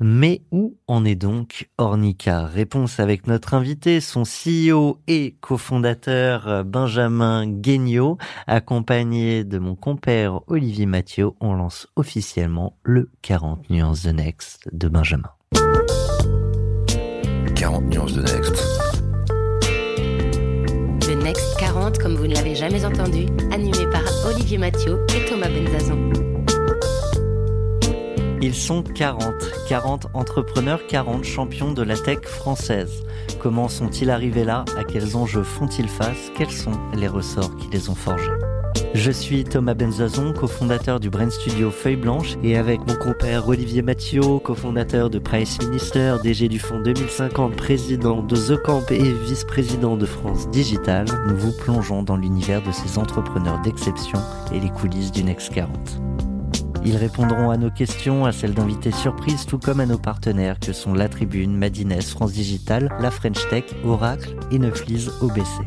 [0.00, 2.46] Mais où en est donc Ornica?
[2.46, 8.16] Réponse avec notre invité, son CEO et cofondateur Benjamin Guignot,
[8.46, 11.30] accompagné de mon compère Olivier Mathieu.
[11.40, 15.30] On lance officiellement le 40 nuances de Next de Benjamin.
[17.54, 18.56] 40 nuances de Next.
[21.00, 25.48] The Next 40, comme vous ne l'avez jamais entendu, animé par Olivier Mathieu et Thomas
[25.50, 26.29] Benzazon.
[28.42, 29.34] Ils sont 40,
[29.68, 33.04] 40 entrepreneurs, 40 champions de la tech française.
[33.38, 34.64] Comment sont-ils arrivés là?
[34.78, 36.32] À quels enjeux font-ils face?
[36.36, 38.30] Quels sont les ressorts qui les ont forgés?
[38.94, 43.82] Je suis Thomas Benzazon, cofondateur du Brain Studio Feuille Blanche et avec mon compère Olivier
[43.82, 49.96] Mathieu, cofondateur de Price Minister, DG du fonds 2050, président de The Camp et vice-président
[49.96, 54.18] de France Digital, nous vous plongeons dans l'univers de ces entrepreneurs d'exception
[54.52, 56.00] et les coulisses du Next 40.
[56.84, 60.72] Ils répondront à nos questions, à celles d'invités surprises, tout comme à nos partenaires que
[60.72, 65.62] sont La Tribune, Madines, France Digital, La French Tech, Oracle et Neuflise OBC.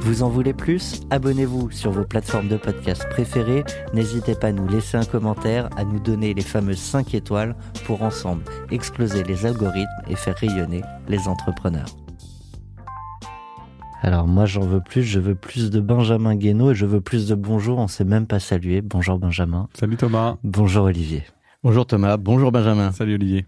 [0.00, 1.00] Vous en voulez plus?
[1.10, 3.64] Abonnez-vous sur vos plateformes de podcast préférées.
[3.92, 8.02] N'hésitez pas à nous laisser un commentaire, à nous donner les fameuses 5 étoiles pour
[8.02, 11.86] ensemble exploser les algorithmes et faire rayonner les entrepreneurs.
[14.02, 17.26] Alors moi j'en veux plus, je veux plus de Benjamin Guénaud et je veux plus
[17.28, 18.82] de bonjour, on s'est même pas salué.
[18.82, 19.68] Bonjour Benjamin.
[19.74, 20.36] Salut Thomas.
[20.44, 21.24] Bonjour Olivier.
[21.62, 22.92] Bonjour Thomas, bonjour Benjamin.
[22.92, 23.46] Salut Olivier.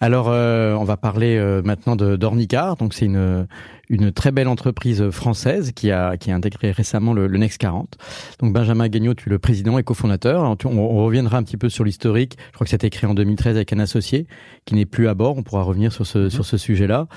[0.00, 3.46] Alors euh, on va parler euh, maintenant de d'Ornicar, donc c'est une
[3.90, 7.98] une très belle entreprise française qui a, qui a intégré récemment le, le Next 40.
[8.38, 10.44] Donc Benjamin Guignot, tu es le président et cofondateur.
[10.44, 12.36] On, on, reviendra un petit peu sur l'historique.
[12.48, 14.28] Je crois que c'était créé en 2013 avec un associé
[14.64, 15.36] qui n'est plus à bord.
[15.36, 16.30] On pourra revenir sur ce, mmh.
[16.30, 17.08] sur ce sujet-là.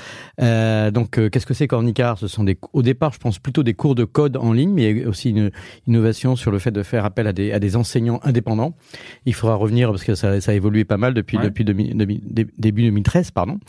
[0.41, 2.17] Euh, donc euh, qu'est-ce que c'est qu'Ornicar?
[2.17, 5.05] Ce sont des, au départ, je pense plutôt des cours de code en ligne, mais
[5.05, 5.51] aussi une
[5.85, 8.73] innovation sur le fait de faire appel à des, à des enseignants indépendants.
[9.27, 11.43] Il faudra revenir parce que ça, ça a évolué pas mal depuis, ouais.
[11.43, 12.19] depuis demi, demi,
[12.57, 13.59] début 2013, pardon.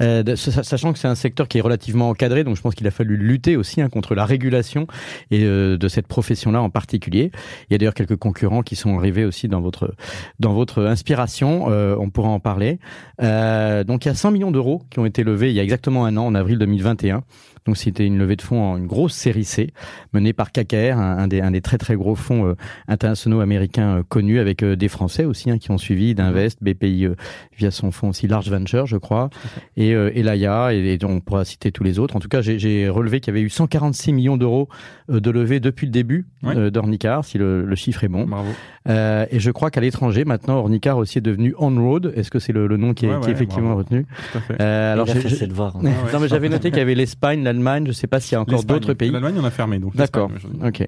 [0.00, 2.90] Euh, sachant que c'est un secteur qui est relativement encadré donc je pense qu'il a
[2.90, 4.86] fallu lutter aussi hein, contre la régulation
[5.30, 7.30] et euh, de cette profession-là en particulier.
[7.68, 9.94] Il y a d'ailleurs quelques concurrents qui sont arrivés aussi dans votre
[10.40, 11.66] dans votre inspiration.
[11.70, 12.78] Euh, on pourra en parler.
[13.22, 15.62] Euh, donc il y a 100 millions d'euros qui ont été levés il y a
[15.62, 17.22] exactement un an, en avril 2021,
[17.66, 19.72] donc c'était une levée de fonds en une grosse série C
[20.12, 22.54] menée par KKR, un, un, des, un des très très gros fonds
[22.86, 27.08] internationaux américains connus avec des Français aussi hein, qui ont suivi d'Invest, BPI
[27.56, 29.30] via son fonds aussi Large Venture je crois,
[29.76, 29.92] et,
[30.22, 32.16] l'AIA et, et, on pourra citer tous les autres.
[32.16, 34.68] En tout cas j'ai relevé qu'il y avait eu 146 millions d'euros
[35.08, 36.70] de levée depuis le début ouais.
[36.70, 38.26] d'Ornicar, si le, le, chiffre est bon.
[38.26, 38.50] Bravo.
[38.88, 42.12] Euh, et je crois qu'à l'étranger, maintenant, Ornicar aussi est devenu On-Road.
[42.16, 43.82] Est-ce que c'est le, le, nom qui est, ouais, qui est effectivement bravo.
[43.82, 44.06] retenu
[44.60, 45.76] euh, Alors, j'ai essayé de voir.
[45.82, 45.90] non,
[46.20, 47.84] mais j'avais noté qu'il y avait l'Espagne, l'Allemagne.
[47.84, 49.10] Je ne sais pas s'il y a encore d'autres pays.
[49.10, 49.78] L'Allemagne, on a fermé.
[49.78, 49.94] donc.
[49.96, 50.30] D'accord.
[50.64, 50.86] Ok.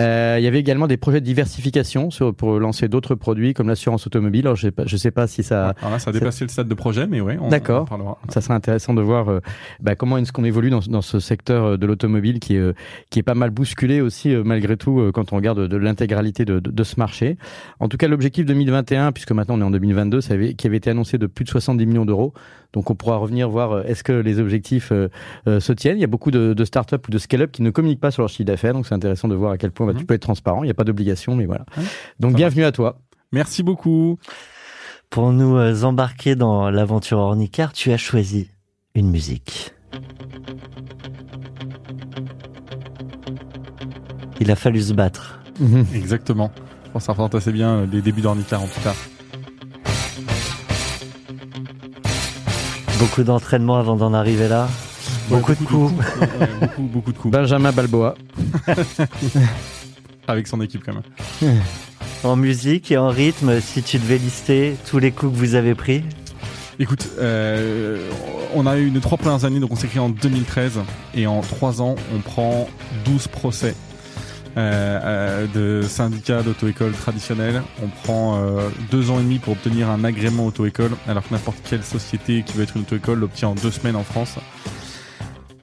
[0.00, 3.68] Euh, il y avait également des projets de diversification sur, pour lancer d'autres produits comme
[3.68, 4.46] l'assurance automobile.
[4.46, 5.74] Alors, je ne sais pas si ça.
[5.80, 7.38] Alors là, ça a dépassé le stade de projet, mais ouais.
[7.50, 7.88] D'accord.
[8.28, 9.40] Ça serait intéressant de voir euh,
[9.80, 12.74] bah, comment est-ce qu'on évolue dans, dans, ce secteur de l'automobile qui est euh,
[13.10, 16.70] qui est pas mal bousculé aussi malgré tout quand on regarde de, l'intégralité de, de,
[16.70, 17.36] de, ce marché.
[17.80, 20.76] En tout cas, l'objectif 2021, puisque maintenant on est en 2022, ça avait, qui avait
[20.76, 22.32] été annoncé de plus de 70 millions d'euros.
[22.72, 25.08] Donc on pourra revenir voir est-ce que les objectifs euh,
[25.48, 25.96] euh, se tiennent.
[25.96, 28.22] Il y a beaucoup de, de startups ou de scale-up qui ne communiquent pas sur
[28.22, 29.98] leur chiffre d'affaires, donc c'est intéressant de voir à quel point bah, mmh.
[29.98, 30.62] tu peux être transparent.
[30.62, 31.64] Il n'y a pas d'obligation, mais voilà.
[31.76, 31.80] Mmh.
[32.20, 32.68] Donc ça bienvenue va.
[32.68, 32.98] à toi.
[33.32, 34.18] Merci beaucoup.
[35.10, 38.50] Pour nous euh, embarquer dans l'aventure Ornicar, tu as choisi
[38.94, 39.75] une musique.
[44.40, 45.40] Il a fallu se battre.
[45.58, 45.82] Mmh.
[45.94, 46.52] Exactement.
[46.84, 48.94] Je pense que ça représente assez bien les débuts d'Ornicar en tout cas.
[52.98, 54.68] Beaucoup d'entraînement avant d'en arriver là.
[55.28, 55.92] Beaucoup, beaucoup, de coups.
[55.92, 56.20] De coups.
[56.40, 57.32] ouais, beaucoup, beaucoup de coups.
[57.32, 58.14] Benjamin Balboa.
[60.28, 61.60] Avec son équipe quand même.
[62.24, 65.74] En musique et en rythme, si tu devais lister tous les coups que vous avez
[65.74, 66.02] pris
[66.78, 68.10] Écoute, euh,
[68.54, 70.80] on a eu les trois premières années, donc on s'est créé en 2013,
[71.14, 72.68] et en trois ans, on prend
[73.06, 73.74] 12 procès
[74.58, 77.62] euh, euh, de syndicats d'auto-école traditionnels.
[77.82, 81.58] On prend euh, deux ans et demi pour obtenir un agrément auto-école, alors que n'importe
[81.68, 84.36] quelle société qui veut être une auto-école l'obtient en deux semaines en France.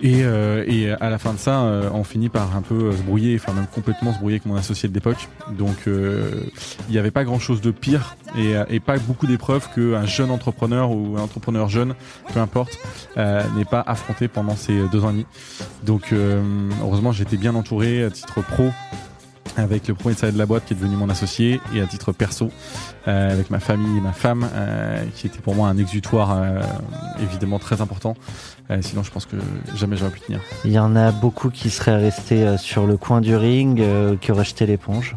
[0.04, 3.02] Et, euh, et à la fin de ça, euh, on finit par un peu se
[3.02, 5.30] brouiller, enfin même complètement se brouiller avec mon associé de l'époque.
[5.58, 10.30] Donc il n'y avait pas grand-chose de pire et, et pas beaucoup d'épreuves qu'un jeune
[10.30, 11.96] entrepreneur ou un entrepreneur jeune,
[12.34, 12.78] peu importe,
[13.16, 15.26] n'est pas affronté pendant ces deux ans et demi.
[15.84, 16.14] Donc
[16.82, 18.72] heureusement, j'étais bien entouré à titre pro
[19.58, 22.12] avec le premier salarié de la boîte qui est devenu mon associé et à titre
[22.12, 22.50] perso
[23.08, 26.62] euh, avec ma famille et ma femme euh, qui était pour moi un exutoire euh,
[27.22, 28.16] évidemment très important
[28.81, 29.36] sinon je pense que
[29.75, 33.21] jamais j'aurais pu tenir il y en a beaucoup qui seraient restés sur le coin
[33.21, 33.81] du ring
[34.19, 35.15] qui auraient jeté l'éponge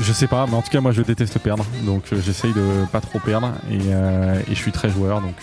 [0.00, 3.00] je sais pas, mais en tout cas moi je déteste perdre, donc j'essaye de pas
[3.00, 5.34] trop perdre et, et, je suis très joueur, donc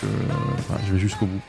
[0.86, 1.40] je vais jusqu'au bout.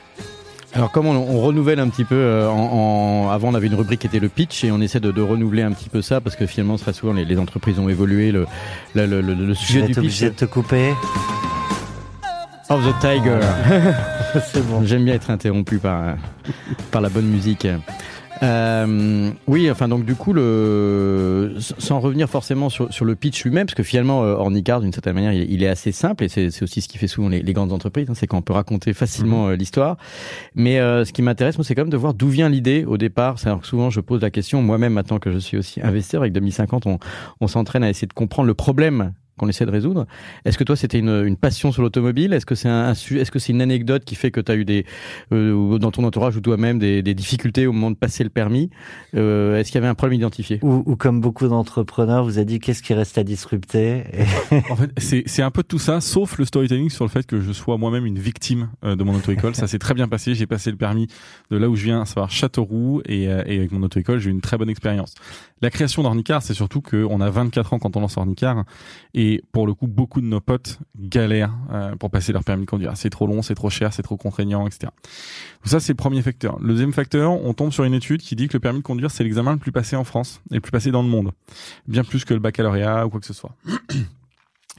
[0.73, 4.07] Alors comme on, renouvelle un petit peu, euh, en, avant on avait une rubrique qui
[4.07, 6.77] était le pitch et on essaie de, renouveler un petit peu ça parce que finalement
[6.77, 8.45] très souvent les, entreprises ont évolué, le,
[8.95, 9.97] le, le, le sujet du pitch.
[9.97, 10.93] obligé de te couper.
[12.69, 13.39] Of the Tiger.
[14.45, 14.83] C'est bon.
[14.85, 16.15] J'aime bien être interrompu par,
[16.91, 17.67] par la bonne musique.
[18.43, 23.67] Euh, oui, enfin donc du coup, le, sans revenir forcément sur, sur le pitch lui-même,
[23.67, 26.81] parce que finalement, euh, Ornicard, d'une certaine manière, il, est assez simple et c'est aussi
[26.81, 29.51] ce qui fait souvent les, les grandes entreprises, hein, c'est qu'on peut raconter facilement mhm.
[29.51, 29.97] euh, l'histoire.
[30.55, 32.97] Mais euh, ce qui m'intéresse, moi, c'est quand même de voir d'où vient l'idée au
[32.97, 33.37] départ.
[33.37, 36.33] C'est que souvent, je pose la question, moi-même, maintenant que je suis aussi investisseur, avec
[36.33, 36.97] 2050, on,
[37.41, 40.05] on s'entraîne à essayer de comprendre le problème qu'on essaie de résoudre.
[40.45, 42.31] Est-ce que toi, c'était une, une, passion sur l'automobile?
[42.33, 44.65] Est-ce que c'est un, est-ce que c'est une anecdote qui fait que tu as eu
[44.65, 44.85] des
[45.33, 48.69] euh, dans ton entourage ou toi-même des, des, difficultés au moment de passer le permis?
[49.15, 50.59] Euh, Est-ce qu'il y avait un problème identifié?
[50.61, 54.03] Ou, ou, comme beaucoup d'entrepreneurs, vous avez dit qu'est-ce qui reste à disrupter?
[54.69, 57.25] En fait, c'est, c'est un peu de tout ça, sauf le storytelling sur le fait
[57.25, 59.55] que je sois moi-même une victime euh, de mon auto-école.
[59.55, 60.35] ça s'est très bien passé.
[60.35, 61.07] J'ai passé le permis
[61.49, 64.29] de là où je viens, à savoir Châteauroux, et, euh, et avec mon auto-école, j'ai
[64.29, 65.15] eu une très bonne expérience.
[65.61, 68.65] La création d'Ornicar, c'est surtout qu'on a 24 ans quand on lance Ornicar,
[69.13, 72.69] et pour le coup, beaucoup de nos potes galèrent euh, pour passer leur permis de
[72.69, 72.95] conduire.
[72.95, 74.79] C'est trop long, c'est trop cher, c'est trop contraignant, etc.
[74.83, 76.59] Donc ça, c'est le premier facteur.
[76.59, 79.11] Le deuxième facteur, on tombe sur une étude qui dit que le permis de conduire,
[79.11, 81.31] c'est l'examen le plus passé en France et le plus passé dans le monde,
[81.87, 83.55] bien plus que le baccalauréat ou quoi que ce soit.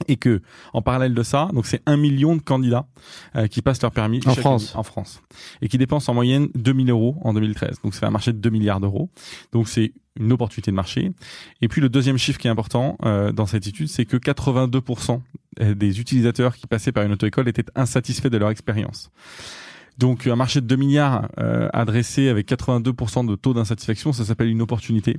[0.07, 0.41] Et que
[0.73, 2.87] en parallèle de ça, donc c'est un million de candidats
[3.35, 5.21] euh, qui passent leur permis en France, en France,
[5.61, 7.81] et qui dépensent en moyenne 2000 euros en 2013.
[7.83, 9.09] Donc c'est un marché de 2 milliards d'euros.
[9.51, 11.11] Donc c'est une opportunité de marché.
[11.61, 15.21] Et puis le deuxième chiffre qui est important euh, dans cette étude, c'est que 82%
[15.75, 19.11] des utilisateurs qui passaient par une auto-école étaient insatisfaits de leur expérience.
[19.97, 24.49] Donc un marché de 2 milliards euh, adressé avec 82% de taux d'insatisfaction, ça s'appelle
[24.49, 25.17] une opportunité.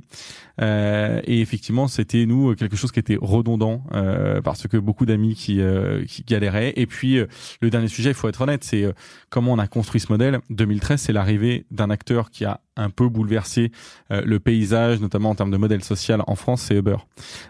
[0.61, 5.35] Euh, et effectivement, c'était nous quelque chose qui était redondant euh, parce que beaucoup d'amis
[5.35, 6.73] qui, euh, qui galéraient.
[6.75, 7.19] Et puis
[7.61, 8.85] le dernier sujet, il faut être honnête, c'est
[9.29, 10.39] comment on a construit ce modèle.
[10.49, 13.71] 2013, c'est l'arrivée d'un acteur qui a un peu bouleversé
[14.09, 16.97] le paysage, notamment en termes de modèle social en France, c'est Uber.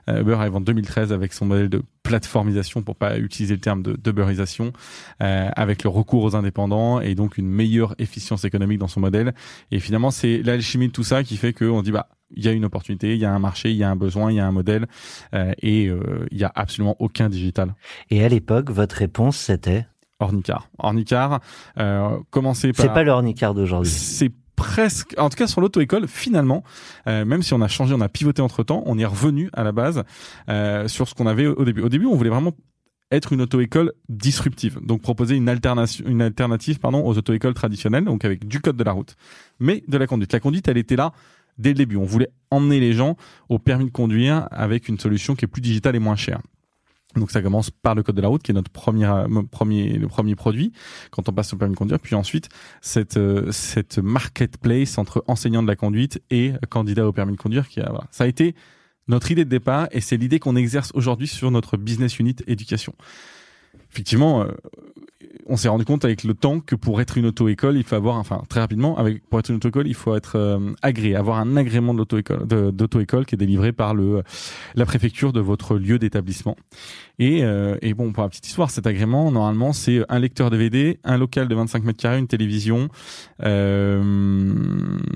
[0.08, 3.94] Uber arrive en 2013 avec son modèle de plateformisation, pour pas utiliser le terme de
[3.94, 4.72] d'Uberisation,
[5.20, 9.34] avec le recours aux indépendants et donc une meilleure efficience économique dans son modèle.
[9.72, 12.52] Et finalement, c'est l'alchimie de tout ça qui fait qu'on dit bah il y a
[12.52, 14.48] une opportunité, il y a un marché, il y a un besoin, il y a
[14.48, 14.88] un modèle,
[15.34, 17.76] euh, et euh, il y a absolument aucun digital.
[18.10, 19.86] Et à l'époque, votre réponse c'était?
[20.20, 20.70] Ornicar.
[20.78, 21.42] Ornicar,
[21.78, 22.86] euh, commencez par.
[22.86, 23.92] C'est pas le Ornicar d'aujourd'hui.
[23.92, 26.64] C'est presque, en tout cas sur l'auto-école, finalement,
[27.08, 29.64] euh, même si on a changé, on a pivoté entre temps, on est revenu à
[29.64, 30.04] la base
[30.50, 31.82] euh, sur ce qu'on avait au début.
[31.82, 32.54] Au début, on voulait vraiment
[33.12, 38.26] être une auto-école disruptive, donc proposer une alternative, une alternative pardon, aux auto-écoles traditionnelles, donc
[38.26, 39.16] avec du code de la route,
[39.60, 40.34] mais de la conduite.
[40.34, 41.14] La conduite, elle était là
[41.58, 41.98] dès le début.
[41.98, 43.16] On voulait emmener les gens
[43.50, 46.42] au permis de conduire avec une solution qui est plus digitale et moins chère.
[47.16, 49.98] Donc ça commence par le code de la route qui est notre premier euh, premier
[49.98, 50.74] le premier produit
[51.12, 52.50] quand on passe au permis de conduire puis ensuite
[52.82, 57.70] cette euh, cette marketplace entre enseignants de la conduite et candidats au permis de conduire
[57.70, 58.06] qui a voilà.
[58.12, 58.54] ça a été
[59.08, 62.94] notre idée de départ et c'est l'idée qu'on exerce aujourd'hui sur notre business unit éducation.
[63.92, 64.52] Effectivement, euh,
[65.46, 68.16] on s'est rendu compte avec le temps que pour être une auto-école, il faut avoir,
[68.18, 71.58] enfin très rapidement, avec pour être une auto-école, il faut être euh, agréé, avoir un
[71.58, 74.24] agrément d'auto-école qui est délivré par le
[74.76, 76.56] la préfecture de votre lieu d'établissement.
[77.20, 81.00] Et, euh, et bon, pour la petite histoire, cet agrément, normalement, c'est un lecteur DVD,
[81.04, 82.90] un local de 25 mètres carrés, une télévision,
[83.44, 84.02] euh,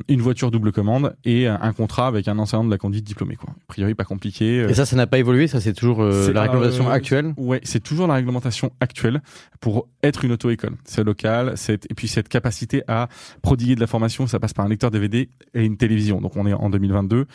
[0.08, 3.36] une voiture double commande et un contrat avec un enseignant de la conduite diplômé.
[3.36, 3.50] Quoi.
[3.50, 4.66] A priori, pas compliqué.
[4.70, 5.48] Et ça, ça n'a pas évolué.
[5.48, 7.34] Ça, c'est toujours euh, la réglementation actuelle?
[7.38, 9.22] Ouais, c'est toujours la réglementation actuelle
[9.60, 10.76] pour être une auto-école.
[10.86, 13.10] C'est local, et puis cette capacité à
[13.42, 16.22] prodiguer de la formation, ça passe par un lecteur DVD et une télévision.
[16.22, 17.26] Donc on est en 2022.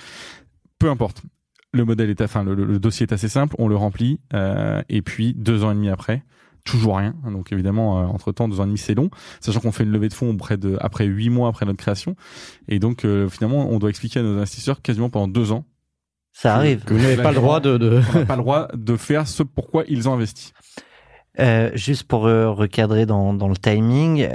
[0.78, 1.22] Peu importe
[1.74, 5.34] le modèle est, enfin le, dossier est assez simple, on le remplit euh, et puis
[5.34, 6.22] deux ans et demi après,
[6.64, 7.14] toujours rien.
[7.30, 9.10] Donc évidemment, euh, entre temps, deux ans et demi c'est long,
[9.40, 12.14] sachant qu'on fait une levée de fonds près de après huit mois après notre création,
[12.68, 15.66] et donc euh, finalement on doit expliquer à nos investisseurs quasiment pendant deux ans.
[16.32, 16.82] Ça arrive.
[16.82, 18.00] Que vous n'avez pas le droit de, de...
[18.26, 20.52] pas le droit de faire ce pourquoi ils ont investi.
[21.74, 24.26] Juste pour recadrer dans, dans le timing,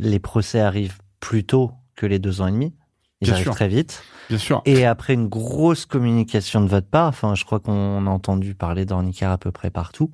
[0.00, 2.74] les procès arrivent plus tôt que les deux ans et demi.
[3.20, 3.54] Ils Bien arrivent sûr.
[3.54, 4.02] très vite.
[4.28, 4.62] Bien sûr.
[4.64, 8.84] Et après une grosse communication de votre part, enfin, je crois qu'on a entendu parler
[8.84, 10.10] d'Ornicar à peu près partout.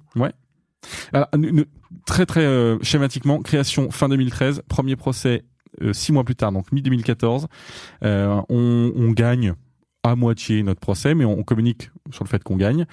[1.12, 1.64] Alors, nous- nous-
[2.06, 5.44] très très euh, schématiquement, création fin 2013, premier procès
[5.82, 7.46] euh, six mois plus tard, donc mi 2014.
[8.04, 9.54] Euh, on, on gagne
[10.02, 12.86] à moitié notre procès, mais on communique sur le fait qu'on gagne.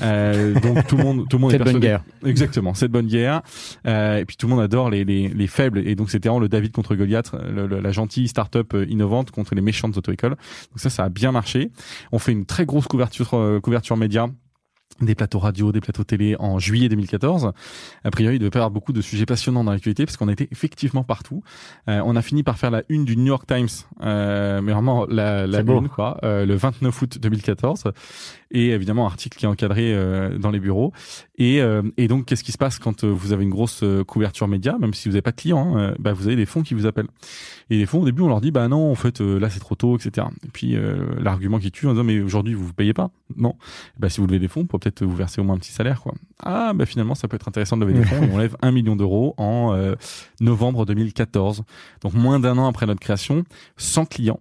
[0.00, 2.04] Euh, donc tout le monde, tout le monde est bonne guerre.
[2.24, 3.40] Exactement, cette bonne guerre.
[3.86, 5.78] Euh, et puis tout le monde adore les, les, les faibles.
[5.86, 9.30] Et donc c'était vraiment le David contre Goliath, le- le- la gentille start-up euh, innovante
[9.30, 10.32] contre les méchantes auto-écoles.
[10.70, 11.70] Donc ça, ça a bien marché.
[12.12, 14.28] On fait une très grosse couverture, euh, couverture média
[15.00, 17.52] des plateaux radio, des plateaux télé en juillet 2014.
[18.02, 20.28] A priori, il devait pas y avoir beaucoup de sujets passionnants dans l'actualité parce qu'on
[20.28, 21.40] était effectivement partout.
[21.88, 23.68] Euh, on a fini par faire la une du New York Times,
[24.02, 27.84] euh, mais vraiment la, la une, quoi, euh, le 29 août 2014.
[28.50, 30.92] Et évidemment, article qui est encadré euh, dans les bureaux.
[31.36, 34.48] Et, euh, et donc, qu'est-ce qui se passe quand euh, vous avez une grosse couverture
[34.48, 36.74] média, même si vous n'avez pas de clients, hein, bah, vous avez des fonds qui
[36.74, 37.08] vous appellent.
[37.70, 39.74] Et les fonds, au début, on leur dit, bah non, en fait, là, c'est trop
[39.74, 40.26] tôt, etc.
[40.44, 43.10] Et puis, euh, l'argument qui tue, en disant, mais aujourd'hui, vous vous payez pas?
[43.36, 43.56] Non.
[43.98, 46.00] Bah, si vous levez des fonds, pour peut-être vous verser au moins un petit salaire,
[46.00, 46.14] quoi.
[46.42, 48.28] Ah, bah finalement, ça peut être intéressant de lever des fonds.
[48.32, 49.94] on lève un million d'euros en euh,
[50.40, 51.64] novembre 2014.
[52.00, 53.44] Donc, moins d'un an après notre création,
[53.76, 54.40] sans clients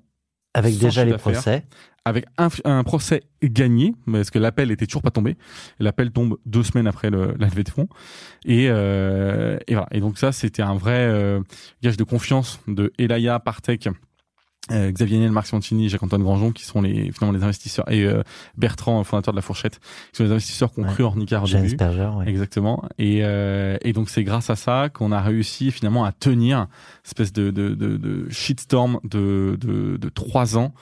[0.54, 1.66] Avec déjà les procès.
[2.08, 5.36] Avec un, procès gagné, parce que l'appel était toujours pas tombé.
[5.80, 7.90] L'appel tombe deux semaines après la levée de fonds.
[8.46, 9.90] Et, euh, et voilà.
[9.92, 11.42] Et donc ça, c'était un vrai euh,
[11.84, 13.90] gage de confiance de Elaya, Partech,
[14.72, 18.24] euh, Xavier Niel, Marc Simoncini, Jacques-Antoine Grandjean, qui sont les, finalement les investisseurs, et euh,
[18.58, 19.80] Bertrand, fondateur de La Fourchette,
[20.12, 20.90] qui sont les investisseurs qui ont Ouais.
[20.94, 21.76] cru Ornicar au James début.
[21.78, 22.30] Berger, ouais.
[22.30, 22.84] Exactement.
[22.98, 26.68] Et, euh, et donc c'est grâce à ça qu'on a réussi finalement à tenir
[27.04, 30.74] cette espèce de, de, de, de shitstorm de, de, de trois ans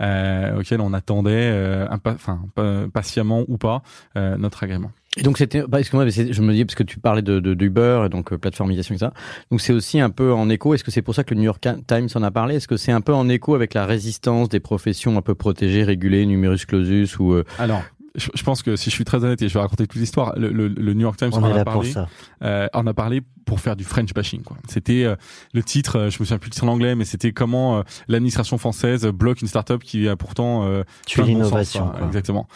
[0.00, 3.82] euh, auquel on attendait, euh, enfin pa- patiemment ou pas,
[4.16, 4.90] euh, notre agrément.
[5.18, 8.04] Et donc c'était, bah, excuse-moi, je me dis parce que tu parlais de de- d'Uber
[8.06, 9.12] et donc euh, plateformisation et ça.
[9.50, 10.72] Donc c'est aussi un peu en écho.
[10.72, 12.54] Est-ce que c'est pour ça que le New York Times en a parlé?
[12.56, 15.84] Est-ce que c'est un peu en écho avec la résistance des professions un peu protégées,
[15.84, 17.82] régulées, numerus clausus ou euh, Alors.
[18.14, 20.34] Je, je pense que si je suis très honnête et je vais raconter toute l'histoire,
[20.38, 21.94] le, le, le New York Times On en a parlé.
[22.42, 24.42] euh, on a parlé pour faire du French bashing.
[24.42, 24.56] quoi.
[24.68, 25.16] C'était euh,
[25.52, 27.82] le titre, euh, je me souviens plus le titre en anglais, mais c'était comment euh,
[28.08, 31.92] l'administration française bloque une start-up qui a pourtant euh, Tu plein de bon sens, l'innovation.
[32.06, 32.48] Exactement.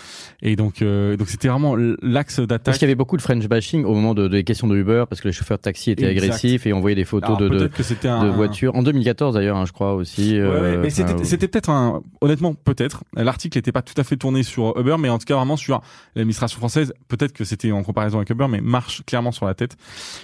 [0.42, 2.74] Et donc, euh, donc c'était vraiment l'axe Parce d'attaque.
[2.74, 5.20] qu'il y avait beaucoup de French bashing au moment de- des questions de Uber parce
[5.20, 6.24] que les chauffeurs de taxi étaient Exact.
[6.24, 8.74] agressifs et envoyaient des photos Alors, de, de, un, de voitures.
[8.74, 10.40] En 2014 d'ailleurs, hein, je crois aussi.
[10.40, 14.16] Ouais, ouais, mais c'était c'était peut-être un honnêtement peut-être l'article n'était pas tout à fait
[14.16, 15.80] tourné sur Uber mais en tout cas vraiment sur
[16.14, 19.76] l'administration française peut-être que c'était en comparaison avec Uber mais marche clairement sur la tête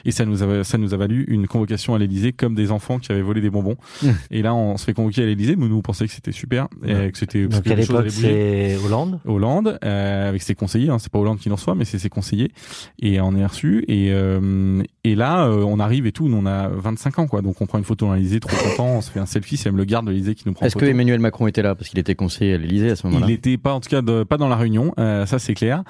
[0.05, 2.99] et ça nous a ça nous a valu une convocation à l'Elysée comme des enfants
[2.99, 3.77] qui avaient volé des bonbons.
[4.03, 4.09] Mmh.
[4.31, 6.69] et là on se fait convoquer à l'Elysée mais nous on pensait que c'était super
[6.85, 9.21] et que c'était parce Donc que à l'époque, c'est Hollande.
[9.27, 12.09] Hollande euh, avec ses conseillers hein, c'est pas Hollande qui nous reçoit mais c'est ses
[12.11, 12.53] conseillers.
[13.01, 13.85] Et on est reçu.
[13.89, 16.29] Et euh, et là euh, on arrive et tout.
[16.29, 17.43] Nous on a 25 ans quoi.
[17.43, 18.97] Donc on prend une photo dans l'Elysée trop content.
[18.97, 19.57] On se fait un selfie.
[19.57, 20.85] C'est même le garde de l'Elysée qui nous prend en Est-ce que.
[20.85, 21.75] Emmanuel Macron était là?
[21.75, 23.27] Parce qu'il était conseiller à l'Élysée à ce moment-là.
[23.27, 25.83] Il n'était pas, en tout cas, de- pas dans la réunion, euh, ça c'est clair.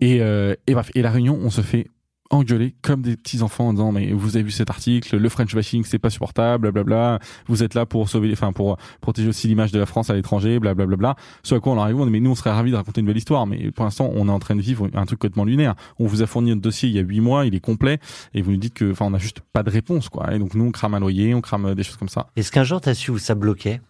[0.00, 1.88] Et, euh, et bref, et la réunion, on se fait
[2.30, 5.54] engueuler comme des petits enfants en disant mais vous avez vu cet article, le French
[5.54, 7.18] bashing c'est pas supportable, blablabla.
[7.46, 10.58] Vous êtes là pour sauver, enfin pour protéger aussi l'image de la France à l'étranger,
[10.58, 11.16] blablabla.
[11.42, 13.06] Ce à quoi on arrive, on dit mais nous on serait ravis de raconter une
[13.06, 15.74] belle histoire, mais pour l'instant on est en train de vivre un truc complètement lunaire.
[15.98, 17.98] On vous a fourni notre dossier il y a huit mois, il est complet,
[18.32, 20.34] et vous nous dites que, enfin on a juste pas de réponse quoi.
[20.34, 22.28] Et donc nous on crame un loyer, on crame euh, des choses comme ça.
[22.36, 23.80] Est-ce qu'un jour, t'as su où ça bloquait?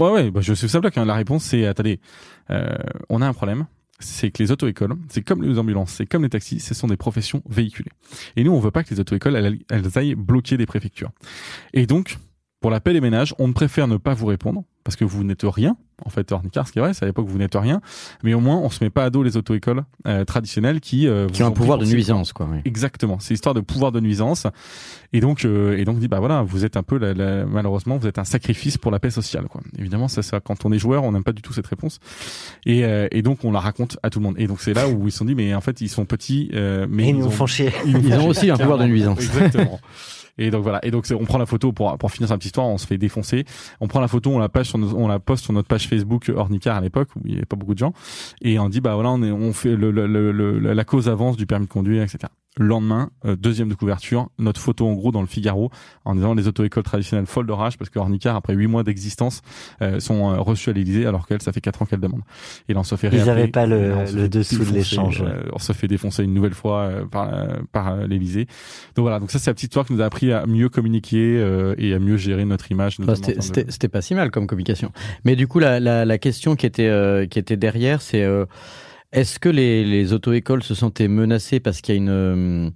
[0.00, 0.96] Ouais, ouais, bah, je sais ça bloque.
[0.96, 1.04] Hein.
[1.04, 2.00] La réponse, c'est attendez,
[2.50, 2.74] euh,
[3.10, 3.66] on a un problème.
[4.00, 6.96] C'est que les auto-écoles, c'est comme les ambulances, c'est comme les taxis, ce sont des
[6.96, 7.90] professions véhiculées.
[8.36, 11.10] Et nous, on veut pas que les auto-écoles, elles, aillent bloquer des préfectures.
[11.72, 12.18] Et donc,
[12.60, 15.44] pour la paix des ménages, on préfère ne pas vous répondre, parce que vous n'êtes
[15.44, 15.76] rien.
[16.04, 17.80] En fait, Ornicar, ce qui est vrai, c'est à l'époque, vous n'êtes rien.
[18.22, 21.06] Mais au moins, on se met pas à dos les auto-écoles euh, traditionnelles qui...
[21.06, 22.48] euh, Qui ont un pouvoir de nuisance, quoi.
[22.50, 22.58] oui.
[22.64, 24.46] Exactement, c'est histoire de pouvoir de nuisance.
[25.12, 27.96] Et donc, euh, et donc dit bah voilà, vous êtes un peu la- la- malheureusement,
[27.96, 29.46] vous êtes un sacrifice pour la paix sociale.
[29.48, 29.60] Quoi.
[29.78, 31.98] Évidemment, ça, ça, quand on est joueur, on n'aime pas du tout cette réponse.
[32.66, 34.36] Et, euh, et donc on la raconte à tout le monde.
[34.38, 36.50] Et donc c'est là où ils se sont dit mais en fait ils sont petits,
[36.54, 37.72] euh, mais ils ils nous ont, font chier.
[37.86, 39.18] nous Ils ont aussi un pouvoir de nuisance.
[39.18, 39.80] Exactement.
[40.42, 40.80] Et donc voilà.
[40.84, 42.98] Et donc on prend la photo pour pour finir sa petite histoire, on se fait
[42.98, 43.44] défoncer.
[43.80, 45.86] On prend la photo, on la page sur nos- on la poste sur notre page
[45.86, 47.92] Facebook Ornicar à l'époque où il n'y avait pas beaucoup de gens.
[48.40, 51.36] Et on dit bah voilà, on est on fait le, le- le- la cause avance
[51.36, 52.18] du permis de conduire, etc.
[52.58, 55.70] Le lendemain, euh, deuxième de couverture, notre photo en gros dans le Figaro
[56.04, 59.42] en disant les auto-écoles traditionnelles folles de rage parce que Ornicar après huit mois d'existence
[59.82, 62.22] euh, sont euh, reçus à l'Élysée alors qu'elle ça fait quatre ans qu'elle demande.
[62.68, 63.30] Et là on se fait Ils réappeler.
[63.30, 66.80] avaient pas le- le dessous de l'échange, euh, on se fait défoncer une nouvelle fois
[66.80, 68.46] euh, par, euh, par l'Élysée.
[68.96, 71.38] Donc voilà, donc ça c'est la petite histoire qui nous a appris à mieux communiquer
[71.38, 72.96] euh, et à mieux gérer notre image.
[73.00, 74.90] Enfin, c'était- de- pas si mal comme communication.
[75.24, 78.44] Mais du coup, la, la, la question qui était, euh, qui était derrière, c'est euh,
[79.12, 82.08] est-ce que les, les auto-écoles se sentaient menacées parce qu'il y a une.
[82.10, 82.70] euh,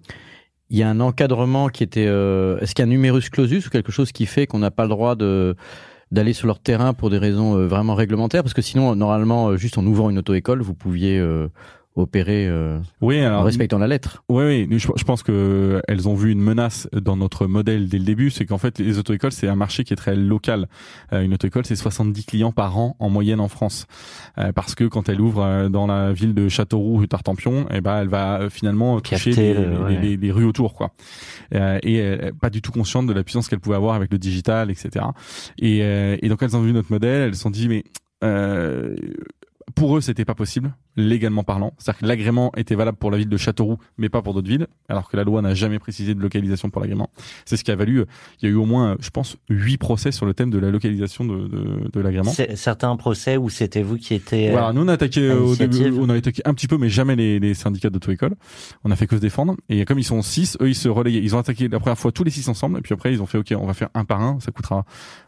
[0.71, 2.07] il y a un encadrement qui était.
[2.07, 4.71] euh, est-ce qu'il y a un numerus clausus ou quelque chose qui fait qu'on n'a
[4.71, 8.43] pas le droit d'aller sur leur terrain pour des raisons euh, vraiment réglementaires?
[8.43, 11.49] Parce que sinon, normalement, euh, juste en ouvrant une auto-école, vous pouviez euh,
[11.97, 14.25] opérer euh, Oui, alors, en respectant la lettre.
[14.29, 17.99] Oui, oui, je, je pense que elles ont vu une menace dans notre modèle dès
[17.99, 20.67] le début, c'est qu'en fait les auto-écoles c'est un marché qui est très local.
[21.13, 23.87] Euh, une auto-école c'est 70 clients par an en moyenne en France,
[24.39, 27.81] Euh, parce que quand elle ouvre euh, dans la ville de Châteauroux rue Tartampion, eh
[27.81, 30.01] ben elle va euh, finalement toucher Capter, les, euh, les- ouais.
[30.03, 30.91] les- les rues autour quoi.
[31.55, 34.19] Euh, et euh, pas du tout consciente de la puissance qu'elle pouvait avoir avec le
[34.19, 35.05] digital, etc.
[35.59, 37.85] Et, euh, et donc elles ont vu notre modèle, elles se sont dit mais
[38.25, 38.97] euh,
[39.75, 41.73] pour eux, c'était pas possible, légalement parlant.
[41.79, 44.67] C'est-à-dire que l'agrément était valable pour la ville de Châteauroux, mais pas pour d'autres villes,
[44.89, 47.11] alors que la loi n'a jamais précisé de localisation pour l'agrément.
[47.45, 48.05] C'est ce qui a valu, euh,
[48.41, 50.59] il y a eu au moins, euh, je pense, huit procès sur le thème de
[50.59, 52.33] la localisation de, de, de l'agrément.
[52.55, 54.51] Certains procès où c'était vous qui étiez.
[54.51, 56.89] Voilà, nous on a attaqué euh, au début, on a attaqué un petit peu, mais
[56.89, 58.35] jamais les, les syndicats d'auto-école.
[58.85, 59.57] On a fait que se défendre.
[59.69, 61.21] Et comme ils sont six, eux ils se relayaient.
[61.23, 63.27] Ils ont attaqué la première fois tous les six ensemble, et puis après ils ont
[63.27, 64.39] fait ok, on va faire un par un.
[64.41, 64.85] Ça coûtera,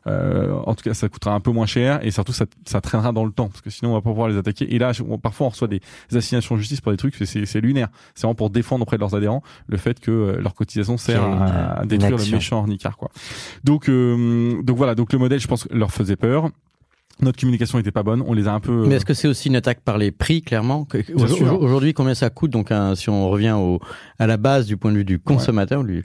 [0.06, 3.12] euh, en tout cas, ça coûtera un peu moins cher, et surtout ça, ça traînera
[3.12, 4.72] dans le temps, parce que sinon on va pas pouvoir les attaquer.
[4.74, 5.80] Et là, on- parfois on reçoit des
[6.14, 7.88] assignations de justice pour des trucs, c'est lunaire.
[8.14, 11.22] C'est vraiment pour défendre auprès de leurs adhérents le fait que euh, leur cotisation sert
[11.22, 11.44] à,
[11.78, 13.10] à une détruire le méchant ornicard, quoi.
[13.64, 16.50] Donc, euh, donc voilà, donc le modèle, je pense, leur faisait peur.
[17.22, 18.22] Notre communication était pas bonne.
[18.26, 18.86] On les a un peu.
[18.86, 20.86] Mais est-ce que c'est aussi une attaque par les prix, clairement.
[21.14, 22.50] Aujourd'hui, combien ça coûte?
[22.50, 23.80] Donc, si on revient au,
[24.18, 26.02] à la base du point de vue du consommateur, du-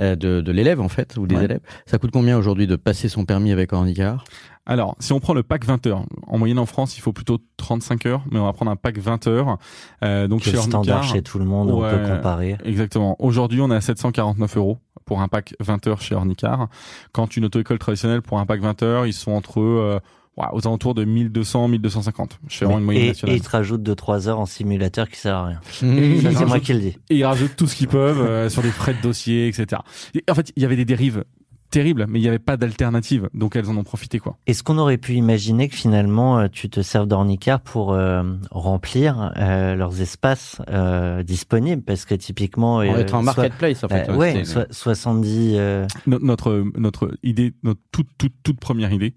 [0.00, 1.44] euh, de, de l'élève en fait, ou des Ouais.
[1.44, 4.18] élèves, ça coûte combien aujourd'hui de passer son permis avec un handicap
[4.66, 7.38] Alors, si on prend le pack 20 heures, en moyenne en France, il faut plutôt
[7.56, 9.58] 35 heures, mais on va prendre un pack 20 heures.
[10.04, 12.56] Euh, donc chez standard Ornicar, chez tout le monde, on peut comparer.
[12.64, 13.16] exactement.
[13.18, 16.68] Aujourd'hui, on est à 749 euros pour un pack 20 heures chez Ornicar.
[17.12, 19.98] Quand une auto-école traditionnelle pour un pack 20 heures, ils sont entre euh,
[20.36, 22.38] ouais, aux alentours de 1200, 1250.
[22.48, 25.34] Chez Mais- une moyenne et, ils te rajoutent de 3 heures en simulateur qui sert
[25.34, 25.60] à rien.
[25.82, 26.32] Mmh.
[26.36, 26.98] C'est moi qui le dis.
[27.08, 29.80] Et ils rajoutent tout ce qu'ils peuvent euh, sur des frais de dossier, etc.
[30.14, 31.24] Et en fait, il y avait des dérives
[31.70, 33.28] terribles, mais il n'y avait pas d'alternative.
[33.34, 34.36] Donc elles en ont profité, quoi.
[34.46, 39.32] Est-ce qu'on aurait pu imaginer que finalement euh, tu te serves d'ornicar pour euh, remplir
[39.36, 41.82] euh, leurs espaces euh, disponibles?
[41.82, 42.76] Parce que typiquement...
[42.76, 44.08] On euh, va être soit- marketplace en fait.
[44.08, 45.52] euh, ouais, c'était- so- 70...
[45.56, 49.14] euh, No- notre notre idée, notre toute toute toute première idée,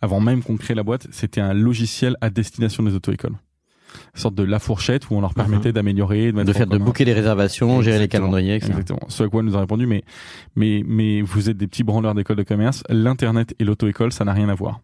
[0.00, 3.34] avant même qu'on crée la boîte, c'était un logiciel à destination des auto-écoles,
[4.14, 7.12] sorte de la fourchette où on leur permettait d'améliorer, de, de faire de booker des
[7.12, 8.72] réservations, gérer les calendriers, etc.
[8.72, 9.00] Exactement.
[9.08, 10.02] Ce à quoi elle nous a répondu, mais
[10.56, 12.82] mais mais vous êtes des petits branleurs d'école de commerce.
[12.88, 14.80] L'internet et l'auto-école, ça n'a rien à voir.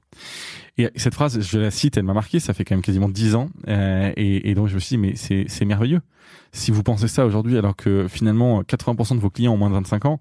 [0.76, 2.38] Et cette phrase, je la cite, elle m'a marqué.
[2.38, 4.98] Ça fait quand même quasiment dix ans, euh, et, et donc je me suis dit,
[4.98, 6.00] mais c'est c'est merveilleux.
[6.52, 9.74] Si vous pensez ça aujourd'hui, alors que finalement 80% de vos clients ont moins de
[9.74, 10.18] 25 ans,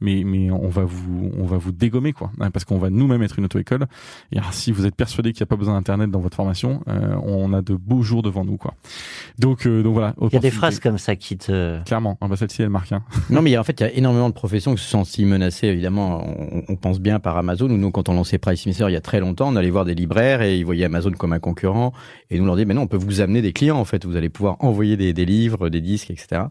[0.00, 3.22] mais mais on va vous on va vous dégommer quoi, hein, parce qu'on va nous-mêmes
[3.22, 3.86] être une auto-école.
[4.32, 6.82] Et alors, si vous êtes persuadé qu'il n'y a pas besoin d'internet dans votre formation,
[6.88, 8.74] euh, on a de beaux jours devant nous quoi.
[9.38, 10.14] Donc euh, donc voilà.
[10.20, 11.82] Il y a des phrases comme ça qui te...
[11.84, 12.92] Clairement, ah bah celle-ci elle marque.
[12.92, 13.02] Hein.
[13.30, 14.88] Non, mais il y a- en fait, il y a énormément de professions qui se
[14.90, 15.68] sont si menacées.
[15.68, 17.66] Évidemment, on, on pense bien par Amazon.
[17.70, 19.84] Ou nous, quand on lançait Price Mister il y a très longtemps, on allait voir
[19.84, 21.92] des libraires et ils voyaient Amazon comme un concurrent.
[22.30, 23.78] Et nous leur dit, mais non, on peut vous amener des clients.
[23.78, 26.42] En fait, vous allez pouvoir envoyer des, des livres, des disques, etc.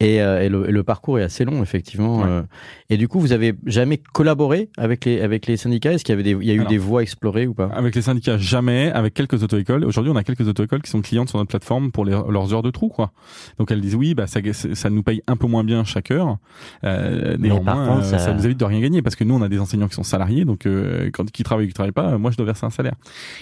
[0.00, 2.18] Et, euh, et le, et le parcours est assez long, effectivement.
[2.20, 2.26] Ouais.
[2.28, 2.42] euh.
[2.90, 5.92] et du coup, vous avez jamais collaboré avec les avec les syndicats?
[5.92, 6.70] Est-ce qu'il y avait des, il y a eu Alors.
[6.70, 7.66] des voies explorées ou pas?
[7.66, 8.90] Avec les syndicats, jamais.
[8.92, 9.84] Avec quelques auto-écoles.
[9.84, 12.62] Aujourd'hui, on a quelques auto-écoles qui sont clientes sur notre plateforme pour les- leurs heures
[12.62, 13.12] de trou, quoi.
[13.58, 16.38] Donc elles disent oui, bah ça, ça nous paye un peu moins bien chaque heure.
[16.84, 18.18] Euh, Mais néanmoins, par contre, euh, ça...
[18.18, 20.02] ça- nous évite de rien gagner parce que nous, on a des enseignants qui sont
[20.02, 22.70] salariés, donc euh, quand qui travaillent ou qui travaillent pas, moi, je dois verser un
[22.70, 22.94] salaire.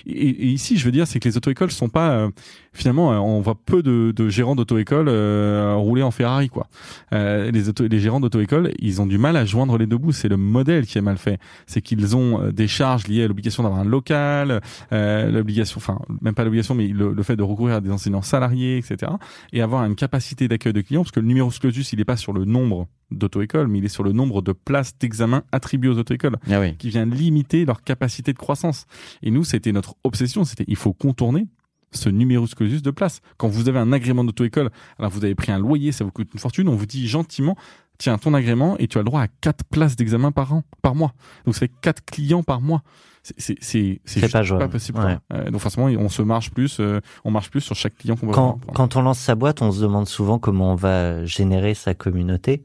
[0.07, 2.29] Et, et ici, je veux dire, c'est que les auto-écoles sont pas euh,
[2.73, 4.57] finalement, euh, on voit peu de, de gérants
[4.91, 6.67] d'auto-école euh, rouler en Ferrari, quoi.
[7.13, 10.13] Euh, les, auto, les gérants d'auto-école, ils ont du mal à joindre les deux bouts.
[10.13, 11.39] C'est le modèle qui est mal fait.
[11.67, 14.61] C'est qu'ils ont euh, des charges liées à l'obligation d'avoir un local,
[14.93, 18.23] euh, l'obligation, enfin même pas l'obligation, mais le, le fait de recourir à des enseignants
[18.23, 19.13] salariés, etc.
[19.53, 22.17] Et avoir une capacité d'accueil de clients, parce que le numéro clausus, il n'est pas
[22.17, 25.99] sur le nombre d'auto-écoles, mais il est sur le nombre de places d'examen attribuées aux
[25.99, 26.77] auto-écoles Ah oui.
[26.77, 28.87] qui vient limiter leur capacité de croissance.
[29.23, 31.47] Et nous, c'était notre obsession, c'était il faut contourner
[31.93, 33.21] ce numerus clausus de place.
[33.37, 36.29] Quand vous avez un agrément d'auto-école, alors vous avez pris un loyer, ça vous coûte
[36.33, 37.57] une fortune, on vous dit gentiment,
[37.99, 40.95] tiens, ton agrément, et tu as le droit à quatre places d'examen par an, par
[40.95, 41.13] mois.
[41.45, 42.83] Donc ça fait quatre clients par mois.
[43.23, 44.99] C'est c'est c'est C'est juste pas pas, possible.
[44.99, 45.19] Ouais.
[45.29, 45.37] quoi.
[45.37, 48.29] Euh, donc forcément, on se marche plus, euh, on marche plus sur chaque client qu'on
[48.29, 51.75] va Quand, quand on lance sa boîte, on se demande souvent comment on va générer
[51.75, 52.63] sa communauté.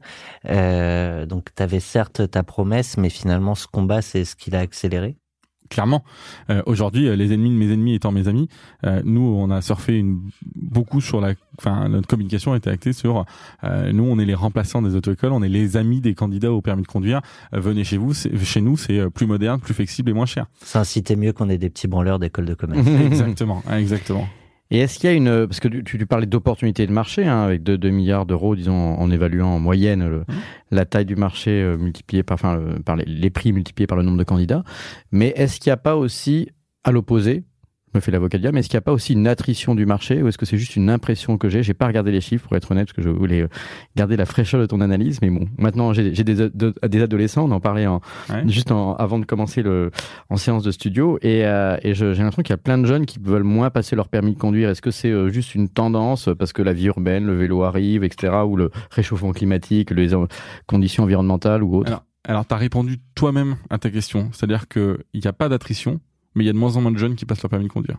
[0.48, 4.60] Euh, donc, tu avais certes ta promesse, mais finalement, ce combat, c'est ce qui l'a
[4.60, 5.18] accéléré.
[5.68, 6.04] Clairement.
[6.50, 8.48] Euh, Aujourd'hui, euh, les ennemis de mes ennemis étant mes amis,
[8.84, 10.20] euh, nous, on a surfé une,
[10.54, 13.24] beaucoup sur la, enfin, notre communication était actée sur,
[13.64, 16.60] euh, nous, on est les remplaçants des auto-écoles, on est les amis des candidats au
[16.60, 17.20] permis de conduire.
[17.54, 20.46] Euh, venez chez vous, chez nous, c'est euh, plus moderne, plus flexible et moins cher.
[20.62, 22.86] Ça incitait mieux qu'on ait des petits branleurs d'école de commerce.
[23.06, 24.26] exactement, exactement.
[24.70, 27.42] Et est-ce qu'il y a une parce que tu, tu parlais d'opportunités de marché hein,
[27.42, 30.34] avec 2, 2 milliards d'euros, disons en évaluant en moyenne le, Mmh.
[30.72, 33.96] la taille du marché euh, multipliée par enfin le- par les, les prix multipliés par
[33.96, 34.64] le nombre de candidats.
[35.12, 36.48] Mais est-ce qu'il n'y a pas aussi
[36.82, 37.44] à l'opposé
[37.92, 40.22] je me fais l'avocat mais est-ce qu'il n'y a pas aussi une attrition du marché
[40.22, 41.62] ou est-ce que c'est juste une impression que j'ai?
[41.62, 43.48] J'ai pas regardé les chiffres pour être honnête parce que je voulais euh,
[43.96, 47.50] garder la fraîcheur de ton analyse, mais bon, maintenant j'ai des, ado- des adolescents, on
[47.52, 48.42] en parlait en, Ouais.
[48.48, 49.90] juste en- avant de commencer le,
[50.30, 53.06] en séance de studio et, euh, et j'ai l'impression qu'il y a plein de jeunes
[53.06, 54.68] qui veulent moins passer leur permis de conduire.
[54.70, 58.02] Est-ce que c'est euh, juste une tendance parce que la vie urbaine, le vélo arrive,
[58.04, 60.08] etc., ou le réchauffement climatique, les
[60.66, 61.88] conditions environnementales ou autres?
[61.88, 64.28] Alors, alors tu as répondu toi-même à ta question.
[64.32, 66.00] C'est-à-dire qu'il n'y a pas d'attrition,
[66.36, 67.72] mais il y a de moins en moins de jeunes qui passent leur permis de
[67.72, 67.98] conduire.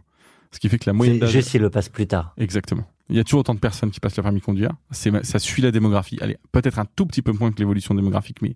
[0.51, 1.31] Ce qui fait que la moyenne d'âge...
[1.31, 2.33] juste s'il le passe plus tard.
[2.37, 2.85] Exactement.
[3.09, 4.71] Il y a toujours autant de personnes qui passent leur permis de conduire.
[4.91, 6.17] C'est, ça suit la démographie.
[6.21, 8.55] Allez, peut-être un tout petit peu moins que l'évolution démographique, mais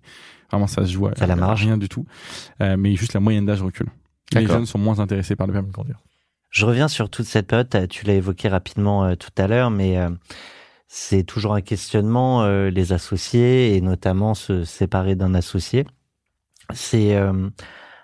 [0.50, 1.64] vraiment ça se joue à Ça la marge.
[1.64, 2.06] rien du tout.
[2.60, 3.88] Euh, mais juste la moyenne d'âge recule.
[4.34, 5.98] Les jeunes sont moins intéressés par le permis de conduire.
[6.48, 9.98] Je reviens sur toute cette période, tu l'as évoqué rapidement euh, tout à l'heure, mais
[9.98, 10.10] euh,
[10.86, 15.86] c'est toujours un questionnement, les associés, et notamment se séparer d'un associé.
[16.74, 17.18] C'est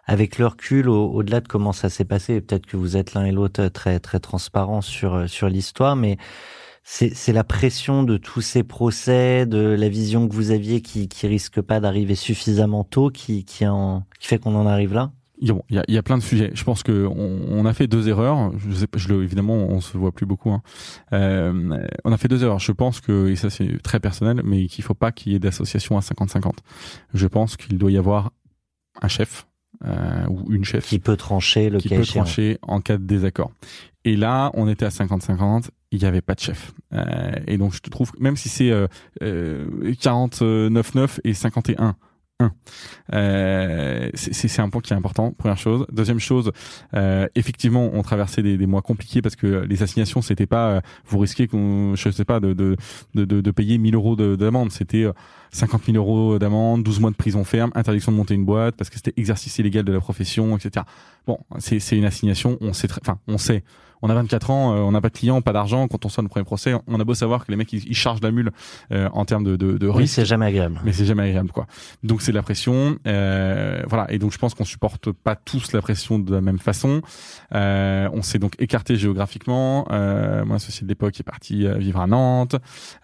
[0.09, 3.25] avec le recul, au- au-delà de comment ça s'est passé, peut-être que vous êtes l'un
[3.27, 6.16] et l'autre très très transparents sur euh, sur l'histoire, mais
[6.90, 11.27] c'est la pression de tous ces procès, de la vision que vous aviez qui qui
[11.27, 15.12] risque pas d'arriver suffisamment tôt, qui qui en qui fait qu'on en arrive là?
[15.40, 16.51] Il y a- il y a plein de sujets.
[16.55, 18.51] Je pense que on, on a fait deux erreurs.
[18.59, 20.51] Je sais pas, je le, évidemment, on se voit plus beaucoup.
[20.51, 20.62] Hein.
[21.12, 22.59] Euh, on a fait deux erreurs.
[22.59, 25.38] Je pense que, et ça c'est très personnel, mais qu'il faut pas qu'il y ait
[25.38, 26.55] d'association à 50-50.
[27.14, 28.33] Je pense qu'il doit y avoir
[29.01, 29.47] un chef
[29.85, 32.25] euh, ou une chef Qui peut trancher le qui peut échéant.
[32.25, 33.53] trancher en cas de désaccord.
[34.05, 36.73] Et là, on était à 50-50, il n'y avait pas de chef.
[36.93, 38.87] Euh, et donc, je te trouve, même si c'est euh,
[39.23, 41.97] euh, 49-9 et 51,
[42.40, 42.53] 1.
[43.14, 45.87] Euh, c'est- un point qui est important, première chose.
[45.92, 46.53] Deuxième chose,
[46.94, 50.81] euh, effectivement, on traversait des, des mois compliqués parce que les assignations, c'était pas, euh,
[51.07, 52.77] vous risquez qu'on, je sais pas, de, de,
[53.14, 54.72] de, de, payer 1000 euros de- d'amende.
[54.72, 55.12] C'était euh,
[55.51, 58.90] 50 000 euros d'amende, 12 mois de prison ferme, interdiction de monter une boîte parce
[58.90, 60.85] que c'était exercice illégal de la profession, etc.
[61.27, 63.64] Bon, c'est une assignation, on sait, enfin, on sait.
[64.03, 65.89] On a 24 ans, euh, on n'a pas de clients, pas d'argent.
[65.89, 67.97] Quand on sort le premier procès, on a beau savoir que les mecs ils, ils
[67.97, 68.51] chargent la mule
[68.93, 70.81] euh, en termes de, de, de Oui, c'est jamais agréable.
[70.85, 71.67] mais c'est jamais agréable quoi.
[72.03, 74.11] Donc c'est de la pression, euh, voilà.
[74.13, 77.03] Et donc je pense qu'on supporte pas tous la pression de la même façon.
[77.55, 79.87] Euh, on s'est donc écarté géographiquement.
[79.91, 82.57] Euh, mon associé de l'époque est parti vivre à Nantes,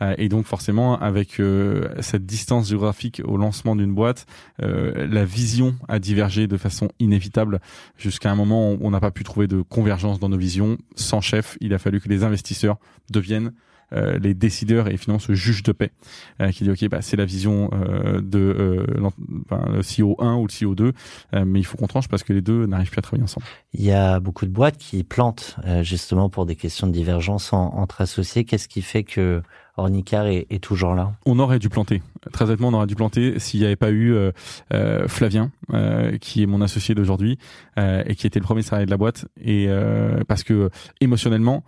[0.02, 4.26] Euh, et donc forcément avec euh, cette distance géographique au lancement d'une boîte,
[4.62, 7.60] euh, la vision a divergé de façon inévitable
[7.96, 10.78] jusqu'à un moment où on n'a pas pu trouver de convergence dans nos visions.
[10.94, 12.76] Sans chef, il a fallu que les investisseurs
[13.10, 13.52] deviennent
[13.92, 15.92] euh, les décideurs et finalement ce juge de paix
[16.40, 19.08] euh, qui dit ok bah c'est la vision euh, de euh,
[19.44, 20.92] enfin, le CEO 1 ou le CEO 2
[21.34, 23.44] euh, mais il faut qu'on tranche parce que les deux n'arrivent plus à travailler ensemble.
[23.74, 27.52] Il y a beaucoup de boîtes qui plantent euh, justement pour des questions de divergence
[27.52, 28.44] en- entre associés.
[28.44, 29.42] Qu'est-ce qui fait que
[29.76, 32.02] Ornicar est, est toujours là On aurait dû planter.
[32.32, 34.30] Très honnêtement, on aurait dû planter s'il n'y avait pas eu euh,
[34.72, 37.38] euh, Flavien, euh, qui est mon associé d'aujourd'hui
[37.78, 39.26] euh, et qui était le premier salarié de la boîte.
[39.40, 41.64] Et euh, parce que émotionnellement,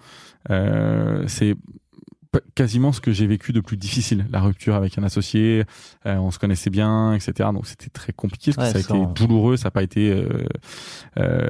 [0.50, 1.54] euh, c'est
[2.54, 5.64] quasiment ce que j'ai vécu de plus difficile, la rupture avec un associé.
[6.04, 7.48] euh, on se connaissait bien, etc.
[7.52, 8.52] Donc c'était très compliqué.
[8.52, 9.56] Parce que Ouais, ça a été douloureux.
[9.56, 10.44] Ça n'a pas été euh,
[11.18, 11.48] euh,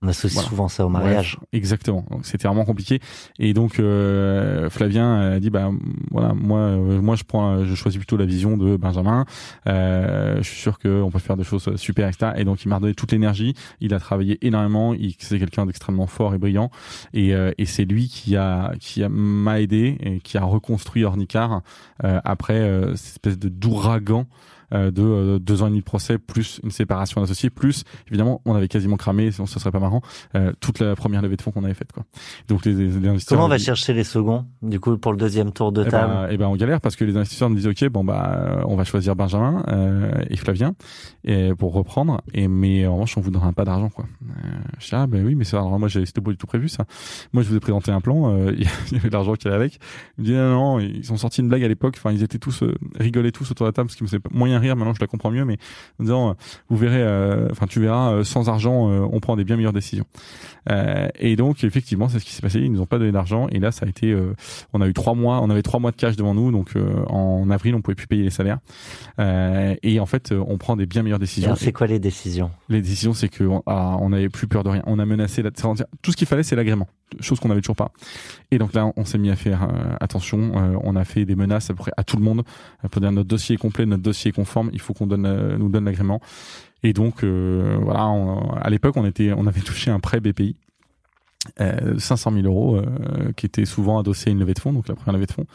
[0.00, 0.48] On associe Voilà.
[0.48, 1.36] souvent ça au mariage.
[1.38, 2.04] Bref, exactement.
[2.22, 3.00] C'était vraiment compliqué.
[3.40, 5.70] Et donc euh, Flavien a dit bah
[6.12, 9.24] voilà moi euh, moi je prends je choisis plutôt la vision de Benjamin.
[9.66, 12.32] Euh, je suis sûr qu'on peut faire des choses super etc.
[12.36, 13.54] Et donc il m'a redonné toute l'énergie.
[13.80, 14.94] Il a travaillé énormément.
[14.94, 16.70] Il c'est quelqu'un d'extrêmement fort et brillant.
[17.12, 21.02] Et, euh, et c'est lui qui a qui a m'a aidé et qui a reconstruit
[21.04, 21.62] Ornicar
[22.04, 25.84] euh, après euh, cette espèce de d'ouragan euh, de euh, deux ans et demi de
[25.84, 29.80] procès plus une séparation d'associés plus évidemment on avait quasiment cramé sinon ce serait pas
[29.80, 30.02] marrant
[30.34, 32.04] euh, toute la première levée de fonds qu'on avait faite quoi.
[32.48, 35.52] Donc les, les investisseurs Comment on va chercher les seconds du coup pour le deuxième
[35.52, 37.66] tour de eh table ben, eh ben, on galère parce que les investisseurs nous disent
[37.66, 40.74] ok bon bah euh, on va choisir Benjamin euh, et Flavien
[41.24, 44.06] et pour reprendre et mais en revanche on vous donnera pas d'argent quoi.
[44.22, 46.46] Euh, je dis ah ben oui mais ça alors moi j'avais c'était pas du tout
[46.46, 46.84] prévu ça.
[47.32, 48.52] Moi je vous ai présenté un plan euh,
[48.90, 49.78] il y avait de l'argent qui allait avec.
[50.18, 52.38] Il me dit non, non ils ont sorti une blague à l'époque enfin ils étaient
[52.38, 54.20] tous euh, rigolaient tous autour de la table ce qui me faisait
[54.58, 55.56] rire maintenant je la comprends mieux mais
[55.98, 56.32] en disant euh,
[56.68, 60.04] vous verrez euh, enfin tu verras euh, sans argent on prend des bien meilleures décisions
[61.18, 63.58] et donc effectivement c'est ce qui s'est passé ils nous ont pas donné d'argent et
[63.58, 64.14] là ça a été
[64.74, 66.74] on a eu trois mois, on avait trois mois de cash devant nous, donc
[67.08, 68.58] en avril on pouvait plus payer les salaires.
[69.18, 71.54] Et en fait, on prend des bien meilleures décisions.
[71.56, 72.50] C'est quoi les décisions?
[72.68, 74.82] Les décisions, c'est que on, ah, on avait plus peur de rien.
[74.86, 76.88] On a menacé la, tout ce qu'il fallait, c'est l'agrément,
[77.20, 77.92] chose qu'on avait toujours pas.
[78.50, 80.52] Et donc là, on s'est mis à faire euh, attention.
[80.56, 82.42] Euh, on a fait des menaces à peu près à tout le monde
[82.84, 84.70] euh, pour dire notre dossier est complet, notre dossier est conforme.
[84.72, 86.20] Il faut qu'on donne, euh, nous donne l'agrément.
[86.82, 90.56] Et donc euh, voilà, on- à l'époque, on était, on avait touché un prêt BPI
[91.60, 94.86] euh, 500 000 euros euh, qui étaient souvent adossés à une levée de fonds, donc
[94.88, 95.46] la première levée de fonds.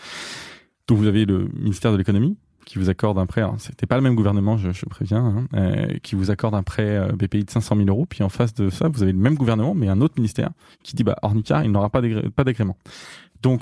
[0.88, 3.42] Donc vous avez le ministère de l'économie qui vous accorde un prêt.
[3.42, 6.64] Alors, c'était pas le même gouvernement, je, je préviens, hein, euh, qui vous accorde un
[6.64, 8.06] prêt euh, BPI de 500 000 euros.
[8.06, 10.52] Puis en face de ça, vous avez le même gouvernement, mais un autre ministère
[10.84, 12.78] qui dit bah Ornicar, il n'aura pas d'agrément.
[13.42, 13.62] Donc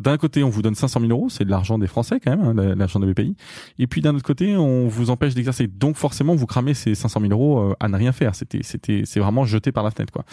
[0.00, 2.40] d'un côté, on vous donne 500 000 euros, c'est de l'argent des Français quand même,
[2.46, 3.36] hein, la- l'argent de BPI.
[3.78, 5.66] Et puis d'un autre côté, on vous empêche d'exercer.
[5.68, 8.34] Donc forcément, vous cramez ces 500 000 euros euh, à ne rien faire.
[8.34, 10.24] C'était, c'était, c'est vraiment jeté par la fenêtre, quoi.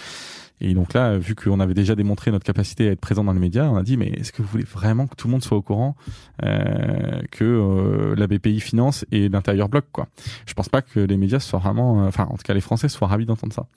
[0.60, 3.40] Et donc là, vu qu'on avait déjà démontré notre capacité à être présent dans les
[3.40, 5.56] médias, on a dit mais est-ce que vous voulez vraiment que tout le monde soit
[5.56, 5.96] au courant
[6.44, 10.08] euh, que euh, la BPI finance et l'intérieur bloc, quoi?
[10.46, 12.90] Je pense pas que les médias soient vraiment, euh, enfin en tout cas les Français
[12.90, 13.68] soient ravis d'entendre ça.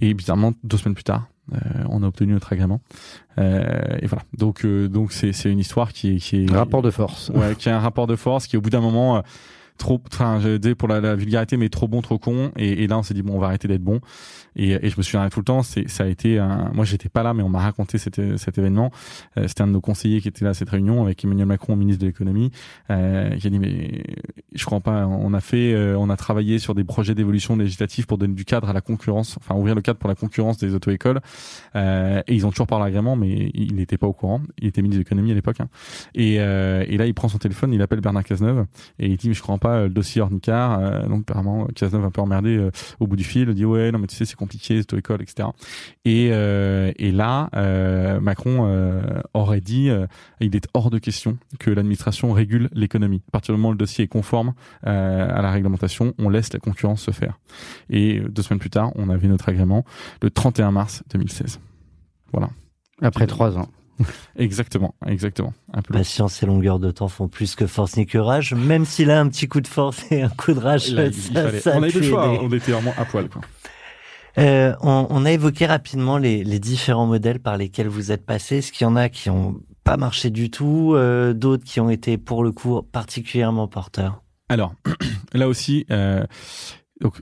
[0.00, 1.28] Et bizarrement, deux semaines plus tard,
[1.88, 2.80] on a obtenu notre agrément.
[3.38, 4.24] Euh, et voilà.
[4.36, 7.30] Donc euh, donc c'est c'est une histoire qui est qui est Rapport de force.
[7.34, 9.20] ouais, qui a un rapport de force qui au bout d'un moment euh,
[9.80, 10.40] trop enfin
[10.78, 12.52] pour la, vulgarité mais trop bon trop con.
[12.56, 14.00] Et, là on s'est dit bon on va arrêter d'être bon.
[14.54, 15.62] Et, je me souviens tout le temps.
[15.62, 18.92] C'est ça a été un moi j'étais pas là mais on m'a raconté cet, événement.
[19.36, 21.74] Euh, c'était un de nos conseillers qui était là à cette réunion avec Emmanuel Macron
[21.74, 22.52] ministre de l'économie.
[22.90, 24.04] Euh, qui a dit mais
[24.52, 28.06] je crois pas on a fait euh, on a travaillé sur des projets d'évolution législative
[28.06, 30.74] pour donner du cadre à la concurrence enfin ouvrir le cadre pour la concurrence des
[30.74, 31.20] auto-écoles.
[31.74, 34.42] Euh, et ils ont toujours pas l'agrément mais il n'était pas au courant.
[34.58, 35.68] Il était ministre de l'économie à l'époque hein.
[36.14, 38.66] et, et là il prend son téléphone il appelle Bernard Cazeneuve
[38.98, 42.10] et il dit mais je crois pas le dossier Ornicar euh, donc apparemment Cazeneuve un
[42.10, 44.36] peu emmerdé euh, au bout du fil il dit ouais non mais tu sais c'est
[44.36, 45.48] compliqué c'est école etc
[46.04, 49.02] et euh, et là euh, Macron euh,
[49.34, 50.06] aurait dit euh,
[50.40, 53.22] il est hors de question que l'administration régule l'économie.
[53.28, 54.54] À partir du moment où le dossier est conforme
[54.86, 57.38] euh, à la réglementation on laisse la concurrence se faire.
[57.88, 59.84] Et euh, deux semaines plus tard on avait notre agrément
[60.22, 61.60] le 31 mars 2016
[62.32, 62.50] voilà.
[63.02, 63.68] Après trois ans.
[64.36, 68.54] exactement exactement un peu Patience et longueur de temps font plus que force ni courage,
[68.54, 70.90] même s'il a un petit coup de force et un coup de rage.
[70.92, 72.38] Là, ça- ça a on avait pu le choix, aider.
[72.42, 73.28] on était vraiment à poil.
[73.28, 73.42] Quoi.
[74.38, 78.58] Euh, on, on a évoqué rapidement les, les différents modèles par lesquels vous êtes passé.
[78.58, 81.90] Est-ce qu'il y en a qui ont pas marché du tout, euh, d'autres qui ont
[81.90, 84.22] été pour le coup particulièrement porteurs?
[84.48, 84.74] Alors,
[85.34, 86.24] là aussi, euh,
[87.00, 87.20] donc,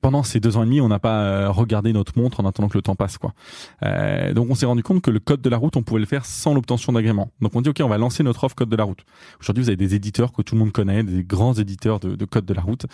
[0.00, 2.68] pendant ces deux ans et demi, on n'a pas euh, regardé notre montre en attendant
[2.68, 3.18] que le temps passe.
[3.18, 3.32] quoi.
[3.82, 6.06] Euh, donc on s'est rendu compte que le code de la route, on pouvait le
[6.06, 7.30] faire sans l'obtention d'agrément.
[7.40, 9.04] Donc on dit, OK, on va lancer notre offre code de la route.
[9.40, 12.24] Aujourd'hui, vous avez des éditeurs que tout le monde connaît, des grands éditeurs de, de
[12.24, 12.86] code de la route.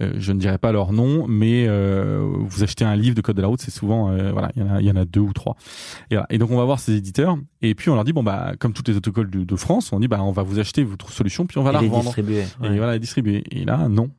[0.00, 3.36] Euh, je ne dirais pas leur nom, mais euh, vous achetez un livre de code
[3.36, 5.20] de la route, c'est souvent, euh, voilà, il y, en a, y en a deux
[5.20, 5.56] ou trois.
[6.10, 6.26] Et, voilà.
[6.30, 8.72] et donc on va voir ces éditeurs, et puis on leur dit, bon, bah, comme
[8.72, 11.46] toutes les autocols de, de France, on dit, bah, on va vous acheter votre solution,
[11.46, 12.76] puis on va et la revendre distribuer et ouais.
[12.76, 14.10] voilà distribuer et là non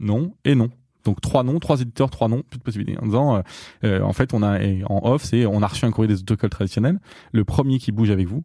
[0.00, 0.70] non et non
[1.04, 3.42] donc trois noms trois éditeurs trois noms plus de possibilités en disant euh,
[3.84, 6.20] euh, en fait on a et en off c'est on a reçu un courrier des
[6.20, 6.98] autocols traditionnels
[7.32, 8.44] le premier qui bouge avec vous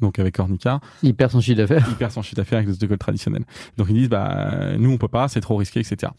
[0.00, 1.86] donc avec Ornica, Il perd son chiffre d'affaires.
[1.88, 3.44] il perd son chiffre d'affaires avec les autocols traditionnels.
[3.76, 6.10] Donc ils disent bah nous on peut pas, c'est trop risqué, etc.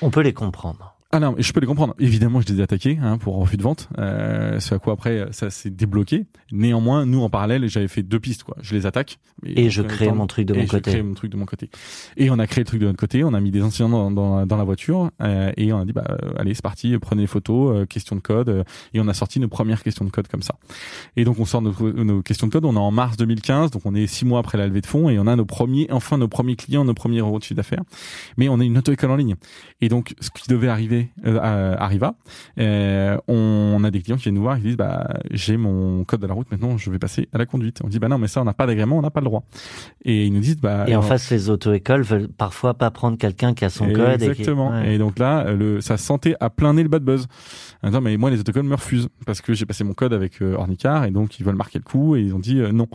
[0.00, 0.95] On peut les comprendre.
[1.12, 1.94] Ah non, je peux les comprendre.
[2.00, 3.88] Évidemment, je les ai attaqués hein, pour refus de vente.
[3.98, 6.26] Euh, ce à quoi après ça s'est débloqué.
[6.50, 8.56] Néanmoins, nous en parallèle, j'avais fait deux pistes quoi.
[8.60, 10.90] Je les attaque Et je crée mon truc de et mon je côté.
[10.90, 11.70] crée mon truc de mon côté.
[12.16, 13.22] Et on a créé le truc de notre côté.
[13.22, 15.92] On a mis des enseignants dans, dans, dans la voiture euh, et on a dit
[15.92, 19.06] bah euh, allez c'est parti, prenez les photos, euh, questions de code euh, et on
[19.06, 20.56] a sorti nos premières questions de code comme ça.
[21.16, 21.72] Et donc on sort nos,
[22.04, 22.64] nos questions de code.
[22.64, 25.08] On est en mars 2015, donc on est six mois après la levée de fonds
[25.08, 27.82] et on a nos premiers, enfin nos premiers clients, nos premiers euros de chiffre d'affaires.
[28.36, 29.36] Mais on est une auto-école en ligne.
[29.80, 32.14] Et donc ce qui devait arriver euh, arriva.
[32.58, 36.04] Euh, on a des clients qui viennent nous voir et qui disent bah j'ai mon
[36.04, 37.80] code de la route maintenant, je vais passer à la conduite.
[37.84, 39.44] On dit bah non mais ça on n'a pas d'agrément, on n'a pas le droit.
[40.04, 43.54] Et ils nous disent bah Et en face, les auto-écoles veulent parfois pas prendre quelqu'un
[43.54, 44.14] qui a son code.
[44.14, 44.70] et qui- Exactement.
[44.70, 44.94] ouais.
[44.94, 47.26] Et donc là, le, ça sentait à plein nez le bad buzz.
[47.84, 50.54] Disant, mais moi, les autocols me refusent parce que j'ai passé mon code avec euh,
[50.56, 52.88] Ornicar et donc ils veulent marquer le coup et ils ont dit non.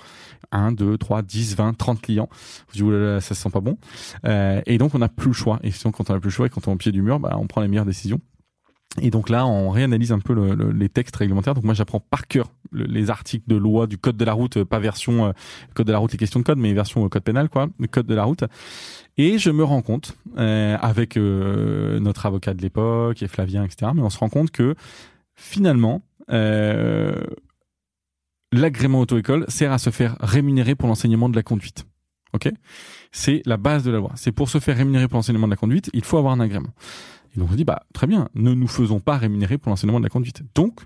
[0.54, 2.28] 1, 2, 3, 10, 20, 30 clients.
[2.70, 3.78] Je dis, oulala, ça se sent pas bon.
[4.26, 5.60] Euh, et donc, on n'a plus le choix.
[5.64, 7.02] Et sinon, quand on n'a plus le choix et quand on est au pied du
[7.02, 8.20] mur, bah, on prend les meilleures décisions.
[9.02, 11.54] Et donc là, on réanalyse un peu le- le- les textes réglementaires.
[11.54, 14.58] Donc moi, j'apprends par cœur le- les articles de loi du code de la route,
[14.58, 15.32] euh, pas version euh,
[15.76, 17.88] code de la route, les questions de code, mais version euh, code pénal, quoi, le
[17.88, 18.44] code de la route.
[19.18, 24.10] Et je me rends compte, avec notre avocat de l'époque et Flavien, etc., mais on
[24.10, 24.76] se rend compte que
[25.36, 26.02] finalement,
[28.52, 31.86] l'agrément auto-école sert à se faire rémunérer pour l'enseignement de la conduite.
[32.34, 32.50] Ok?
[33.12, 34.12] C'est la base de la loi.
[34.16, 36.70] C'est pour se faire rémunérer pour l'enseignement de la conduite, il faut avoir un agrément.
[37.36, 40.06] Et donc on dit bah très bien, ne nous faisons pas rémunérer pour l'enseignement de
[40.06, 40.44] la conduite.
[40.56, 40.82] Donc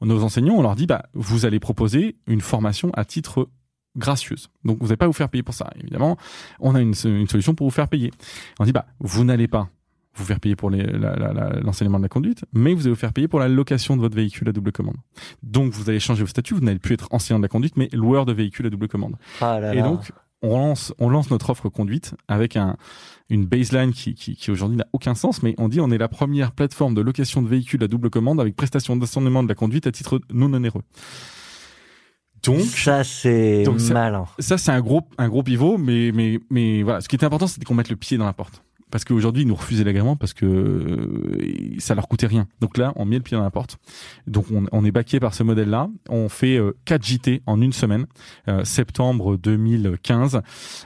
[0.00, 3.48] nos enseignants, on leur dit bah vous allez proposer une formation à titre
[3.96, 4.48] gracieuse.
[4.64, 5.70] Donc vous n'allez pas vous faire payer pour ça.
[5.80, 6.16] Évidemment,
[6.60, 8.10] on a une, une solution pour vous faire payer.
[8.58, 9.68] On dit bah vous n'allez pas
[10.14, 13.40] vous faire payer pour l'enseignement de la conduite, mais vous allez vous faire payer pour
[13.40, 14.96] la location de votre véhicule à double commande.
[15.42, 17.88] Donc vous allez changer vos statuts, vous n'allez plus être enseignant de la conduite, mais
[17.92, 19.16] loueur de véhicule à double commande.
[19.40, 22.76] Ah là Et donc on lance, on lance notre offre conduite avec un,
[23.32, 26.08] une baseline qui, qui, qui aujourd'hui n'a aucun sens, mais on dit on est la
[26.08, 29.86] première plateforme de location de véhicules à double commande avec prestation d'assornement de la conduite
[29.86, 30.82] à titre non onéreux.
[32.44, 34.26] Donc, ça c'est ça- malin.
[34.38, 37.46] ça c'est un gros, un gros pivot, mais, mais, mais voilà, ce qui était important,
[37.46, 38.62] c'était qu'on mette le pied dans la porte.
[38.92, 42.46] Parce qu'aujourd'hui, ils nous refusaient l'agrément parce que euh, ça leur coûtait rien.
[42.60, 43.78] Donc là, on met le pied dans la porte.
[44.28, 45.88] Donc on, on est baqué par ce modèle-là.
[46.08, 48.06] On fait euh, 4 JT en une semaine,
[48.48, 50.42] euh, septembre 2015.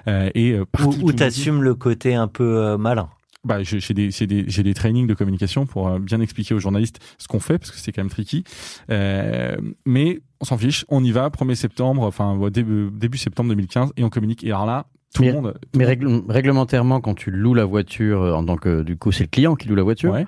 [0.08, 3.10] euh, et euh, partout, Où, t'assumes le côté un peu euh, malin?
[3.44, 6.58] bah, j'ai des, j'ai des, j'ai des trainings de communication pour euh, bien expliquer aux
[6.58, 8.42] journalistes ce qu'on fait parce que c'est quand même tricky.
[8.90, 13.92] Euh, mais on s'en fiche, on y va, 1er septembre, enfin début, début septembre 2015
[13.96, 14.42] et on communique.
[14.42, 15.54] Et alors là, tout Mais- le monde.
[15.60, 19.12] tout Mais règle- réglementairement, quand tu loues la voiture, euh, en tant que du coup
[19.12, 20.26] c'est le client qui loue la voiture, Ouais.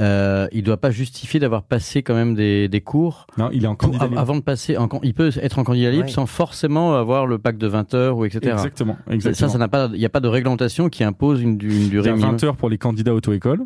[0.00, 3.68] euh, il doit pas justifier d'avoir passé quand même des, des cours Non, il est
[3.68, 4.18] en candidat libre.
[4.20, 4.76] avant de passer.
[4.76, 6.10] En, il peut être en candidat libre Ouais.
[6.10, 8.52] sans forcément avoir le pack de 20 heures ou etc.
[8.52, 9.50] Exactement, Ça, exactement.
[9.50, 12.10] ça n'a pas, il n'y a pas de réglementation qui impose une, il y durée
[12.12, 12.32] minimum.
[12.32, 13.60] 20 heures pour les candidats auto-école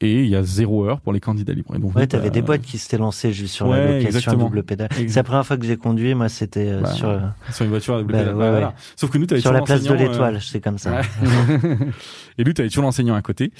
[0.00, 1.74] et il y a 0 heure pour les candidats libres.
[1.74, 4.04] Et donc, Ouais, t'avais bah, des boîtes qui s'étaient lancées juste sur Ouais, la location
[4.06, 4.44] à exactement.
[4.44, 4.88] double pédale.
[4.92, 7.18] C'est la première fois que j'ai conduit, moi c'était euh, Bah, sur, euh,
[7.52, 8.34] sur une voiture à double Bah, pédale.
[8.34, 8.50] ouais, Bah, ouais.
[8.52, 8.74] voilà.
[8.96, 11.00] Sauf que nous, t'avais sur la place de l'enseignant, euh, l'étoile, c'est comme ça.
[11.00, 11.02] Ouais.
[12.38, 13.52] et lui, tu avais toujours l'enseignant à côté.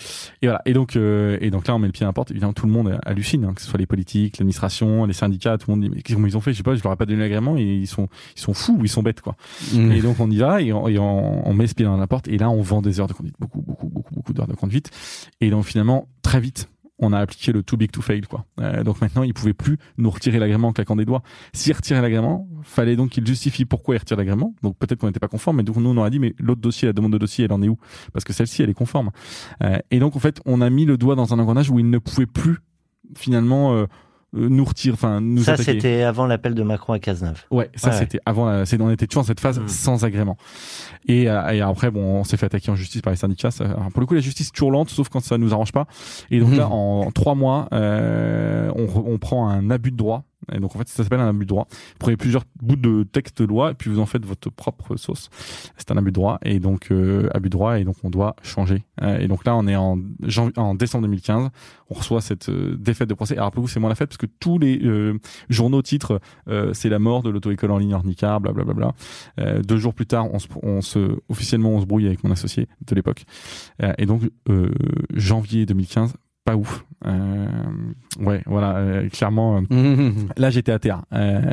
[0.43, 0.63] Et voilà.
[0.65, 2.31] Et donc, euh, et donc là, on met le pied à la porte.
[2.31, 5.59] Évidemment, tout le monde hallucine, hein, que ce soit les politiques, l'administration, les syndicats.
[5.59, 6.53] Tout le monde dit mais qu'est-ce qu'ils ont fait?
[6.53, 6.75] Je sais pas.
[6.75, 9.03] Je leur ai pas donné l'agrément et ils sont, ils sont fous, ou ils sont
[9.03, 9.35] bêtes quoi.
[9.75, 9.93] Mm.
[9.93, 12.07] Et donc on y va et, on, et on- on met ce pied dans la
[12.07, 12.29] porte.
[12.29, 14.91] Et là, on vend des heures de conduite, beaucoup, beaucoup, beaucoup, beaucoup d'heures de conduite.
[15.41, 16.69] Et donc finalement, très vite.
[16.99, 18.45] On a appliqué le too big to fail, quoi.
[18.61, 21.23] Euh, donc maintenant, ils pouvaient plus nous retirer l'agrément en claquant des doigts.
[21.55, 24.53] S'ils retiraient l'agrément, fallait donc qu'ils justifient pourquoi ils retirent l'agrément.
[24.63, 26.87] Donc peut-être qu'on n'était pas conforme, mais donc nous on aurait dit mais l'autre dossier,
[26.87, 27.79] la demande de dossier, elle en est où?
[28.13, 29.11] Parce que celle-ci, elle est conforme.
[29.63, 31.89] Euh, et donc en fait, on a mis le doigt dans un engrenage où ils
[31.89, 32.59] ne pouvaient plus
[33.17, 33.87] finalement euh,
[34.35, 37.43] nous retirer, enfin nous Ça, c'était avant l'appel de Macron à Cazeneuve.
[37.51, 37.97] Ouais, ça Ouais.
[37.97, 38.47] c'était avant.
[38.47, 39.69] La, c'est, on était toujours dans cette phase Mm.
[39.69, 40.37] sans agrément.
[41.07, 43.51] Et, euh, et après, bon, on s'est fait attaquer en justice par les syndicats.
[43.51, 45.87] Ça- alors, pour le coup, la justice toujours lente, sauf quand ça nous arrange pas.
[46.31, 50.25] Et donc là, en trois mois, euh, on, on prend un abus de droit.
[50.53, 51.67] Et donc en fait, ça s'appelle un abus de droit.
[51.71, 54.97] Vous prenez plusieurs bouts de texte de loi et puis vous en faites votre propre
[54.97, 55.31] sauce.
[55.77, 58.37] C'est un abus de droit et donc euh, abus de droit et donc on doit
[58.43, 58.85] changer.
[59.03, 59.99] Euh, et donc là, on est en,
[60.57, 61.51] en décembre 2015.
[61.91, 63.37] On reçoit cette euh, défaite de procès.
[63.37, 66.21] Alors pour vous, c'est moins la fête parce que tous les euh, journaux titrent
[66.73, 68.95] c'est la mort de l'auto-école en ligne Ornicar, blablabla.
[69.39, 72.31] Euh, deux jours plus tard, on se, on se officiellement on se brouille avec mon
[72.31, 73.25] associé de l'époque.
[73.99, 74.23] Et donc
[75.15, 76.15] janvier 2015,
[76.49, 76.85] pas ouf.
[77.07, 77.47] Euh,
[78.21, 79.63] ouais, voilà, euh, clairement.
[79.71, 81.03] euh, là j'étais à terre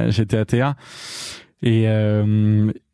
[0.10, 0.76] j'étais à terre
[1.62, 1.86] et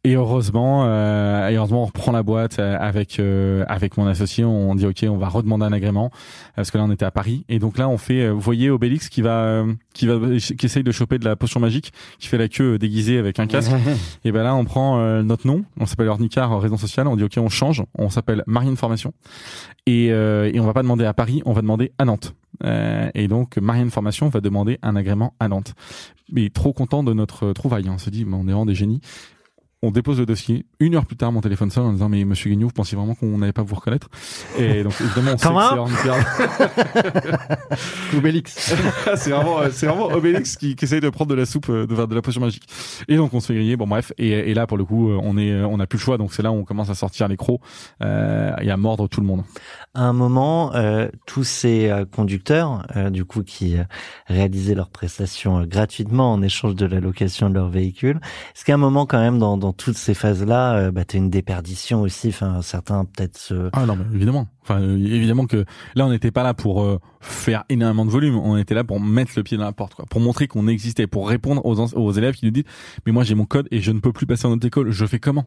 [0.04, 4.44] et heureusement euh, et heureusement on reprend la boîte euh, avec euh, avec mon associé.
[4.44, 6.10] On dit ok on va redemander un agrément
[6.56, 7.46] parce que là on était à Paris.
[7.50, 10.66] Et donc là on fait euh, vous voyez Obélix qui va euh, qui va qui
[10.66, 13.46] essaye de choper de la potion magique qui fait la queue euh, déguisée avec un
[13.46, 13.72] casque.
[14.26, 15.66] Et ben là on prend euh, notre nom.
[15.80, 17.08] On s'appelle Ornicar euh, raison sociale.
[17.08, 17.84] On dit ok on change.
[17.96, 19.14] On s'appelle Marine Formation.
[19.86, 22.34] Et euh, et on va pas demander à Paris on va demander à Nantes.
[22.64, 25.76] Euh, et donc Marianne Formation va demander un agrément à Nantes.
[26.32, 27.94] Mais trop content de notre trouvaille, hein.
[27.96, 29.02] on se dit mais on est vraiment des génies.
[29.84, 30.66] On dépose le dossier.
[30.80, 33.16] Une heure plus tard, mon téléphone sonne en disant mais Monsieur Guignot, vous pensiez vraiment
[33.16, 34.10] qu'on n'allait pas vous reconnaître?
[34.60, 36.92] Et donc évidemment, on sait que
[38.12, 38.18] c'est.
[38.18, 38.76] Obélix.
[39.16, 41.88] c'est vraiment, euh, c'est vraiment Obélix qui, qui essaye de prendre de la soupe, euh,
[41.88, 42.68] de faire de la potion magique.
[43.08, 43.76] Et donc on se fait griller.
[43.76, 44.14] Bon bref.
[44.18, 46.18] Et, et là pour le coup, euh, on est, on n'a plus le choix.
[46.18, 47.62] Donc c'est là où on commence à sortir les crocs
[48.02, 49.44] euh, et à mordre tout le monde.
[49.94, 53.76] À un moment, euh, tous ces conducteurs, euh, du coup, qui
[54.28, 58.20] réalisaient leurs prestations gratuitement en échange de la location de leur véhicule,
[58.56, 61.30] est-ce qu'à un moment, quand même, dans, dans toutes ces phases-là, euh, bah, t'as une
[61.30, 63.70] déperdition aussi Enfin, certains peut-être se...
[63.74, 64.48] Ah non, mais évidemment.
[64.62, 68.36] Enfin, euh, évidemment que là, on n'était pas là pour euh, faire énormément de volume.
[68.36, 71.08] On était là pour mettre le pied dans la porte, quoi, pour montrer qu'on existait,
[71.08, 72.66] pour répondre aux, élèves qui nous disent
[73.06, 74.92] "Mais moi, j'ai mon code et je ne peux plus passer en autre école.
[74.92, 75.46] Je fais comment?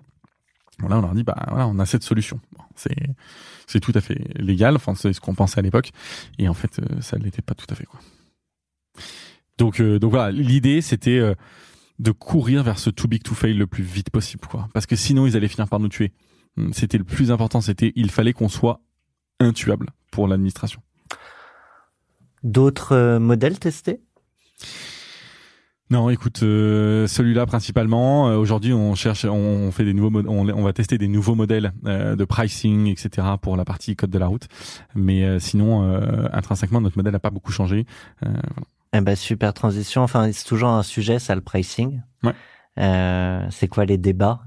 [0.89, 2.41] Là, on leur dit "Bah voilà, on a cette solution.
[2.75, 4.77] C'est tout à fait légal.
[4.77, 5.91] Enfin, c'est ce qu'on pensait à l'époque.
[6.39, 8.01] Et en fait, ça ne l'était pas tout à fait, quoi.
[9.59, 11.21] Donc, euh, donc voilà, l'idée, c'était
[11.99, 14.69] de courir vers ce too big to fail le plus vite possible, quoi.
[14.75, 16.13] Parce que sinon, ils allaient finir par nous tuer.
[16.57, 17.61] Hum, C'était le plus important.
[17.61, 18.81] C'était, il fallait qu'on soit
[19.41, 20.81] intuable pour l'administration.
[22.43, 24.01] D'autres euh, modèles testés?
[25.91, 28.29] Non, écoute, euh, celui-là principalement.
[28.29, 31.35] euh, Aujourd'hui, on cherche, on, on fait des nouveaux, on, on va tester des nouveaux
[31.35, 33.27] modèles euh, de pricing, etc.
[33.41, 34.49] pour la partie code de la route.
[34.95, 37.87] Mais euh, sinon, euh, intrinsèquement, notre modèle n'a pas beaucoup changé.
[38.25, 38.31] Euh,
[38.95, 40.03] Eh ben, super transition.
[40.03, 42.01] Enfin, c'est toujours un sujet, ça, le pricing.
[42.23, 42.33] Ouais.
[42.79, 44.43] Euh, c'est quoi les débats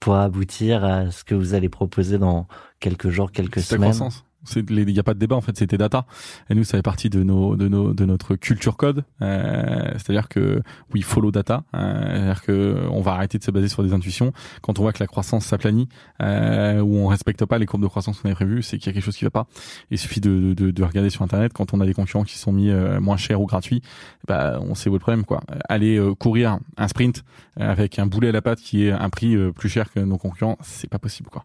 [0.00, 2.48] pour aboutir à ce que vous allez proposer dans
[2.80, 3.92] quelques jours, quelques semaines?
[3.92, 4.24] croissance.
[4.56, 6.06] Il n'y a pas de débat en fait, c'était data.
[6.50, 9.04] Et nous, ça fait partie de nos, de nos, de notre culture code.
[9.20, 10.62] Euh, c'est-à-dire que
[10.92, 11.64] oui, follow data.
[11.74, 14.32] Euh, c'est-à-dire que on va arrêter de se baser sur des intuitions.
[14.60, 15.88] Quand on voit que la croissance s'aplanit
[16.22, 18.90] euh, ou on respecte pas les courbes de croissance qu'on avait prévues, c'est qu'il y
[18.90, 19.46] a quelque chose qui va pas.
[19.90, 22.52] Il suffit de, de, de, regarder sur internet quand on a des concurrents qui sont
[22.52, 23.82] mis euh, moins chers ou gratuits,
[24.26, 25.42] bah on sait où est le problème quoi.
[25.68, 27.24] Aller euh, courir un sprint
[27.56, 30.56] avec un boulet à la patte qui est un prix plus cher que nos concurrents,
[30.62, 31.44] c'est pas possible quoi.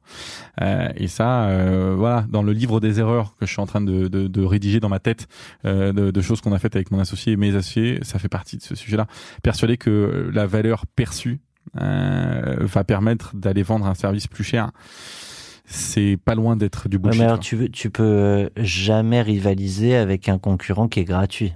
[0.95, 1.49] et ça,
[1.95, 4.79] voilà, dans le livre des erreurs que je suis en train de, de, de rédiger
[4.79, 5.27] dans ma tête,
[5.63, 8.57] de, de choses qu'on a faites avec mon associé et mes associés, ça fait partie
[8.57, 9.07] de ce sujet-là.
[9.43, 11.39] Persuadé que la valeur perçue
[11.79, 14.71] euh, va permettre d'aller vendre un service plus cher
[15.69, 17.19] c'est pas loin d'être du bullshit.
[17.19, 21.53] mais alors tu, tu peux euh, jamais rivaliser avec un concurrent qui est gratuit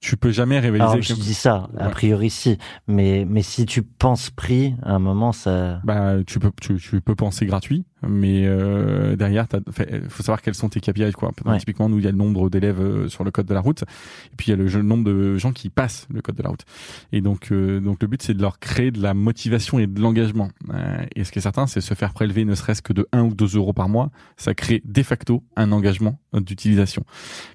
[0.00, 0.90] tu peux jamais rivaliser.
[0.90, 4.98] Alors, je dis ça, a priori si, mais mais si tu penses prix, à un
[5.00, 5.80] moment ça.
[5.84, 9.46] Bah tu peux tu, tu peux penser gratuit, mais euh, derrière
[9.90, 11.32] il faut savoir quels sont tes KPI quoi.
[11.58, 13.82] Typiquement nous il y a le nombre d'élèves euh, sur le code de la route,
[13.82, 16.50] et puis il y a le, nombre de gens qui passent le code de la
[16.50, 16.64] route.
[17.10, 20.00] Et donc euh, donc le but c'est de leur créer de la motivation et de
[20.00, 20.48] l'engagement.
[20.72, 23.22] Euh, et ce qui est certain c'est se faire prélever ne serait-ce que de 1
[23.22, 27.04] ou 2 euros par mois, ça crée de facto un engagement d'utilisation.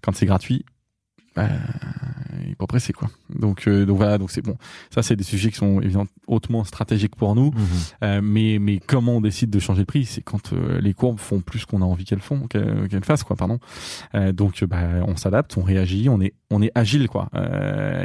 [0.02, 0.66] Quand c'est gratuit,
[1.36, 1.50] bah,
[2.44, 3.10] il est pas pressé quoi.
[3.30, 4.58] Donc euh, donc voilà donc c'est bon.
[4.94, 7.52] Ça c'est des sujets qui sont évidemment hautement stratégiques pour nous.
[7.52, 7.68] Mhm.
[8.04, 11.20] Euh, mais mais comment on décide de changer de prix, c'est quand euh, les courbes
[11.20, 13.60] font plus qu'on a envie qu'elles font qu'elles fassent quoi pardon.
[14.34, 17.30] donc bah on s'adapte, on réagit, on est on est agile quoi.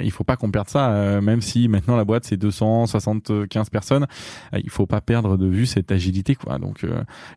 [0.03, 4.07] il faut pas qu'on perde ça même si maintenant la boîte c'est 275 personnes,
[4.53, 6.59] il faut pas perdre de vue cette agilité quoi.
[6.59, 6.84] Donc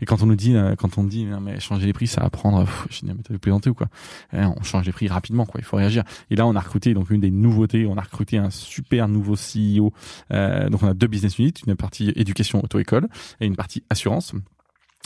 [0.02, 2.66] et quand on nous dit quand on dit mais changer les prix ça va prendre
[2.90, 3.88] je dis mais t'as plaisanté ou quoi?
[4.34, 5.60] on change les prix rapidement quoi.
[5.60, 6.04] Il faut réagir.
[6.30, 9.36] Et là, on a recruté donc une des nouveautés, on a recruté un super nouveau
[9.36, 9.94] CEO.
[10.32, 13.08] Euh, donc on a deux business units, une partie éducation auto-école
[13.40, 14.34] et une partie assurance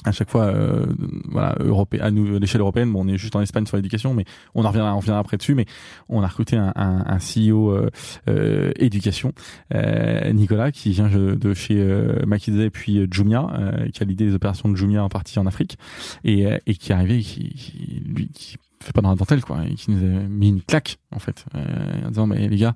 [0.04, 0.86] à chaque fois euh,
[1.30, 2.92] voilà européen à l'échelle européenne.
[2.92, 5.38] Bon on est juste en Espagne sur l'éducation mais on en reviendra on reviendra après
[5.38, 5.66] dessus mais
[6.10, 7.90] on a recruté un, un, un CEO euh,
[8.28, 9.32] euh, éducation
[9.74, 14.36] euh, Nicolas qui vient de chez euh, et puis Jumia euh, qui a l'idée des
[14.36, 15.78] opérations de Jumia en partie en Afrique
[16.24, 19.66] et, et qui est arrivé qui, qui lui qui fait pas dans la dentelle quoi
[19.66, 22.76] et qui nous a mis une claque en fait en disant mais les gars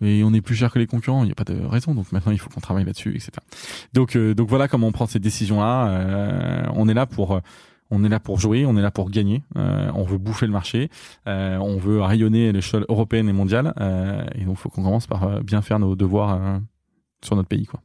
[0.00, 1.94] mais on est plus cher que les concurrents, il n'y a pas de raison.
[1.94, 3.32] Donc maintenant, il faut qu'on travaille là-dessus, etc.
[3.92, 5.88] Donc, euh, donc voilà comment on prend ces décisions-là.
[5.88, 7.40] Euh, on est là pour, euh,
[7.90, 9.42] on est là pour jouer, on est là pour gagner.
[9.54, 10.90] on veut bouffer le marché,
[11.26, 13.72] on veut rayonner à l'échelle européenne et mondiale.
[14.34, 16.60] et donc, il faut qu'on commence par bien faire nos devoirs
[17.24, 17.80] sur notre pays, quoi.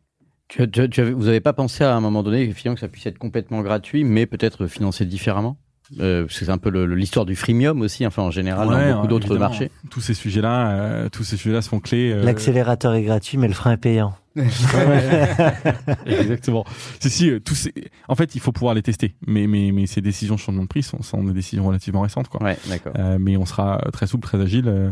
[0.49, 3.17] Tu, tu, vous n'avez pas pensé à un moment donné, finalement, que ça puisse être
[3.17, 5.57] complètement gratuit, mais peut-être financé différemment?
[5.99, 9.69] Euh, c'est un peu l'histoire du freemium aussi, enfin en général dans beaucoup d'autres marchés.
[9.89, 12.11] Tous ces sujets-là, euh, tous ces sujets-là sont clés.
[12.11, 14.15] Euh, L'accélérateur est gratuit, mais le frein est payant.
[16.05, 16.65] Exactement.
[16.99, 17.73] Si, si, euh, tous ces...
[18.07, 19.13] En fait, il faut pouvoir les tester.
[19.27, 22.29] Mais, mais, mais ces décisions sur le de prix sont, sont, des décisions relativement récentes.
[22.29, 22.41] Quoi.
[22.41, 22.93] Ouais, d'accord.
[22.97, 24.67] Euh, mais on sera très souple, très agile.
[24.67, 24.91] Euh,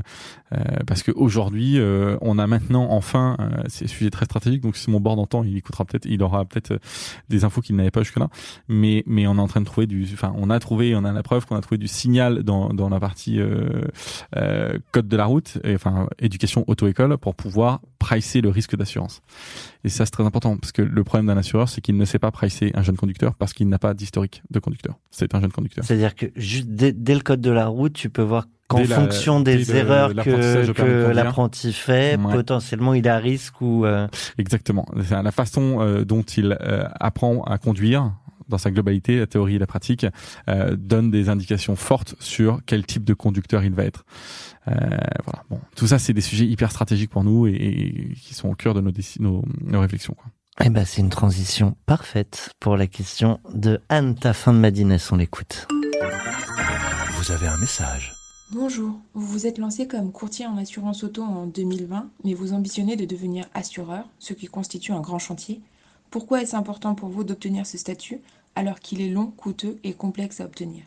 [0.53, 3.37] euh parce qu'aujourd'hui, euh, on a maintenant enfin,
[3.67, 4.61] c'est un sujet très stratégique.
[4.61, 6.79] Donc, si mon board entend, il écoutera peut-être, il aura peut-être
[7.29, 8.29] des infos qu'il n'avait pas jusque-là.
[8.67, 10.07] Mais, mais on est en train de trouver du.
[10.13, 12.89] Enfin, on a trouvé, on a la preuve qu'on a trouvé du signal dans, dans
[12.89, 13.39] la partie
[14.91, 19.21] code de la route, et, enfin, éducation auto-école, pour pouvoir pricer le risque d'assurance.
[19.83, 22.17] Et ça, c'est très important parce que le problème d'un assureur, c'est qu'il ne sait
[22.17, 24.95] pas pricer un jeune conducteur parce qu'il n'a pas d'historique de conducteur.
[25.11, 25.85] C'est un jeune conducteur.
[25.85, 29.75] C'est-à-dire que juste dès, le code de la route, tu peux voir qu'en fonction des
[29.75, 33.85] erreurs que, que l'apprenti fait, potentiellement il a risque ou.
[33.85, 34.07] Euh...
[34.39, 34.87] Exactement.
[35.11, 38.11] La façon euh, dont il euh, apprend à conduire
[38.51, 40.05] dans sa globalité, la théorie et la pratique,
[40.47, 44.05] euh, donne des indications fortes sur quel type de conducteur il va être.
[44.67, 44.73] Euh,
[45.25, 45.43] voilà.
[45.49, 48.75] Bon, tout ça, c'est des sujets hyper stratégiques pour nous et, qui sont au cœur
[48.75, 50.13] de nos, nos, nos réflexions.
[50.13, 50.31] Quoi.
[50.63, 55.11] Eh ben, c'est une transition parfaite pour la question de Anne fin de Madinès.
[55.11, 55.67] On l'écoute?
[57.13, 58.13] Vous avez un message.
[58.51, 62.97] Bonjour, vous vous êtes lancé comme courtier en assurance auto en 2020, mais vous ambitionnez
[62.97, 65.61] de devenir assureur, ce qui constitue un grand chantier.
[66.09, 68.19] Pourquoi est-ce important pour vous d'obtenir ce statut?
[68.55, 70.83] Alors qu'il est long, coûteux et complexe à obtenir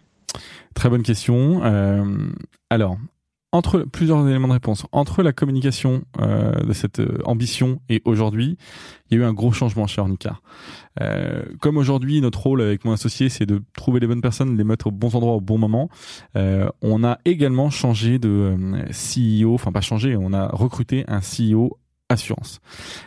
[0.74, 1.62] Très bonne question.
[1.64, 2.04] Euh,
[2.70, 2.96] alors,
[3.54, 8.58] entre plusieurs éléments de réponse, entre la communication euh, de cette euh, ambition et aujourd'hui,
[9.08, 10.42] il y a eu un gros changement chez Ornicar.
[11.00, 14.64] Euh, comme aujourd'hui, notre rôle avec mon associé, c'est de trouver les bonnes personnes, les
[14.64, 15.88] mettre au bons endroits au bon moment.
[16.34, 18.56] On a également changé de
[18.90, 21.78] CEO, enfin pas changé, on a recruté un CEO
[22.11, 22.61] assurance.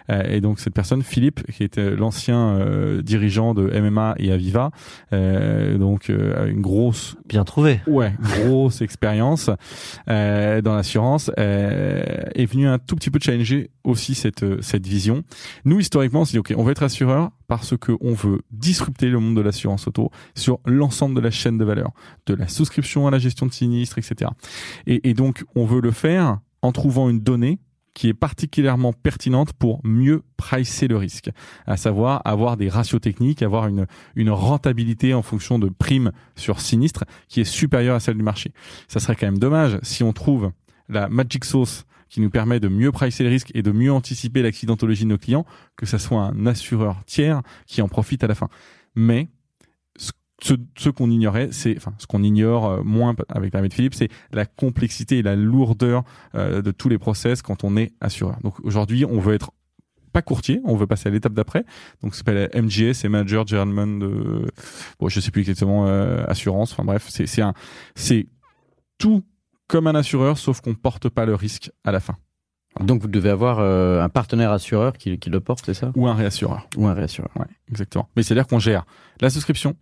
[0.09, 4.71] Euh, et donc cette personne, Philippe, qui était l'ancien euh, dirigeant de MMA et Aviva,
[5.13, 7.79] euh, donc euh, une grosse, Bien trouvé.
[7.85, 9.51] ouais, grosse expérience
[10.07, 15.23] dans l'assurance, est venu un tout petit peu challenger aussi cette cette vision.
[15.63, 19.09] Nous historiquement, on s'est dit ok, on veut être assureur parce que on veut disrupter
[19.09, 21.91] le monde de l'assurance auto sur l'ensemble de la chaîne de valeur,
[22.25, 24.31] de la souscription à la gestion de sinistres, etc.
[24.87, 27.59] Et, et donc on veut le faire en trouvant une donnée
[27.97, 31.31] qui est particulièrement pertinente pour mieux pricer le risque,
[31.65, 36.61] à savoir avoir des ratios techniques, avoir une, une rentabilité en fonction de primes sur
[36.61, 38.51] sinistre qui est supérieure à celle du marché.
[38.87, 40.51] Ça serait quand même dommage si on trouve
[40.89, 44.43] la magic sauce qui nous permet de mieux pricer le risque et de mieux anticiper
[44.43, 48.35] l'accidentologie de nos clients, que ça soit un assureur tiers qui en profite à la
[48.35, 48.49] fin.
[48.93, 49.27] Mais
[50.41, 53.95] ce, ce, qu'on ignorait, c'est, enfin, ce qu'on ignore euh, moins avec la de Philippe,
[53.95, 56.03] c'est la complexité et la lourdeur
[56.35, 58.37] euh, de tous les process quand on est assureur.
[58.43, 59.51] Donc aujourd'hui, on veut être
[60.13, 61.65] pas courtier, on veut passer à l'étape d'après.
[62.01, 64.45] Donc ça s'appelle MGA, c'est Manager German de,
[64.99, 66.71] bon, je sais plus exactement euh, assurance.
[66.71, 67.53] Enfin bref, c'est c'est un,
[67.95, 68.27] c'est
[68.97, 69.23] tout
[69.67, 72.15] comme un assureur, sauf qu'on porte pas le risque à la fin.
[72.79, 75.91] Donc vous devez avoir euh, un partenaire assureur qui, qui le porte, c'est ça?
[75.95, 76.67] Ou un réassureur.
[76.77, 77.31] Ou un réassureur.
[77.35, 78.07] Ouais, exactement.
[78.15, 78.85] Mais c'est-à-dire qu'on gère
[79.19, 79.75] la souscription,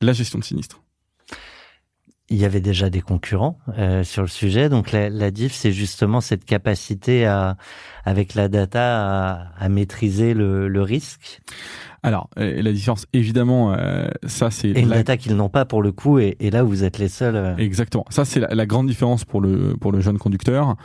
[0.00, 0.82] la gestion de sinistre.
[2.32, 6.20] Il y avait déjà des concurrents euh, sur le sujet, donc la, la c'est justement
[6.20, 7.56] cette capacité à,
[8.04, 11.40] avec la data, à, maîtriser le risque.
[12.02, 15.64] Alors, euh, la différence, évidemment, euh, ça c'est Et une la- data qu'ils n'ont pas
[15.66, 17.36] pour le coup, et, et là vous êtes les seuls.
[17.36, 18.06] euh, Exactement.
[18.08, 20.76] Ça, c'est la, la grande différence pour le, pour le jeune conducteur.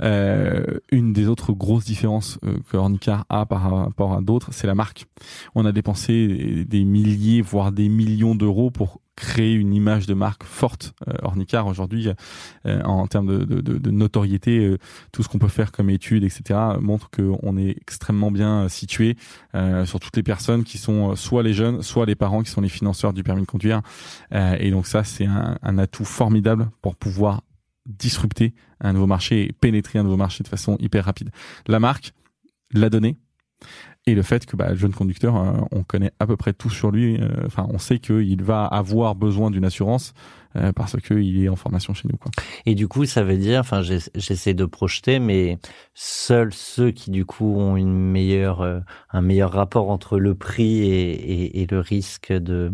[0.00, 4.66] Euh, une des autres grosses différences euh, que Ornicar a par rapport à d'autres, c'est
[4.66, 5.06] la marque.
[5.54, 10.44] On a dépensé des milliers, voire des millions d'euros pour créer une image de marque
[10.44, 10.94] forte.
[11.08, 12.08] Euh, Ornicar, aujourd'hui,
[12.66, 14.78] euh, en termes de, de, de- notoriété, euh,
[15.10, 19.16] tout ce qu'on peut faire comme études, etc., euh, montre qu'on est extrêmement bien situé
[19.54, 22.50] euh, sur toutes les personnes qui sont euh, soit les jeunes, soit les parents qui
[22.50, 23.80] sont les financeurs du permis de conduire.
[24.32, 27.42] Euh, et donc ça, c'est un, un atout formidable pour pouvoir
[27.86, 31.30] disrupter un nouveau marché et pénétrer un nouveau marché de façon hyper rapide.
[31.66, 32.12] La marque,
[32.72, 33.16] la donnée
[34.06, 36.70] et le fait que bah, le jeune conducteur, euh, on connaît à peu près tout
[36.70, 37.20] sur lui.
[37.20, 40.14] euh, Enfin, on sait qu'il va avoir besoin d'une assurance
[40.54, 42.16] euh, parce qu'il est en formation chez nous.
[42.16, 42.30] Quoi.
[42.66, 45.58] Et du coup, ça veut dire, enfin, j'ess- j'essaie de projeter, mais
[45.94, 48.78] seuls ceux qui du coup ont une meilleure, euh,
[49.10, 52.72] un meilleur rapport entre le prix et, et, et le risque de.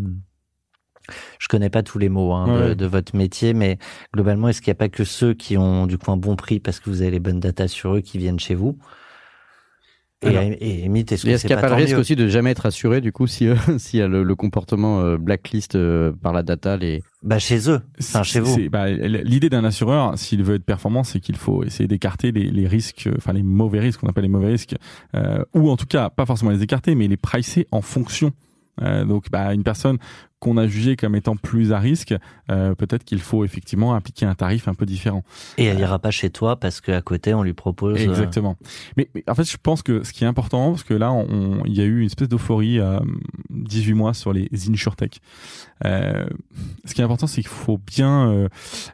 [1.39, 3.77] Je connais pas tous les mots hein, de, de votre métier, mais
[4.13, 6.59] globalement, est-ce qu'il n'y a pas que ceux qui ont du coup un bon prix
[6.61, 8.77] parce que vous avez les bonnes datas sur eux qui viennent chez vous?
[10.25, 12.65] Et, et, limite, est-ce qu'il n'y a pas, pas le risque aussi de jamais être
[12.65, 16.33] assuré du coup si euh, s'il y a le, le comportement euh, blacklist euh, par
[16.33, 18.69] la data les Bah chez eux, enfin chez vous.
[18.69, 22.67] Bah, L'idée d'un assureur, s'il veut être performant, c'est qu'il faut essayer d'écarter les, les
[22.67, 24.75] risques, euh, enfin les mauvais risques, qu'on appelle les mauvais risques,
[25.15, 28.31] euh, ou en tout cas pas forcément les écarter, mais les pricer en fonction.
[28.81, 29.97] Euh, donc, bah, une personne
[30.43, 32.13] qu'on a jugée comme étant plus à risque,
[32.51, 35.23] euh, peut-être qu'il faut effectivement appliquer un tarif un peu différent.
[35.57, 37.97] Et elle ira pas chez toi parce qu'à côté on lui propose.
[37.99, 38.57] euh, Exactement.
[38.97, 41.11] Mais, mais en fait, je pense que ce qui est important, parce que là,
[41.65, 43.01] il y a eu une espèce d'euphorie à
[43.51, 45.21] 18 mois sur les insurtech.
[45.85, 46.25] Euh,
[46.85, 48.49] ce qui est important, c'est qu'il faut bien euh,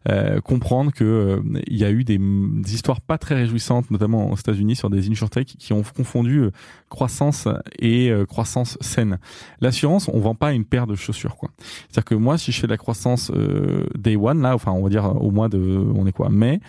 [0.10, 4.32] euh, comprendre que euh, il y a eu des, des histoires pas très réjouissantes, notamment
[4.32, 6.52] aux États-Unis, sur des insurtech qui ont confondu euh,
[6.90, 7.48] croissance
[7.80, 9.20] et euh, croissance saine.
[9.62, 11.50] L'assurance, on vend pas une paire de chaussures, quoi.
[11.58, 14.84] C'est-à-dire que moi, si je fais de la croissance euh, day one, là, enfin, on
[14.84, 16.60] va dire euh, au mois de, on est quoi, mai,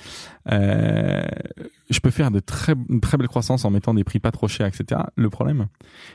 [0.51, 1.23] euh,
[1.91, 4.49] je peux faire de très, une très belle croissance en mettant des prix pas trop
[4.49, 5.03] chers, etc.
[5.17, 5.67] Le problème,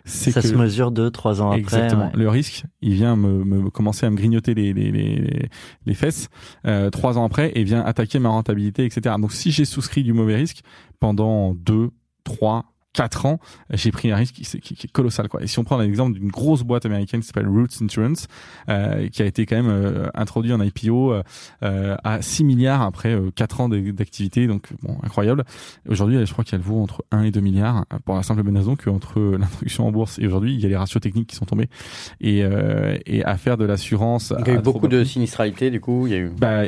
[0.05, 1.59] c'est Ça que se mesure deux, trois ans après.
[1.59, 2.05] Exactement.
[2.05, 2.11] ouais.
[2.15, 5.49] Le risque, il vient me, me commencer à me grignoter les, les, les,
[5.85, 6.29] les fesses
[6.65, 9.15] euh, trois ans après et vient attaquer ma rentabilité, etc.
[9.19, 10.61] Donc si j'ai souscrit du mauvais risque
[10.99, 11.91] pendant deux,
[12.23, 13.39] trois, quatre ans,
[13.71, 15.27] j'ai pris un risque qui, qui- qui est colossal.
[15.27, 15.43] Quoi.
[15.43, 18.27] Et si on prend l'exemple d'une grosse boîte américaine qui s'appelle Roots Insurance,
[18.69, 21.23] euh, qui a été quand même euh, introduit en IPO euh,
[21.63, 25.43] euh, à 6 milliards après euh, 4 ans de- d'activité, donc bon, incroyable.
[25.89, 28.75] Aujourd'hui, je crois qu'elle vaut entre 1 et 2 milliards pour la simple bonne raison
[28.75, 31.67] qu'entre l'introduction en bourse et aujourd'hui, il y a les ratios techniques qui sont tombés.
[32.21, 34.33] Et, euh, et à faire de l'assurance...
[34.39, 36.63] Il y a eu beaucoup de sinistralité du coup il y a eu Bah,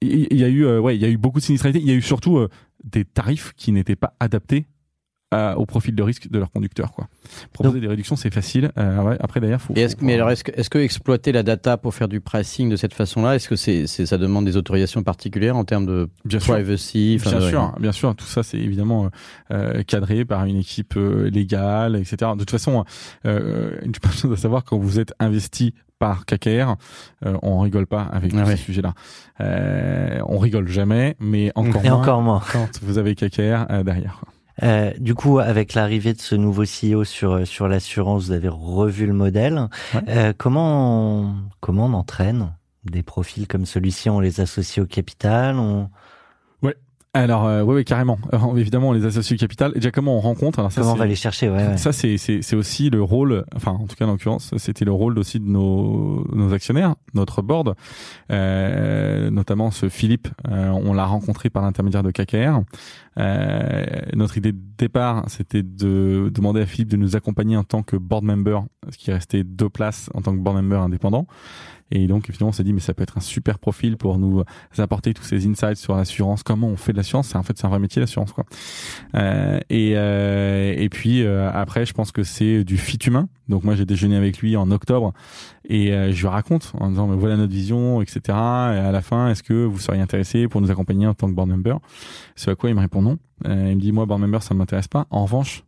[0.00, 1.78] il y a eu, euh, ouais, il y a eu beaucoup de sinistralité.
[1.80, 2.48] Il y a eu surtout euh,
[2.82, 4.66] des tarifs qui n'étaient pas adaptés
[5.32, 6.92] à- au profil de risque de leurs conducteurs.
[6.92, 7.08] Quoi.
[7.52, 8.70] Proposer des réductions, c'est facile.
[8.78, 9.74] Euh, ouais, après, derrière, faut.
[9.76, 12.20] Et est-ce, faut- mais alors, est-ce que, est-ce que exploiter la data pour faire du
[12.20, 15.86] pricing de cette façon-là, est-ce que c'est, c'est, ça demande des autorisations particulières en termes
[15.86, 19.08] de bien privacy enfin, Bien de- sûr, bien sûr, tout ça c'est évidemment euh,
[19.78, 22.16] euh, cadré par une équipe euh, légale, etc.
[22.34, 22.84] De toute façon,
[23.26, 26.74] euh, une chose à savoir quand vous êtes investi par KKR,
[27.26, 28.56] euh, on rigole pas avec Ah ouais.
[28.56, 28.92] ces sujets-là.
[29.40, 31.16] Euh, on rigole jamais,
[31.54, 32.42] encore Et moins encore moins.
[32.52, 34.20] quand vous avez KKR euh, derrière.
[34.62, 39.06] Euh, du coup, avec l'arrivée de ce nouveau CEO sur sur l'assurance, vous avez revu
[39.06, 39.68] le modèle.
[39.94, 40.00] Ouais.
[40.08, 42.52] Euh, comment on, comment on entraîne
[42.84, 44.10] des profils comme celui-ci?
[44.10, 45.88] On les associe au capital on...
[47.14, 48.18] Alors, euh, oui, oui, carrément.
[48.32, 49.72] Alors, évidemment, on les associe au capital.
[49.72, 50.60] Et déjà, comment on rencontre?
[50.60, 51.50] Alors ça, Comment on va les chercher?
[51.50, 51.76] Ouais, ouais.
[51.76, 54.92] Ça, c'est, c'est, c'est aussi le rôle, enfin, en tout cas, en l'occurrence, c'était le
[54.92, 57.74] rôle aussi de nos, nos actionnaires, notre board,
[58.30, 62.62] euh, notamment ce Philippe, euh, on l'a rencontré par l'intermédiaire de KKR.
[63.18, 63.84] Euh,
[64.14, 67.96] notre idée de départ, c'était de demander à Philippe de nous accompagner en tant que
[67.96, 68.60] board member,
[68.90, 71.26] ce qui restait deux places en tant que board member indépendant.
[71.94, 74.42] Et donc, finalement, on s'est dit, mais ça peut être un super profil pour nous
[74.78, 77.34] apporter tous ces insights sur l'assurance, comment on fait de l'assurance?
[77.34, 78.46] En fait, c'est un vrai métier, l'assurance, quoi.
[79.14, 83.28] Euh, et, euh, et puis euh, après, je pense que c'est du fit humain.
[83.48, 85.12] Donc moi, j'ai déjeuné avec lui en octobre
[85.64, 88.20] et euh, je lui raconte en disant, mais voilà notre vision, etc.
[88.28, 91.32] Et à la fin, est-ce que vous seriez intéressé pour nous accompagner en tant que
[91.34, 91.78] board member?
[92.36, 93.18] Ce à quoi il me répond non.
[93.46, 95.06] Euh, il me dit, moi, board member, ça ne m'intéresse pas.
[95.10, 95.64] En revanche,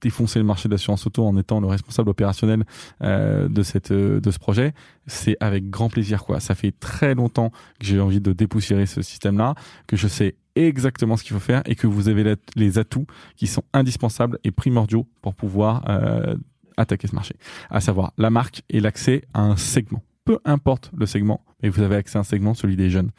[0.00, 2.64] défoncer le marché de l'assurance auto en étant le responsable opérationnel
[3.02, 4.74] euh, de cette euh, de ce projet,
[5.06, 6.40] c'est avec grand plaisir quoi.
[6.40, 9.54] Ça fait très longtemps que j'ai envie de dépoussiérer ce système-là,
[9.86, 13.46] que je sais exactement ce qu'il faut faire et que vous avez les atouts qui
[13.46, 16.36] sont indispensables et primordiaux pour pouvoir euh,
[16.76, 17.36] attaquer ce marché.
[17.70, 20.02] À savoir la marque et l'accès à un segment.
[20.24, 23.10] Peu importe le segment, mais vous avez accès à un segment, celui des jeunes.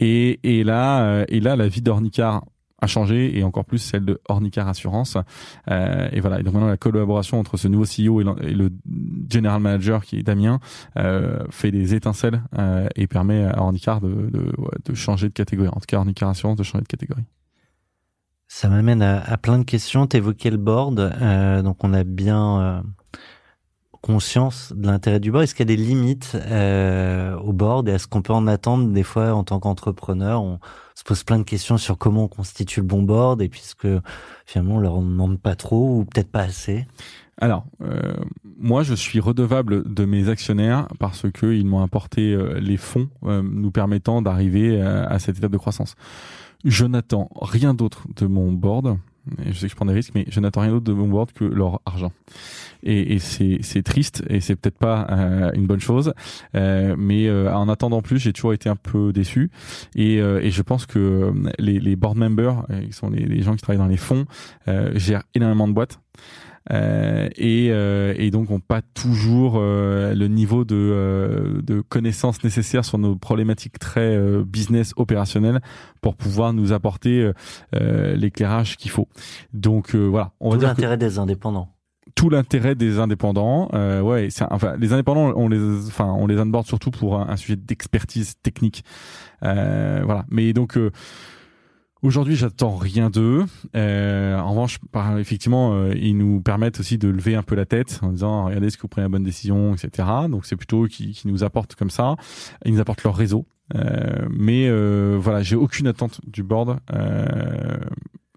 [0.00, 2.42] Et, et là, euh, et là, la vie d'Ornicar
[2.82, 4.20] a changé et encore plus celle de
[4.56, 5.16] Assurance.
[5.70, 6.40] Euh, et voilà.
[6.40, 8.70] Et donc maintenant, la collaboration entre ce nouveau CEO et, le
[9.30, 10.58] general manager qui est Damien
[10.98, 14.52] euh, fait des étincelles euh, et permet à Ornicar de, de,
[14.84, 15.68] de changer de catégorie.
[15.68, 17.24] En tout cas, Ornicar Assurance de changer de catégorie.
[18.54, 20.06] Ça m'amène à, à plein de questions.
[20.06, 22.80] T'évoquais le board, euh, donc on a bien euh,
[24.02, 25.44] conscience de l'intérêt du board.
[25.44, 28.92] Est-ce qu'il y a des limites euh, au board et est-ce qu'on peut en attendre
[28.92, 30.42] des fois en tant qu'entrepreneur?
[30.42, 30.60] On
[30.94, 33.88] se pose plein de questions sur comment on constitue le bon board et puisque
[34.44, 36.86] finalement on leur demande pas trop ou peut-être pas assez.
[37.38, 38.12] Alors, euh,
[38.58, 43.08] moi, je suis redevable de mes actionnaires parce que ils m'ont apporté euh, les fonds
[43.24, 45.94] euh, nous permettant d'arriver euh, à cette étape de croissance.
[46.64, 48.98] Je n'attends rien d'autre de mon board.
[49.46, 51.32] Je sais que je prends des risques, mais je n'attends rien d'autre de mon board
[51.32, 52.10] que leur argent.
[52.82, 56.12] Et, et c'est, triste et c'est peut-être pas euh, une bonne chose,
[56.56, 59.50] euh, mais euh, en attendant plus, j'ai toujours été un peu déçu.
[59.94, 63.24] Et, euh, et je pense que euh, les, les board members, euh, qui sont les,
[63.24, 64.26] les gens qui travaillent dans les fonds,
[64.94, 66.00] gèrent énormément de boîtes.
[66.70, 72.44] Euh, et, euh, et donc ont pas toujours euh, le niveau de, euh, de connaissances
[72.44, 75.60] nécessaires sur nos problématiques très euh, business opérationnelles
[76.02, 77.32] pour pouvoir nous apporter
[77.74, 79.08] euh, l'éclairage qu'il faut.
[79.52, 81.68] Donc euh, voilà, on Tout l'intérêt des indépendants.
[82.14, 83.68] tout l'intérêt des indépendants.
[83.74, 87.28] Euh, ouais, c'est enfin les indépendants, on les, enfin on les onboard surtout pour un,
[87.28, 88.84] un sujet d'expertise technique.
[89.42, 90.24] Euh, voilà.
[90.30, 90.90] Mais donc euh,
[92.02, 93.44] aujourd'hui, j'attends rien d'eux.
[93.74, 94.78] Euh, en revanche,
[95.18, 98.70] effectivement, euh, ils nous permettent aussi de lever un peu la tête en disant regardez
[98.70, 100.08] ce que vous prenez la bonne décision, etc.
[100.28, 102.16] Donc c'est plutôt qui, qui nous apportent comme ça.
[102.64, 103.46] Ils nous apportent leur réseau.
[103.74, 107.78] Euh, mais euh, voilà, j'ai aucune attente du board euh,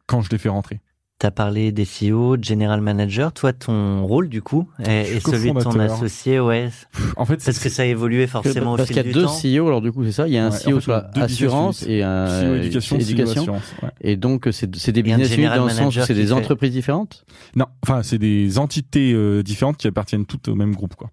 [0.08, 0.80] quand je les fais rentrer.
[1.18, 3.32] T'as parlé des CEO, de general manager.
[3.32, 6.70] Toi, ton rôle du coup est, celui de ton associé, ouais.
[7.16, 9.14] En fait, Parce que ça a évolué forcément au Parce fil qu'il y a du
[9.14, 9.40] deux temps.
[9.64, 10.28] CEO, alors du coup, c'est ça.
[10.28, 13.02] Il y a un Ouais, en CEO fait, sur assurance et un CEO éducation, CEO
[13.02, 13.42] éducation.
[13.42, 13.74] assurance.
[13.82, 13.90] ouais.
[14.02, 16.72] Et donc, c'est c'est des business units general dans le sens c'est des fait- entreprises
[16.74, 17.24] différentes
[17.56, 21.12] Non, enfin c'est des entités euh, différentes qui appartiennent toutes au même groupe quoi.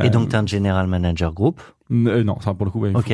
[0.00, 1.60] Et Euh, donc, t'as un general manager groupe.
[1.90, 3.10] Euh, non, ça pour le coup, ouais, il faut Ok,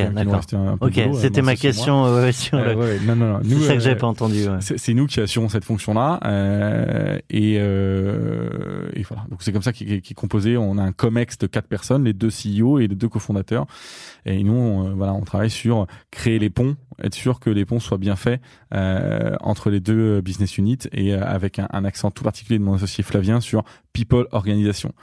[0.97, 2.79] euh, c'était moi, ma question euh, sur Euh, le.
[2.79, 3.39] ouais, non, non, non.
[3.43, 4.47] C'est Nous, ça que euh, j'avais pas entendu.
[4.47, 4.57] ouais.
[4.59, 9.25] C'est nous qui assurons cette fonction-là euh, et, euh, et voilà.
[9.29, 10.57] Donc c'est comme ça qu'il est composé.
[10.57, 13.65] On a un comex de quatre personnes, les deux CEO et les deux cofondateurs.
[14.25, 17.65] Et nous, on, euh, voilà, on travaille sur créer les ponts, être sûr que les
[17.65, 18.41] ponts soient bien faits
[18.73, 22.63] euh, entre les deux business units et euh, avec un, un accent tout particulier de
[22.63, 24.93] mon associé Flavien sur people organisation.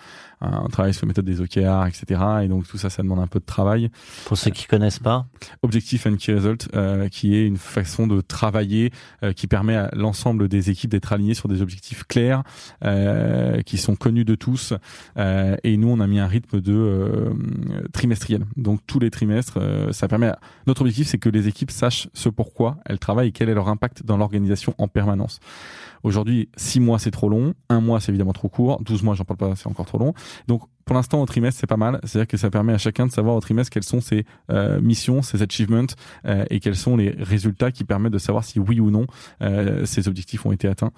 [0.42, 2.20] Euh, on travaille sur la méthode des OKR, etc.
[2.42, 3.90] Et donc tout ça, ça demande un peu de travail.
[4.26, 5.26] Pour ceux qui connaissent pas,
[5.62, 8.92] Objectif and Key Result, euh, qui est une façon de travailler
[9.22, 12.42] euh, qui permet à l'ensemble des équipes d'être alignées sur des objectifs clairs,
[12.84, 14.74] euh, qui sont connus de tous.
[15.16, 17.30] Euh, et nous, on a mis un rythme de euh,
[17.92, 18.44] trimestriel.
[18.56, 20.28] Donc tous les trimestres, euh, ça permet.
[20.28, 23.54] à- Notre objectif, c'est que les équipes sachent ce pourquoi elles travaillent et quel est
[23.54, 25.38] leur impact dans l'organisation en permanence.
[26.02, 27.54] Aujourd'hui, six mois, c'est trop long.
[27.68, 28.80] Un mois, c'est évidemment trop court.
[28.82, 30.14] 12 mois, j'en parle pas, c'est encore trop long.
[30.46, 32.00] Donc, pour l'instant, au trimestre, c'est pas mal.
[32.04, 35.22] C'est-à-dire que ça permet à chacun de savoir au trimestre quelles sont ses euh, missions,
[35.22, 35.86] ses achievements
[36.26, 39.06] euh, et quels sont les résultats qui permettent de savoir si oui ou non
[39.42, 40.92] euh, ces objectifs ont été atteints.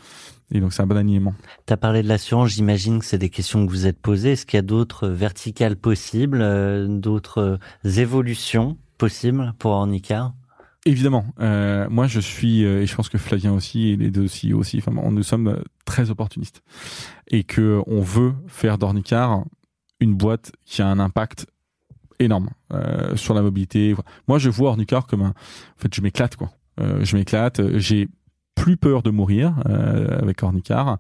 [0.53, 1.35] Et donc, c'est un bon alignement.
[1.67, 2.51] t'as parlé de l'assurance.
[2.51, 4.33] J'imagine que c'est des questions que vous êtes posées.
[4.33, 10.33] Est-ce qu'il y a d'autres verticales possibles, euh, d'autres évolutions possibles pour Ornicar
[10.89, 14.25] Évidemment, euh, moi je suis euh, et je pense que Flavien aussi et les deux
[14.25, 14.79] aussi aussi.
[14.79, 16.63] Enfin, nous sommes euh, très opportunistes
[17.31, 19.45] et que on veut faire d'Ornicar
[20.01, 21.47] une boîte qui a un impact
[22.21, 22.49] énorme
[23.17, 23.95] sur la mobilité.
[24.29, 25.29] Moi, je vois Ornicar comme un.
[25.29, 26.51] En fait, je m'éclate quoi.
[26.79, 27.61] Je m'éclate.
[27.79, 28.09] J'ai
[28.59, 30.99] plus peur de mourir euh, avec Ornicar.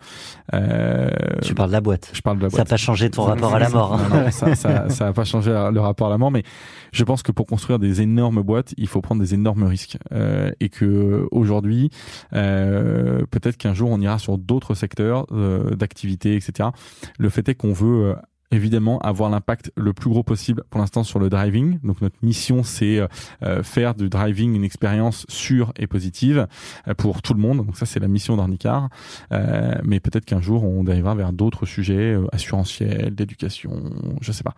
[0.54, 1.11] Euh,
[1.42, 2.11] tu parles de la boîte.
[2.12, 2.56] Je parle de la boîte.
[2.56, 3.94] Ça n'a pas changé ton rapport à la mort.
[3.94, 4.09] Hein.
[4.11, 6.44] Non, non, ça, ça, ça a pas changé le rapport à la mort, mais
[6.92, 10.50] je pense que pour construire des énormes boîtes, il faut prendre des énormes risques euh,
[10.61, 11.90] et que aujourd'hui,
[12.34, 16.70] euh, peut-être qu'un jour on ira sur d'autres secteurs euh, d'activité, etc.
[17.18, 18.14] Le fait est qu'on veut euh,
[18.51, 21.78] évidemment avoir l'impact le plus gros possible pour l'instant sur le driving.
[21.82, 23.01] Donc notre mission c'est
[23.42, 26.46] euh, faire du driving une expérience sûre et positive
[26.86, 27.59] euh, pour tout le monde.
[27.59, 28.88] Donc ça c'est la mission d'Arnicar.
[29.32, 33.82] Euh, mais peut-être qu'un jour on dérivera vers d'autres sujets euh, assurantiels, d'éducation,
[34.20, 34.55] je sais pas.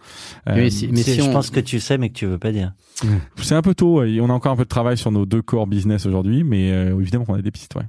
[0.48, 2.52] Euh, mais, si, mais si je pense que tu sais mais que tu veux pas
[2.52, 2.72] dire.
[3.36, 4.04] C'est un peu tôt.
[4.04, 6.70] Et on a encore un peu de travail sur nos deux core business aujourd'hui, mais
[6.70, 7.74] euh, évidemment qu'on a des pistes.
[7.74, 7.86] Ouais.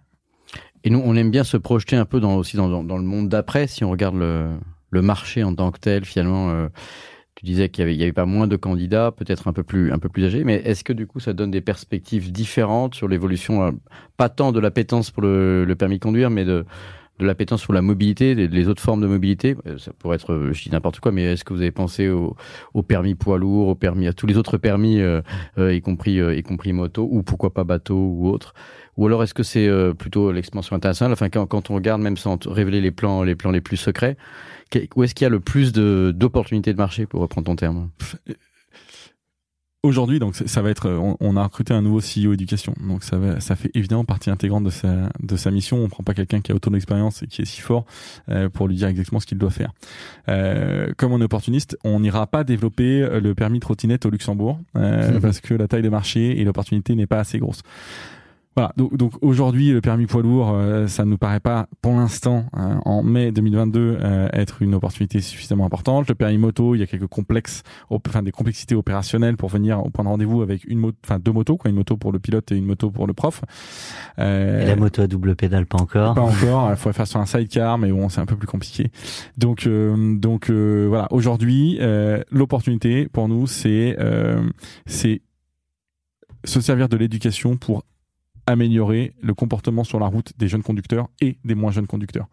[0.84, 3.04] Et nous on aime bien se projeter un peu dans aussi dans, dans, dans le
[3.04, 4.50] monde d'après si on regarde le
[4.92, 6.68] le marché en tant que tel, finalement, euh,
[7.36, 10.10] tu disais qu'il y avait, pas moins de candidats, peut-être un peu plus, un peu
[10.10, 13.72] plus âgés, mais est-ce que du coup, ça donne des perspectives différentes sur l'évolution, euh,
[14.18, 16.66] pas tant de l'appétence pour le, permis de conduire, mais de,
[17.20, 19.56] de l'appétence pour la mobilité, les, les, autres formes de mobilité?
[19.78, 22.36] Ça pourrait être, je dis n'importe quoi, mais est-ce que vous avez pensé au,
[22.84, 25.22] permis poids lourd, au permis, à tous les autres permis, euh,
[25.58, 28.54] euh, y compris, euh, y compris moto, ou pourquoi pas bateau ou autre?
[28.98, 31.14] Ou alors est-ce que c'est euh, plutôt l'expansion internationale?
[31.14, 34.18] Enfin, quand, quand, on regarde, même sans révéler les plans, les plans les plus secrets,
[34.96, 37.90] où est-ce qu'il y a le plus de d'opportunités de marché, pour reprendre ton terme?
[39.84, 43.18] Aujourd'hui, donc ça va être, on, on, a recruté un nouveau CEO éducation, donc ça
[43.18, 45.78] va, ça fait évidemment partie intégrante de sa de sa mission.
[45.84, 47.86] On prend pas quelqu'un qui a autant d'expérience et qui est si fort
[48.30, 49.74] euh, pour lui dire exactement ce qu'il doit faire.
[50.30, 55.20] Euh, comme on est opportuniste, on n'ira pas développer le permis trottinette au Luxembourg euh,
[55.22, 57.64] parce que la taille des marchés et l'opportunité n'est pas assez grosse.
[58.56, 61.94] Voilà, donc, donc aujourd'hui le permis poids lourd, euh, ça ne nous paraît pas pour
[61.94, 66.10] l'instant euh, en mai 2022 euh, être une opportunité suffisamment importante.
[66.10, 69.90] Le permis moto, il y a quelques complexes, enfin des complexités opérationnelles pour venir au
[69.90, 72.52] point de rendez-vous avec une moto, enfin deux motos, quoi, une moto pour le pilote
[72.52, 73.42] et une moto pour le prof.
[74.18, 74.22] et
[74.66, 76.16] la moto à double pédale, pas encore.
[76.16, 76.72] Pas encore.
[76.72, 78.92] Il faudrait faire sur un sidecar, mais bon, c'est un peu plus compliqué.
[79.38, 81.80] Donc donc voilà, aujourd'hui
[82.32, 83.96] l'opportunité pour nous, c'est
[84.86, 85.22] c'est
[86.44, 87.84] se servir de l'éducation pour
[88.52, 92.28] améliorer le comportement sur la route des jeunes conducteurs et des moins jeunes conducteurs.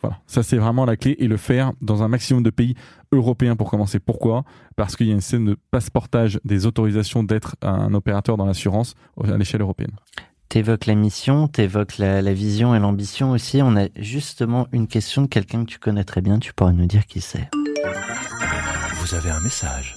[0.00, 2.74] Voilà, ça c'est vraiment la clé et le faire dans un maximum de pays
[3.10, 3.98] européens pour commencer.
[4.00, 4.44] Pourquoi?
[4.76, 8.94] Parce qu'il y a une scène de passeportage des autorisations d'être un opérateur dans l'assurance
[9.22, 9.92] à l'échelle européenne.
[10.50, 13.62] T'évoques la mission, t'évoques la, la vision et l'ambition aussi.
[13.62, 16.38] On a justement une question de quelqu'un que tu connais très bien.
[16.38, 17.48] Tu pourrais nous dire qui c'est?
[18.96, 19.96] Vous avez un message.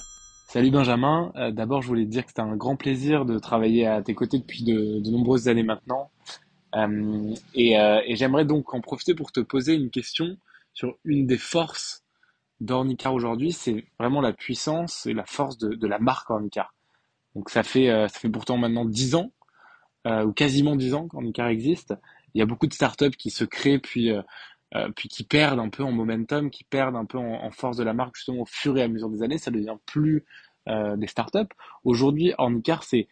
[0.50, 1.30] Salut Benjamin.
[1.36, 4.14] Euh, D'abord, je voulais te dire que c'était un grand plaisir de travailler à tes
[4.14, 6.10] côtés depuis de, de nombreuses années maintenant.
[6.74, 10.38] Euh, et, euh, et j'aimerais donc en profiter pour te poser une question
[10.72, 12.02] sur une des forces
[12.60, 13.52] d'Ornicar aujourd'hui.
[13.52, 16.74] C'est vraiment la puissance et la force de, de la marque Ornicar.
[17.34, 19.30] Donc ça fait, euh, ça fait pourtant maintenant dix ans,
[20.06, 21.92] ou quasiment dix ans qu'Ornicar existe.
[22.32, 24.10] Il y a beaucoup de startups qui se créent puis
[24.74, 27.84] euh, puis qui perdent un peu en momentum, qui perdent un peu en, force de
[27.84, 30.24] la marque justement au fur et à mesure des années, ça devient plus
[30.68, 31.48] euh, des startups.
[31.84, 33.08] Aujourd'hui, Ornicar, c'est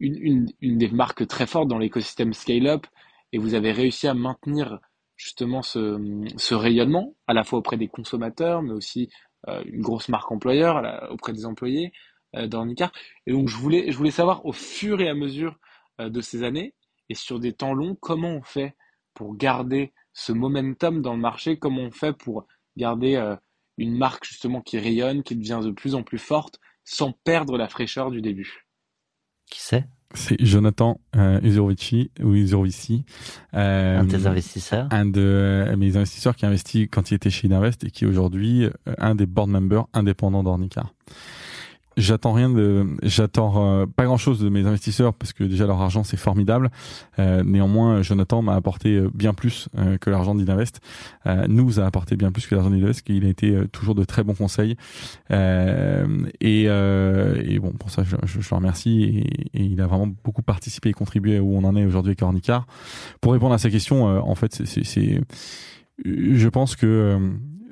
[0.00, 2.86] une, une, une, des marques très fortes dans l'écosystème scale-up
[3.32, 4.80] et vous avez réussi à maintenir
[5.16, 5.98] justement ce,
[6.36, 9.08] ce, rayonnement à la fois auprès des consommateurs, mais aussi
[9.48, 11.92] euh, une grosse marque employeur auprès des employés
[12.34, 12.92] d'Ornicar.
[13.26, 15.58] Et donc, je voulais, je voulais savoir au fur et à mesure
[15.98, 16.74] de ces années
[17.08, 18.76] et sur des temps longs, comment on fait
[19.14, 22.46] pour garder ce momentum dans le marché, comment on fait pour
[22.76, 23.36] garder euh,
[23.76, 27.68] une marque justement qui rayonne, qui devient de plus en plus forte, sans perdre la
[27.68, 28.66] fraîcheur du début?
[29.46, 29.86] Qui c'est?
[30.14, 33.04] C'est Jonathan euh, Uzurovici, ou Uzurovici.
[33.54, 34.88] Euh, un de tes investisseurs?
[34.90, 38.08] Un de mes investisseurs qui a investi quand il était chez Innovest et qui est
[38.08, 40.94] aujourd'hui euh, un des board members indépendants d'Ornicar
[41.98, 45.80] j'attends rien de, j'attends euh, pas grand chose de mes investisseurs parce que déjà leur
[45.80, 46.70] argent c'est formidable.
[47.18, 50.80] Euh, néanmoins, Jonathan m'a apporté euh, bien plus euh, que l'argent d'Invest.
[51.26, 54.22] Euh, nous a apporté bien plus que l'argent d'Invest, qu'il a été toujours de très
[54.22, 54.76] bons conseils.
[55.30, 59.24] et, et bon, pour ça, je, je, je le remercie
[59.54, 62.66] et, il a vraiment beaucoup participé et contribué où on en est aujourd'hui avec Ornicar.
[63.20, 65.20] Pour répondre à sa question, en fait, c'est,
[66.04, 67.18] je pense que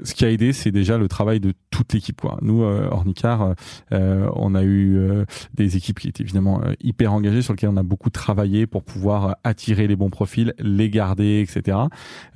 [0.03, 2.20] ce qui a aidé, c'est déjà le travail de toute l'équipe.
[2.20, 2.38] Quoi.
[2.42, 3.55] Nous, euh, Ornicar,
[3.92, 5.24] euh, on a eu euh,
[5.55, 8.82] des équipes qui étaient évidemment euh, hyper engagées, sur lesquelles on a beaucoup travaillé pour
[8.82, 11.78] pouvoir attirer les bons profils, les garder, etc.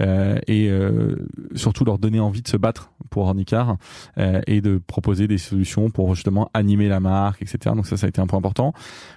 [0.01, 1.17] Euh, et euh,
[1.55, 3.77] surtout leur donner envie de se battre pour Ornicar
[4.19, 7.75] euh, et de proposer des solutions pour justement animer la marque, etc.
[7.75, 8.73] Donc ça, ça a été un point important.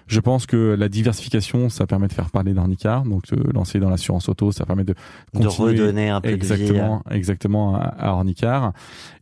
[0.08, 3.04] Je pense que la diversification, ça permet de faire parler d'Ornicar.
[3.04, 4.94] Donc de lancer dans l'assurance auto, ça permet de
[5.34, 6.40] De continuer redonner un peu de vie.
[6.40, 8.33] exactement, exactement à, à Ornicar.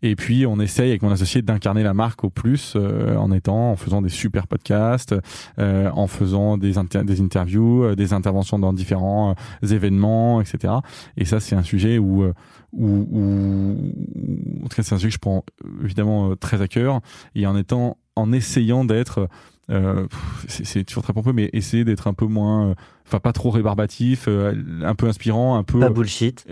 [0.01, 3.71] Et puis on essaye avec mon associé d'incarner la marque au plus euh, en étant,
[3.71, 5.15] en faisant des super podcasts,
[5.59, 10.73] euh, en faisant des, inter- des interviews, euh, des interventions dans différents événements, etc.
[11.17, 12.23] Et ça c'est un sujet où,
[12.73, 13.77] où, où-
[14.63, 15.43] en tout cas c'est un sujet que je prends
[15.83, 17.01] évidemment très à cœur
[17.35, 19.27] et en étant, en essayant d'être
[19.69, 20.05] euh,
[20.47, 22.73] c'est toujours très pompeux, mais essayer d'être un peu moins, euh,
[23.07, 24.53] enfin pas trop rébarbatif, euh,
[24.83, 25.79] un peu inspirant, un peu.
[25.79, 26.45] Pas bullshit.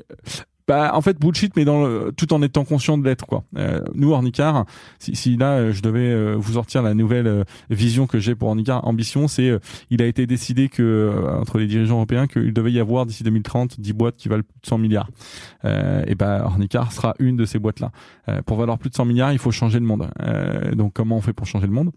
[0.69, 3.43] Bah, en fait, bullshit, mais dans le, tout en étant conscient de l'être, quoi.
[3.57, 4.65] Euh, nous, Ornicar,
[4.99, 8.35] si, si là, euh, je devais euh, vous sortir la nouvelle euh, vision que j'ai
[8.35, 9.51] pour Ornicar, ambition, c'est,
[9.89, 11.11] il a été décidé que,
[11.41, 14.61] entre les dirigeants européens, qu'il devait y avoir d'ici 2030 10 boîtes qui valent plus
[14.61, 15.09] de 100 milliards.
[15.65, 17.91] Euh, et ben, Ornicar sera une de ces boîtes-là.
[18.27, 20.07] Euh, pour valoir plus de 100 milliards, il faut changer le monde.
[20.75, 21.89] Donc, comment on fait pour changer le monde?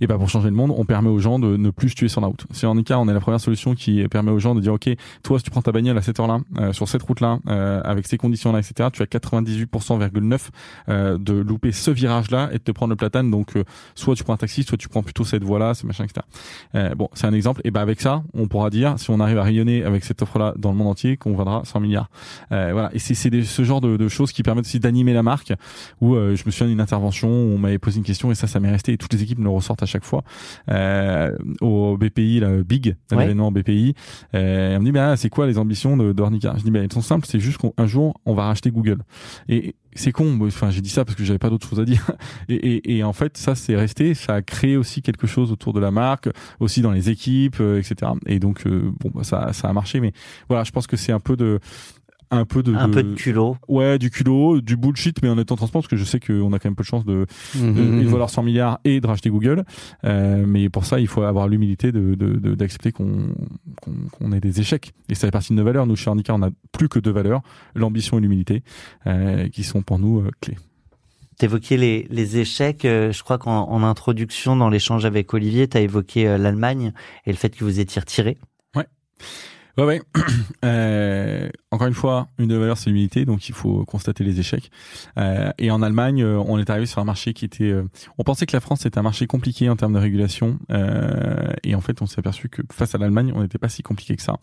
[0.00, 2.08] Et ben pour changer le monde, on permet aux gens de ne plus se tuer
[2.08, 2.46] sur la route.
[2.52, 4.88] C'est en cas, on est la première solution qui permet aux gens de dire ok,
[5.22, 8.06] toi si tu prends ta bagnole à cette heure-là, euh, sur cette route-là, euh, avec
[8.06, 10.50] ces conditions-là, etc., tu as 98,9%
[10.88, 13.30] euh, de louper ce virage-là et de te prendre le platane.
[13.30, 16.04] Donc euh, soit tu prends un taxi, soit tu prends plutôt cette voie-là, ce machin,
[16.04, 16.26] etc.
[16.74, 17.60] Euh, bon, c'est un exemple.
[17.64, 20.54] Et ben avec ça, on pourra dire si on arrive à rayonner avec cette offre-là
[20.56, 22.10] dans le monde entier, qu'on vendra 100 milliards.
[22.52, 22.90] Euh, voilà.
[22.94, 25.52] Et c'est ce genre de, de choses qui permettent aussi d'animer la marque.
[26.00, 28.60] Où je me souviens d'une intervention où on m'avait posé une question et ça, ça
[28.60, 28.92] m'est resté.
[28.92, 30.24] Et toutes les équipes me le ressortent à chaque fois.
[30.70, 33.18] Euh, au BPI, là, Big, Ouais.
[33.18, 33.94] l'événement BPI,
[34.34, 37.02] euh, elle me dit bah c'est quoi les ambitions de Je dis bah elles sont
[37.02, 38.98] simples, c'est juste qu'un jour on va racheter Google.
[39.48, 42.10] Et c'est con, enfin j'ai dit ça parce que j'avais pas d'autre chose à dire.
[42.48, 45.72] Et, et, et en fait ça c'est resté, ça a créé aussi quelque chose autour
[45.74, 46.28] de la marque,
[46.60, 48.12] aussi dans les équipes, euh, etc.
[48.26, 50.12] Et donc euh, bon bah, ça ça a marché, mais
[50.48, 51.60] voilà je pense que c'est un peu de
[52.32, 53.56] un peu de, Un peu de culot.
[53.68, 56.58] ouais du culot du bullshit mais en étant transparent parce que je sais qu'on a
[56.58, 59.64] quand même peu de chance de, de, de valoir 100 milliards et de racheter Google
[60.04, 62.14] euh, mais pour ça il faut avoir l'humilité de
[62.54, 63.34] d'accepter qu'on
[64.10, 66.42] qu'on ait des échecs et ça fait partie de nos valeurs nous chez Handicap on
[66.42, 67.42] a plus que deux valeurs
[67.74, 68.62] l'ambition et l'humilité
[69.06, 70.56] euh, qui sont pour nous euh, clés
[71.38, 72.84] T'évoquais les, les échecs.
[72.84, 76.92] euh, je crois qu'en en introduction, dans l'échange avec Olivier, t'as évoqué euh, l'Allemagne
[77.26, 78.38] et le fait que vous étiez retiré.
[78.76, 78.86] Ouais,
[79.78, 80.02] ouais.
[80.64, 84.70] Euh, encore une fois, une des valeurs, c'est l'humilité, donc il faut constater les échecs.
[85.18, 87.64] Euh, et en Allemagne, euh, on est arrivé sur un marché qui était.
[87.64, 87.82] euh,
[88.16, 91.74] on pensait que la France était un marché compliqué en termes de régulation, euh, et
[91.74, 94.22] en fait, on s'est aperçu que face à l'Allemagne, on n'était pas si compliqué que
[94.22, 94.36] ça.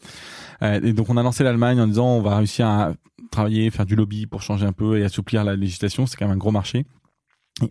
[0.62, 2.92] Euh, et donc, on a lancé l'Allemagne en disant, on va réussir à
[3.32, 6.06] travailler, faire du lobby pour changer un peu et assouplir la législation.
[6.06, 6.86] C'est quand même un gros marché.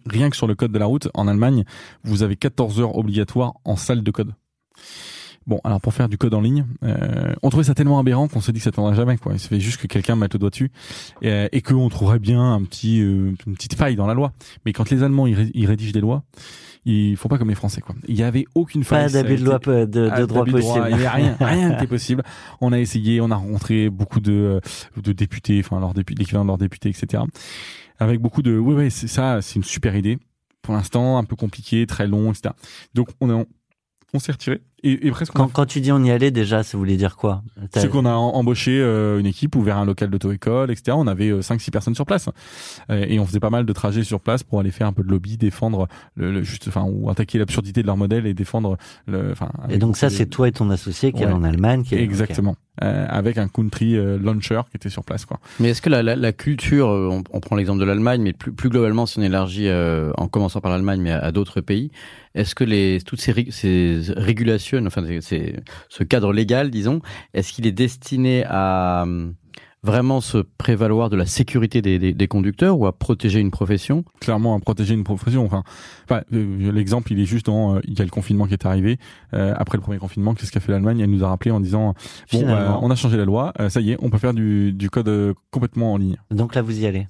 [0.07, 1.65] Rien que sur le code de la route, en Allemagne,
[2.03, 4.33] vous avez 14 heures obligatoires en salle de code.
[5.49, 8.43] Bon, alors pour faire du code en ligne, euh, on trouvait ça tellement aberrant qu'on
[8.43, 9.17] s'est dit que ça tiendrait jamais.
[9.17, 9.33] Quoi.
[9.33, 10.71] Il suffit juste que quelqu'un mette le doigt dessus
[11.23, 14.33] et, et qu'on trouverait bien un petit, euh, une petite faille dans la loi.
[14.67, 16.23] Mais quand les Allemands ils, ré- ils rédigent des lois,
[16.85, 17.81] ils font pas comme les Français.
[17.81, 17.95] Quoi.
[18.09, 19.11] Il y avait aucune faille.
[19.11, 20.85] Pas a d'abus de loi de, ah, de droit possible.
[20.87, 22.23] Il y avait rien, rien n'était possible.
[22.61, 24.61] On a essayé, on a rencontré beaucoup de,
[25.03, 27.23] de députés, enfin l'équivalent de leurs députés, etc.
[27.99, 30.19] Avec beaucoup de, oui, oui, c'est ça, c'est une super idée.
[30.61, 32.55] Pour l'instant, un peu compliqué, très long, etc.
[32.93, 33.47] Donc on
[34.15, 36.63] on s'est retiré et, et presque a Quand, quand tu dis on y allait, déjà,
[36.63, 37.43] ça voulait dire quoi?
[37.75, 40.97] C'est qu'on a embauché euh, une équipe, ouvert un local d'auto-école, etc.
[40.99, 42.29] On avait euh, 5-6 personnes sur place.
[42.91, 45.03] Euh, et on faisait pas mal de trajets sur place pour aller faire un peu
[45.03, 48.77] de lobby, défendre le, le- juste, enfin, ou attaquer l'absurdité de leur modèle et défendre
[49.07, 49.51] le, enfin.
[49.69, 51.33] Et donc ça, c'est toi et ton associé qui est Ouais.
[51.33, 51.83] en Allemagne.
[51.83, 52.03] Qui est...
[52.03, 52.57] Exactement.
[52.85, 55.41] Euh, avec un country euh, launcher qui était sur place, quoi.
[55.59, 58.33] Mais est-ce que la, la, la culture, euh, on, on prend l'exemple de l'Allemagne, mais
[58.33, 61.91] plus, plus globalement, si on élargit, euh, en commençant par l'Allemagne, mais à, d'autres pays,
[62.37, 65.57] est-ce que les, toutes ces, ces régulations, enfin, ces-
[65.89, 67.01] ce cadre légal, disons,
[67.35, 69.31] est-ce qu'il est destiné à euh,
[69.83, 74.05] vraiment se prévaloir de la sécurité des, des, des conducteurs ou à protéger une profession?
[74.21, 75.45] Clairement, à protéger une profession.
[75.45, 75.63] Enfin,
[76.05, 78.67] enfin, euh, l'exemple, il est juste dans, euh, il y a le confinement qui est
[78.67, 78.99] arrivé.
[79.35, 81.01] Euh, après le premier confinement, qu'est-ce qu'a fait l'Allemagne?
[81.01, 81.95] Elle nous a rappelé en disant,
[82.33, 84.73] bon, euh, on a changé la loi, euh, ça y est, on peut faire du,
[84.73, 86.17] du code euh, complètement en ligne.
[86.31, 87.07] Donc là, vous y allez?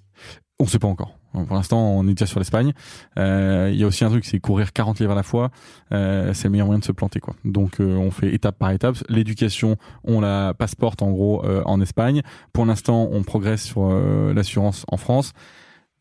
[0.61, 1.18] On sait pas encore.
[1.33, 2.73] Pour l'instant, on est déjà sur l'Espagne.
[3.19, 5.51] Euh, Il y a aussi un truc, c'est courir 40 livres à la fois.
[5.93, 7.35] Euh, c'est le meilleur moyen de se planter, quoi.
[7.45, 8.97] Donc, euh, on fait étape par étape.
[9.09, 12.23] L'éducation, on la passeporte en gros euh, en Espagne.
[12.53, 15.33] Pour l'instant, on progresse sur euh, l'assurance en France.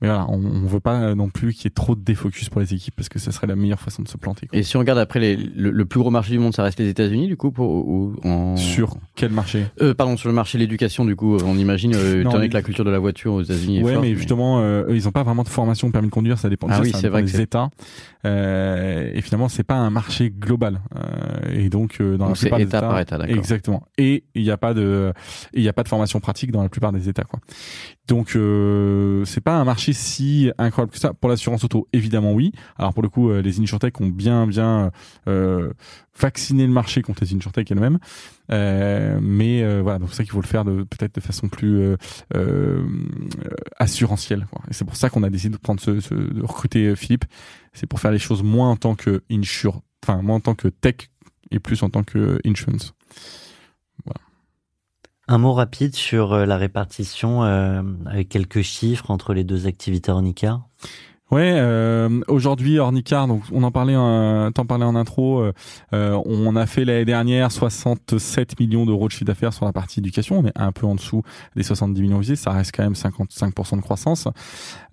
[0.02, 2.62] Mais voilà, on, on veut pas non plus qu'il y ait trop de défocus pour
[2.62, 4.48] les équipes parce que ce serait la meilleure façon de se planter.
[4.48, 4.58] quoi.
[4.60, 6.80] Et si on regarde après les, le, le plus gros marché du monde, ça reste
[6.80, 8.56] les États-Unis, du coup, pour, ou, en...
[8.58, 9.66] Sur quel marché?
[9.82, 12.50] Euh, pardon, sur le marché de l'éducation, du coup, on imagine, euh, étant donné mais-
[12.50, 14.95] que la culture de la voiture aux États-Unis est Ouais, forte, mais justement, euh, eux,
[14.95, 16.98] ils n'ont pas vraiment de formation permis de conduire, ça dépend Ah ça, oui, ça
[16.98, 17.70] c'est dépend vrai des États.
[18.26, 20.82] Euh, et finalement, c'est pas un marché global.
[20.95, 23.20] Euh, et donc, euh, dans Donc la c'est plupart des État États, par État.
[23.28, 23.84] Exactement.
[23.98, 25.14] Et il n'y a pas de,
[25.54, 27.39] il a pas de formation pratique dans la plupart des États, quoi.
[28.08, 31.13] Donc, euh, c'est pas un marché si incroyable que ça.
[31.13, 32.51] Pour l'assurance auto, évidemment, oui.
[32.77, 34.91] Alors pour le coup, euh, les insurtech ont bien, bien
[35.27, 35.71] euh,
[36.19, 37.99] vacciné le marché contre les insurtech elles-mêmes.
[38.51, 41.49] Euh, mais euh, voilà, donc c'est ça qu'il faut le faire de peut-être de façon
[41.49, 41.97] plus euh,
[42.35, 42.85] euh,
[43.77, 44.47] assurantielle.
[44.69, 45.91] Et c'est pour ça qu'on a décidé de prendre ce,
[46.41, 47.25] recruter euh, Philippe.
[47.73, 50.67] C'est pour faire les choses moins en tant que insure, enfin moins en tant que
[50.67, 51.09] tech
[51.51, 52.93] et plus en tant que insurance.
[55.30, 60.09] Un mot rapide sur euh, la répartition euh, avec quelques chiffres entre les deux activités
[60.09, 60.61] Ornica?
[61.30, 65.51] Ouais, euh, aujourd'hui Ornicar, donc on en parlait, euh, t'en parlais en intro, euh,
[65.91, 69.99] euh, on a fait l'année dernière 67 millions d'euros de chiffre d'affaires sur la partie
[69.99, 71.23] éducation, on est un peu en dessous
[71.57, 74.30] des 70 millions visés, ça reste quand même 55% de croissance.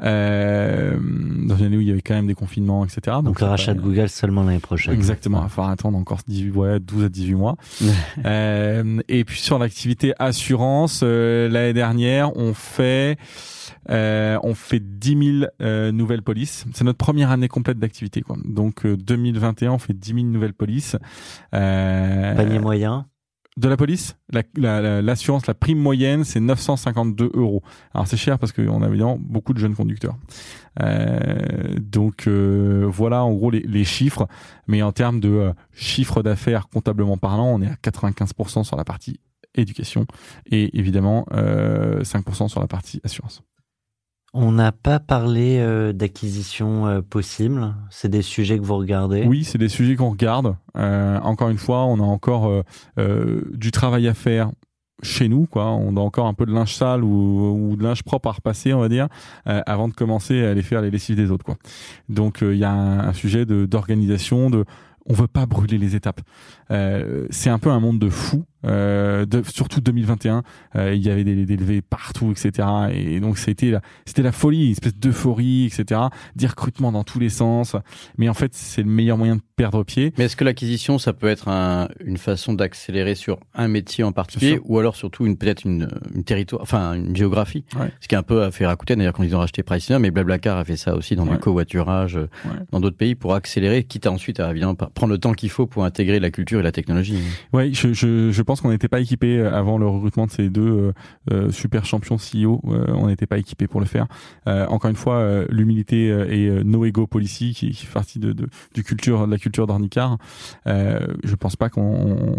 [0.03, 3.19] Euh, dans une année où il y avait quand même des confinements, etc.
[3.23, 4.93] Donc, le rachat de Google seulement l'année prochaine.
[4.93, 7.57] Exactement, il va falloir attendre encore 18, ouais, 12 à 18 mois.
[8.25, 13.19] Euh, et puis sur l'activité assurance, euh, l'année dernière, on fait
[13.91, 16.65] euh, on fait 10 000 euh, nouvelles polices.
[16.75, 18.23] C'est notre première année complète d'activité.
[18.23, 18.37] quoi.
[18.45, 20.97] Donc euh, 2021, on fait 10 000 nouvelles polices.
[21.55, 23.07] Euh, Panier moyen.
[23.57, 27.63] de la police, la- la- la- l'assurance, la, prime moyenne, c'est 952 euros.
[27.95, 30.17] Alors c'est cher parce qu'on a évidemment beaucoup de jeunes conducteurs.
[30.83, 34.27] Euh, donc euh, voilà en gros les, les chiffres.
[34.67, 38.85] Mais en termes de euh, chiffre d'affaires comptablement parlant, on est à 95% sur la
[38.85, 39.21] partie
[39.57, 40.05] éducation
[40.47, 43.43] et évidemment euh, 5% sur la partie assurance.
[44.37, 47.73] On n'a pas parlé euh, d'acquisition euh, possible.
[47.89, 49.25] C'est des sujets que vous regardez.
[49.27, 50.57] Oui, c'est des sujets qu'on regarde.
[50.77, 52.63] Euh, encore une fois, on a encore euh,
[52.99, 54.51] euh, du travail à faire
[55.05, 55.71] chez nous, quoi.
[55.71, 58.75] On a encore un peu de linge sale ou, ou de linge propre à repasser,
[58.75, 59.07] on va dire,
[59.47, 61.57] euh, avant de commencer à aller faire les lessives des autres, quoi.
[62.09, 64.65] Donc, il y a un, un sujet d'organisation, de
[65.07, 66.21] on veut pas brûler les étapes.
[66.71, 68.45] Euh, c'est un peu un monde de fous.
[68.65, 70.43] Euh, de, surtout 2021,
[70.77, 72.67] euh, il y avait des, des levées partout, etc.
[72.93, 76.01] Et donc c'était la, c'était la folie, une espèce d'euphorie, etc.
[76.37, 77.77] Des recrutements dans tous les sens.
[78.19, 80.13] Mais en fait, c'est le meilleur moyen de perdre pied.
[80.19, 84.13] Mais est-ce que l'acquisition, ça peut être un- une façon d'accélérer sur un métier en
[84.13, 87.93] particulier, ou alors surtout une peut-être une, une territoire, enfin une géographie, Ouais.
[88.01, 90.11] ce qui est un peu à faire Rakuten d'ailleurs quand ils ont racheté Pricina, mais
[90.11, 91.33] Blablacar a fait ça aussi dans Ouais.
[91.33, 92.51] du covoiturage euh, Ouais.
[92.73, 95.67] dans d'autres pays pour accélérer, quitte à ensuite à évidemment prendre le temps qu'il faut
[95.67, 97.19] pour intégrer la culture et la technologie.
[97.53, 100.63] Ouais, je, je, je pense qu'on n'était pas équipé avant le recrutement de ces deux
[100.63, 100.93] euh,
[101.33, 102.61] euh, super champions CEO.
[102.69, 104.07] euh, on n'était pas équipé pour le faire.
[104.49, 107.93] Euh, encore une fois, euh, l'humilité euh, et euh, no ego policy qui, qui fait
[107.93, 110.19] partie de, de, du culture, de la culture d'Ornicar.
[110.67, 112.37] Euh, je pense pas qu'on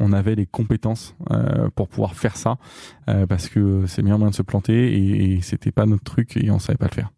[0.00, 2.56] on avait les compétences euh, pour pouvoir faire ça
[3.08, 6.04] euh, parce que c'est le meilleur moyen de se planter et, et c'était pas notre
[6.04, 7.10] truc et on savait pas le faire.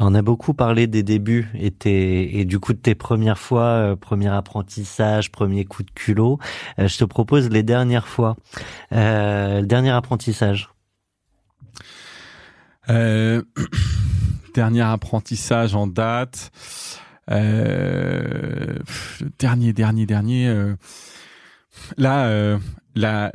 [0.00, 3.64] On a beaucoup parlé des débuts et, tes- et du coup de tes premières fois,
[3.64, 6.38] euh, premier apprentissage, premier coup de culot.
[6.78, 8.36] Euh, je te propose les dernières fois.
[8.92, 10.70] Euh, dernier apprentissage.
[14.54, 16.50] Dernier apprentissage en date.
[19.38, 20.72] Dernier, dernier, dernier.
[21.98, 22.58] là,
[22.94, 23.30] la,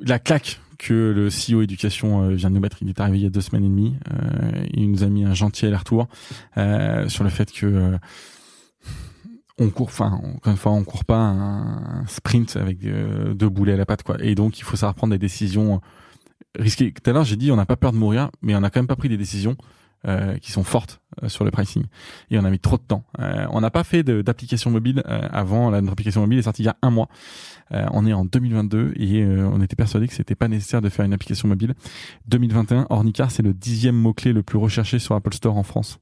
[0.00, 3.22] la claque que le CEO éducation euh, vient de nous mettre, il est arrivé il
[3.24, 3.96] y a deux semaines et demie.
[4.10, 6.06] Euh, il nous a mis un gentil aller-retour
[6.56, 7.98] euh, sur le fait que
[9.60, 13.76] on court, enfin, encore une fois, on court pas un, sprint avec deux boulets à
[13.76, 14.16] la patte, quoi.
[14.20, 15.80] Et donc, il faut savoir prendre des décisions
[16.56, 16.92] risquées.
[16.92, 18.78] Tout à l'heure, j'ai dit, on n'a pas peur de mourir, mais on n'a quand
[18.78, 19.56] même pas pris des décisions
[20.06, 21.84] euh, qui sont fortes euh, sur le pricing.
[22.30, 23.04] Et on a mis trop de temps.
[23.18, 25.70] Euh, on n'a pas fait d'application mobile euh, avant.
[25.70, 27.08] La, notre application mobile est sortie il y a un mois.
[27.72, 30.88] Euh, on est en 2022 et euh, on était persuadé que c'était pas nécessaire de
[30.88, 31.74] faire une application mobile.
[32.28, 35.98] 2021, Ornicar, c'est le dixième mot-clé le plus recherché sur Apple Store en France.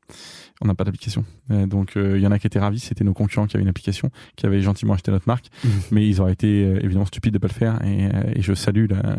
[0.62, 1.24] On n'a pas d'application.
[1.51, 3.62] Euh, donc euh, il y en a qui étaient ravis, c'était nos concurrents qui avaient
[3.64, 5.47] une application, qui avaient gentiment acheté notre marque,
[5.90, 8.55] mais ils auraient été euh, évidemment stupides de pas le faire et, euh, et je
[8.55, 9.16] salue la,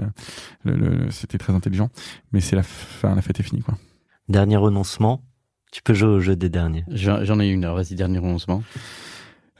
[0.63, 1.89] le, le- c'était très intelligent,
[2.31, 3.77] mais c'est la fin, la fête est finie quoi.
[4.29, 5.21] Dernier renoncement.
[5.71, 6.85] Tu peux jouer au jeu des derniers.
[6.89, 8.63] J'en ai une, alors vas-y, dernier renoncement.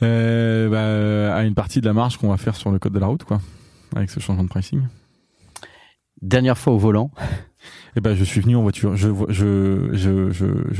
[0.03, 2.99] Euh, bah, à une partie de la marge qu'on va faire sur le code de
[2.99, 3.41] la route quoi,
[3.95, 4.83] avec ce changement de pricing.
[6.21, 7.11] Dernière fois au volant.
[7.97, 8.95] Eh ben, je suis venu en voiture.
[8.95, 9.09] Je,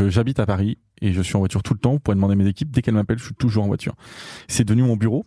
[0.08, 1.94] j'habite à Paris et je suis en voiture tout le temps.
[1.94, 2.70] Vous pouvez demander mes équipes.
[2.70, 3.96] Dès qu'elles m'appellent, je suis toujours en voiture.
[4.48, 5.26] C'est devenu mon bureau.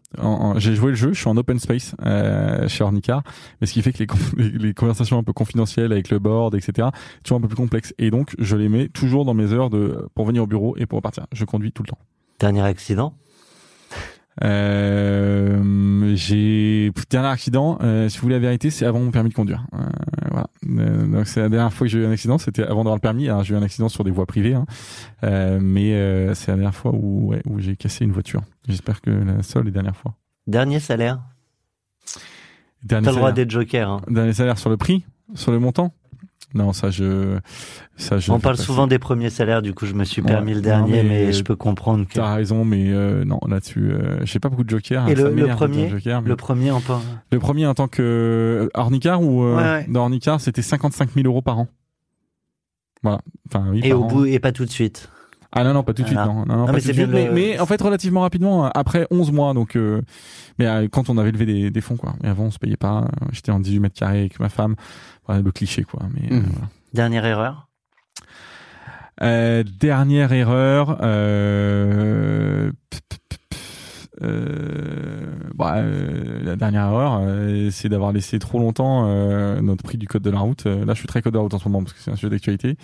[0.58, 1.12] j'ai joué le jeu.
[1.12, 3.24] Je suis en open space euh, chez Ornicar,
[3.60, 6.90] mais ce qui fait que les, les, conversations un peu confidentielles avec le board, etc.,
[7.24, 7.92] toujours un peu plus complexes.
[7.98, 10.86] Et donc, je les mets toujours dans mes heures de pour venir au bureau et
[10.86, 11.26] pour repartir.
[11.32, 11.98] Je conduis tout le temps.
[12.38, 13.16] Dernier accident?
[14.42, 17.78] Euh, j'ai dernier accident.
[17.82, 19.64] Euh, si vous voulez la vérité, c'est avant mon permis de conduire.
[19.74, 19.78] Euh,
[20.30, 20.46] voilà.
[20.68, 23.00] Euh, donc c'est la dernière fois que j'ai eu un accident, c'était avant d'avoir le
[23.00, 23.28] permis.
[23.28, 24.66] Alors j'ai eu un accident sur des voies privées, hein.
[25.24, 25.90] Euh, mais
[26.34, 28.42] c'est la dernière fois où, ouais, où j'ai cassé une voiture.
[28.68, 30.14] J'espère que la seule et dernière fois.
[30.46, 31.20] Dernier salaire.
[32.82, 33.90] Dernier T'as le droit d'être joker.
[33.90, 34.00] Hein.
[34.08, 35.92] Dernier salaire sur le prix, sur le montant.
[36.52, 37.38] Non, ça je,
[37.96, 38.32] ça je.
[38.32, 41.32] On parle souvent des premiers salaires, du coup je me suis permis le dernier, mais,
[41.32, 42.14] je peux comprendre que.
[42.14, 45.08] T'as raison, mais euh, non là-dessus, euh, j'ai pas beaucoup de jokers.
[45.08, 47.00] Et le, premier, le premier en tant.
[47.30, 51.42] Le premier en tant que euh, Ornicar ou euh, dans Ornicar, c'était 55 000 euros
[51.42, 51.68] par an.
[53.02, 53.20] Voilà.
[53.46, 53.80] Enfin oui.
[53.84, 55.08] Et au bout et pas tout de suite.
[55.52, 57.82] Ah non non pas tout de suite non non, non, mais, suite, mais, en fait
[57.82, 60.00] relativement rapidement après 11 mois donc euh,
[60.58, 62.76] mais euh, quand on avait levé des, des fonds quoi mais avant on se payait
[62.76, 64.76] pas j'étais en 18 mètres carrés avec ma femme
[65.26, 66.40] voilà, le cliché quoi mais mmh.
[66.40, 66.68] voilà.
[66.94, 67.66] dernière erreur?
[69.22, 72.72] Euh, dernière erreur euh,
[74.22, 77.22] euh, bah, euh, la dernière erreur,
[77.70, 79.06] c'est d'avoir laissé trop longtemps
[79.62, 80.64] notre prix du code de la route.
[80.64, 82.16] là, je suis très code de la route en ce moment parce que c'est un
[82.16, 82.76] sujet d'actualité.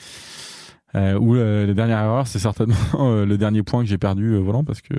[0.97, 4.37] Euh, ou euh, la dernière erreur, c'est certainement euh, le dernier point que j'ai perdu
[4.39, 4.95] volant parce que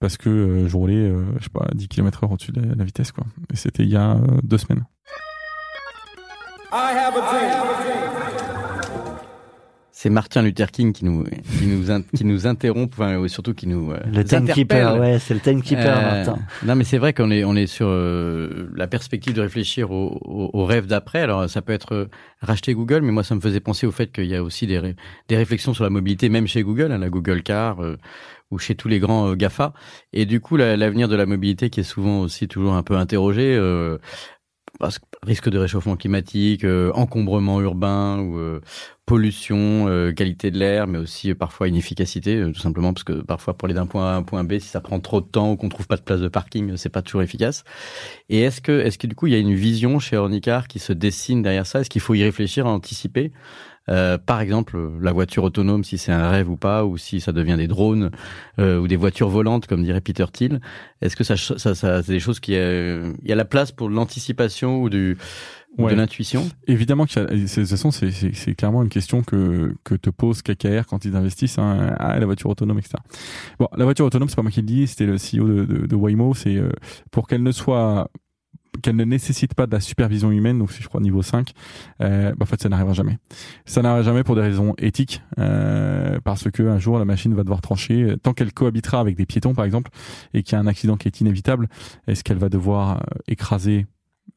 [0.00, 3.24] parce que je roulais, je sais pas, 10 km heure au-dessus de la, vitesse quoi.
[3.52, 4.84] Et c'était il y a deux semaines.
[9.98, 13.92] C'est Martin Luther King qui nous qui nous qui nous interrompt, enfin, surtout qui nous
[13.92, 16.38] euh, le timekeeper, ouais, c'est le timekeeper, euh, Martin.
[16.66, 20.20] Non, mais c'est vrai qu'on est on est sur euh, la perspective de réfléchir au,
[20.52, 21.22] au, rêve d'après.
[21.22, 22.10] Alors ça peut être
[22.42, 24.94] racheter Google, mais moi ça me faisait penser au fait qu'il y a aussi des
[25.28, 27.78] des réflexions sur la mobilité, même chez Google, hein, la Google Car
[28.50, 29.72] ou chez tous les grands Gafa.
[30.12, 33.54] Et du coup, l'avenir de la mobilité qui est souvent aussi toujours un peu interrogé
[33.54, 33.98] que
[35.22, 38.60] risque de réchauffement climatique, euh, encombrement urbain ou euh,
[39.06, 43.66] pollution, euh, qualité de l'air, mais aussi parfois inefficacité, tout simplement parce que parfois pour
[43.66, 45.56] aller d'un point A à un point B, si ça prend trop de temps ou
[45.56, 47.64] qu'on trouve pas de place de parking, c'est pas toujours efficace.
[48.28, 50.78] Et est-ce que, est-ce que du coup il y a une vision chez Ornicar qui
[50.78, 51.80] se dessine derrière ça?
[51.80, 53.32] Est-ce qu'il faut y réfléchir, anticiper?
[53.88, 57.32] Euh, par exemple, la voiture autonome, si c'est un rêve ou pas, ou si ça
[57.32, 58.10] devient des drones
[58.58, 60.60] euh, ou des voitures volantes, comme dirait Peter Thiel.
[61.02, 63.72] Est-ce que ça, ça, ça c'est des choses qui, euh, il y a la place
[63.72, 65.16] pour l'anticipation ou du
[65.78, 66.48] de l'intuition?
[66.66, 71.04] Évidemment que de toute façon, c'est clairement une question que, que te pose KKR quand
[71.04, 72.94] ils investissent hein, à la voiture autonome, etc.
[73.58, 75.86] Bon, la voiture autonome, c'est pas moi qui le dis, c'était le CEO de, de,
[75.86, 76.34] de Waymo.
[76.34, 76.70] C'est euh,
[77.10, 78.10] pour qu'elle ne soit
[78.82, 81.52] qu'elle ne nécessite pas de la supervision humaine, donc si je crois niveau 5,
[82.02, 83.18] euh, bah, en fait ça n'arrivera jamais.
[83.64, 87.42] Ça n'arrivera jamais pour des raisons éthiques, euh, parce que un jour la machine va
[87.42, 88.16] devoir trancher.
[88.22, 89.90] Tant qu'elle cohabitera avec des piétons par exemple,
[90.34, 91.68] et qu'il y a un accident qui est inévitable,
[92.06, 93.86] est-ce qu'elle va devoir euh, écraser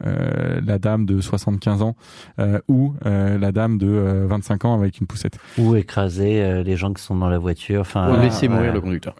[0.05, 1.95] euh, la dame de 75 ans
[2.39, 5.37] euh, ou euh, la dame de 25 ans avec une poussette.
[5.57, 7.81] Ou écraser les gens qui sont dans la voiture.
[7.81, 9.13] Enfin, ou laisser mourir le conducteur.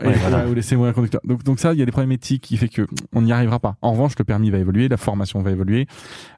[0.50, 1.22] Ou laisser mourir le conducteur.
[1.26, 3.60] Donc, donc ça, il y a des problèmes éthiques qui fait que on n'y arrivera
[3.60, 3.76] pas.
[3.82, 5.88] En revanche, le permis va évoluer, la formation va évoluer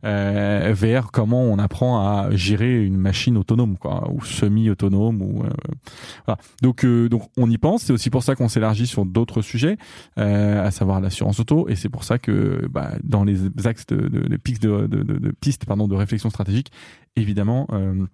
[0.04, 5.22] vers comment on apprend à gérer une machine autonome, quoi, ou semi-autonome.
[5.22, 5.44] Ou
[6.26, 6.40] voilà.
[6.64, 7.84] Donc, donc on y pense.
[7.84, 9.78] C'est aussi pour ça qu'on s'élargit sur d'autres sujets,
[10.18, 11.70] à savoir l'assurance auto.
[11.70, 15.66] Et c'est pour ça que bah, dans les axes de, de de, pistes de, pistes
[15.66, 16.72] pardon de réflexion stratégique
[17.16, 18.06] évidemment euh,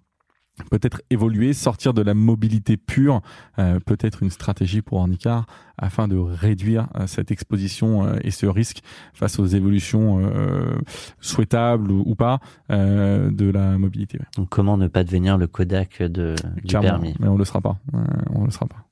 [0.70, 3.22] peut-être évoluer, sortir de la mobilité pure,
[3.58, 5.46] euh, peut-être une stratégie pour Ornicar
[5.76, 8.80] afin de réduire euh, cette exposition euh, et ce risque
[9.14, 9.98] face aux évolutions
[11.20, 14.18] souhaitables ou, pas de la mobilité.
[14.36, 16.34] Donc comment ne pas devenir le Kodak de,
[16.64, 17.14] du permis?
[17.20, 17.78] Mais on le sera pas.
[18.34, 18.87] on le sera pas.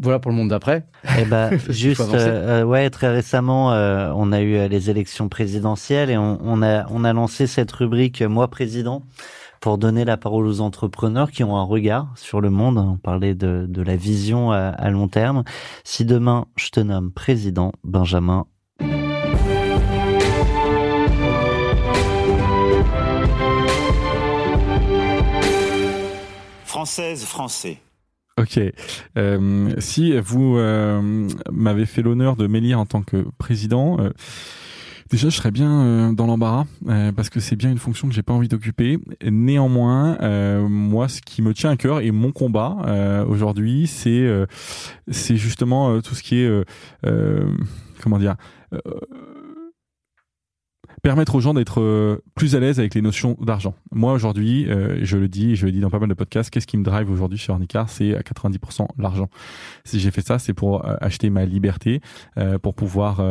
[0.00, 0.86] Voilà pour le monde d'après.
[1.18, 6.10] Eh ben, juste, euh, euh, ouais, très récemment, euh, on a eu les élections présidentielles
[6.10, 9.02] et on, on, a on a lancé cette rubrique Moi président
[9.60, 12.76] pour donner la parole aux entrepreneurs qui ont un regard sur le monde.
[12.76, 15.44] On parlait de, de la vision à, à long terme.
[15.84, 18.46] Si demain je te nomme président, Benjamin.
[26.64, 27.78] Française, français.
[28.36, 28.58] Ok.
[29.16, 34.10] Euh, si vous euh, m'avez fait l'honneur de m'élire en tant que président, euh,
[35.08, 36.64] déjà je serais bien euh, dans l'embarras
[37.14, 38.98] parce que c'est bien une fonction que j'ai pas envie d'occuper.
[39.24, 40.18] Néanmoins,
[40.68, 44.28] moi, ce qui me tient à cœur et mon combat aujourd'hui, c'est
[45.08, 46.64] c'est justement tout ce qui est
[48.00, 48.34] comment dire
[51.04, 53.74] permettre aux gens d'être euh, plus à l'aise avec les notions d'argent.
[53.92, 56.66] Moi aujourd'hui, euh, je le dis, je le dis dans pas mal de podcasts, qu'est-ce
[56.66, 59.28] qui me drive aujourd'hui chez Ornicar C'est à 90% l'argent.
[59.84, 62.00] Si j'ai fait ça, c'est pour euh, acheter ma liberté,
[62.62, 63.22] pour pouvoir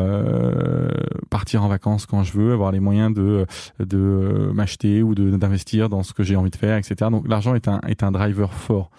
[1.32, 3.45] partir en vacances quand je veux, avoir les moyens de
[3.80, 7.09] de m'acheter ou d'investir dans ce que j'ai envie de faire, etc.
[7.09, 8.91] Donc l'argent est un est un driver fort.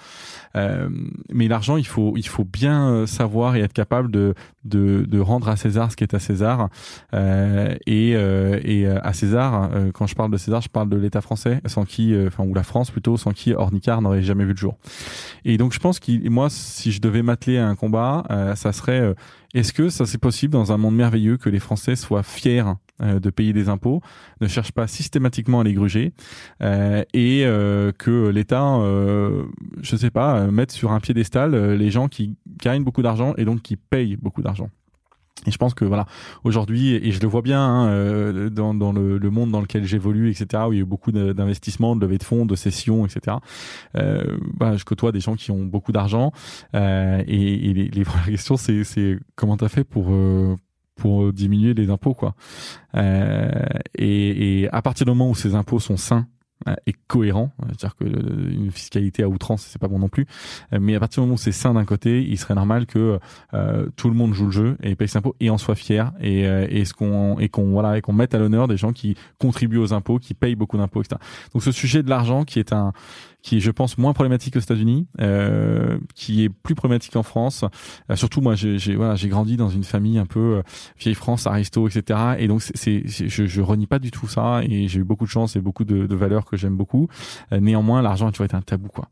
[0.56, 0.88] Euh,
[1.32, 4.34] mais l'argent, il faut, il faut bien euh, savoir et être capable de,
[4.64, 6.68] de, de rendre à César ce qui est à César.
[7.14, 11.60] Euh, et, et à César, quand je parle de César, je parle de l'État français,
[11.66, 14.76] sans qui, enfin ou la France plutôt, sans qui Ornicar n'aurait jamais vu le jour.
[15.44, 18.24] Et donc je pense que moi, si je devais m'atteler à un combat,
[18.56, 19.14] ça serait
[19.54, 22.64] est-ce que ça c'est possible dans un monde merveilleux que les Français soient fiers
[23.02, 24.00] euh, de payer des impôts,
[24.40, 26.12] ne cherchent pas systématiquement à les gruger
[26.62, 29.44] euh, et euh, que l'État, euh,
[29.80, 33.62] je sais pas, mette sur un piédestal les gens qui gagnent beaucoup d'argent et donc
[33.62, 34.53] qui payent beaucoup d'argent?
[35.46, 36.06] Et je pense que voilà,
[36.44, 40.62] aujourd'hui, et je le vois bien hein, dans, dans le, monde dans lequel j'évolue, etc.,
[40.68, 43.36] où il y a eu beaucoup d'investissements, de levées de fonds, de cessions, etc.
[43.96, 46.32] Euh, bah, je côtoie des gens qui ont beaucoup d'argent,
[46.74, 50.10] euh, et, et les, les premières questions, c'est comment t'as fait pour
[50.96, 52.34] pour diminuer les impôts, quoi.
[52.94, 53.50] Euh,
[53.96, 56.26] et à partir du moment où ces impôts sont sains
[56.68, 60.26] euh, et cohérent, c'est-à-dire que euh, une fiscalité à outrance c'est pas bon non plus.
[60.72, 63.18] Euh, mais à partir du moment où c'est sain d'un côté, il serait normal que
[63.54, 66.12] euh, tout le monde joue le jeu et paye ses impôts et en soit fier
[66.20, 69.16] et, et ce qu'on et qu'on voilà et qu'on mette à l'honneur des gens qui
[69.38, 71.20] contribuent aux impôts, qui payent beaucoup d'impôts, etc.
[71.52, 72.92] Donc ce sujet de l'argent qui est un
[73.44, 77.66] qui est, je pense, moins problématique aux États-Unis, euh, qui est plus problématique en France.
[78.10, 80.62] Euh, surtout, moi, j'ai voilà, j'ai grandi dans une famille un peu euh,
[80.98, 82.18] vieille France, aristo, etc.
[82.38, 84.62] Et donc, c'est, je, je renie pas du tout ça.
[84.64, 87.08] Et j'ai eu beaucoup de chance et beaucoup de, de valeurs que j'aime beaucoup.
[87.52, 89.10] Euh, néanmoins, l'argent a toujours été un tabou, quoi.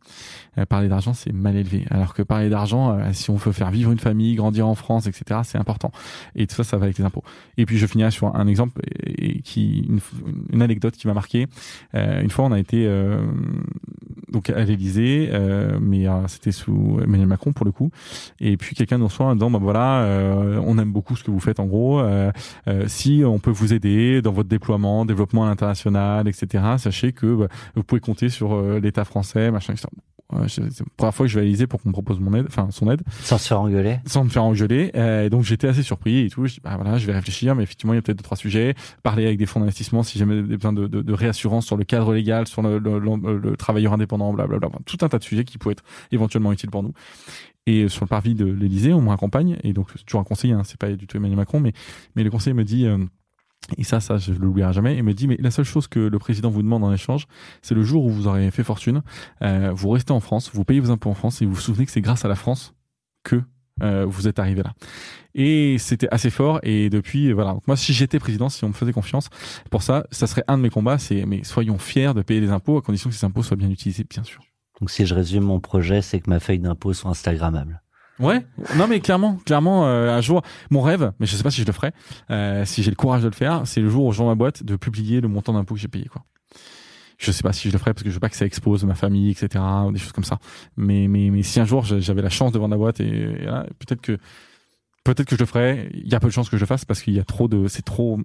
[0.56, 1.84] Euh, parler d'argent, c'est mal élevé.
[1.90, 5.40] Alors que parler d'argent, si on veut faire vivre une famille, grandir en France, etc.,
[5.44, 5.92] c'est important.
[6.36, 7.22] Et tout ça, ça va avec les impôts.
[7.59, 10.00] Et puis, je finirai sur un exemple et, qui, une,
[10.50, 11.48] une, anecdote qui m'a marqué.
[11.92, 12.88] une fois, on a été
[14.31, 17.90] donc à l'Élysée, euh, mais euh, c'était sous Emmanuel Macron pour le coup.
[18.40, 21.31] Et puis quelqu'un nous reçoit en disant bah voilà, euh, on aime beaucoup ce que
[21.31, 22.01] vous faites en gros.
[22.01, 22.31] Euh,
[22.69, 26.65] euh, si on peut vous aider dans votre déploiement, développement à l'international, etc.
[26.78, 29.89] Sachez que bah, vous pouvez compter sur l'État français, machin, etc.
[30.49, 32.47] C'est la première fois que je vais à l'Élysée pour qu'on me propose mon aide,
[32.49, 33.03] enfin son aide.
[33.23, 33.99] Sans se faire engueuler.
[34.07, 34.90] Sans me faire engueuler.
[34.94, 36.47] et donc j'étais assez surpris et tout.
[36.47, 38.36] Je dis bah voilà, je vais réfléchir, mais effectivement il y a peut-être deux trois
[38.36, 38.74] sujets.
[39.03, 41.85] Parler avec des fonds d'investissement si jamais des besoin de, de, de, réassurance sur le
[41.85, 44.70] cadre légal, sur le, le, le, le travailleur indépendant, blablabla.
[44.86, 46.93] Tout un tas de sujets qui pourraient être éventuellement utiles pour nous.
[47.66, 49.57] Et sur le parvis de l'Élysée, on me raccompagne.
[49.62, 51.73] Et donc, c'est toujours un conseiller, hein, c'est pas du tout Emmanuel Macron, mais,
[52.16, 52.99] mais le conseiller me dit, euh,
[53.78, 56.18] et ça, ça, je l'oublierai jamais, il me dit, mais la seule chose que le
[56.18, 57.26] président vous demande en échange,
[57.62, 59.02] c'est le jour où vous aurez fait fortune,
[59.43, 61.86] euh, vous restez en France, vous payez vos impôts en France, et vous vous souvenez
[61.86, 62.74] que c'est grâce à la France
[63.22, 63.43] que
[63.82, 64.74] euh, vous êtes arrivé là.
[65.34, 66.60] Et c'était assez fort.
[66.62, 67.56] Et depuis, voilà.
[67.66, 69.28] Moi, si j'étais président, si on me faisait confiance,
[69.70, 70.98] pour ça, ça serait un de mes combats.
[70.98, 73.70] C'est, mais soyons fiers de payer les impôts à condition que ces impôts soient bien
[73.70, 74.43] utilisés, bien sûr.
[74.80, 77.81] Donc si je résume mon projet, c'est que ma feuille d'impôt soit instagrammable.
[78.23, 78.47] Ouais,
[78.77, 81.66] non mais clairement, clairement, euh, un jour, mon rêve, mais je sais pas si je
[81.66, 81.93] le ferai,
[82.31, 84.36] euh, si j'ai le courage de le faire, c'est le jour où je vends ma
[84.36, 86.23] boîte de publier le montant d'impôt que j'ai payé, quoi.
[87.19, 88.85] Je sais pas si je le ferai parce que je veux pas que ça expose
[88.85, 90.39] ma famille, etc., ou des choses comme ça.
[90.77, 91.09] Mais
[91.43, 93.36] si un jour j'avais la chance de vendre la boîte et,
[93.78, 94.19] peut-être que
[95.05, 95.90] peut-être que je le ferai.
[95.94, 97.49] Il y a peu de chances que je le fasse parce qu'il y a trop
[97.49, 98.19] de, c'est trop,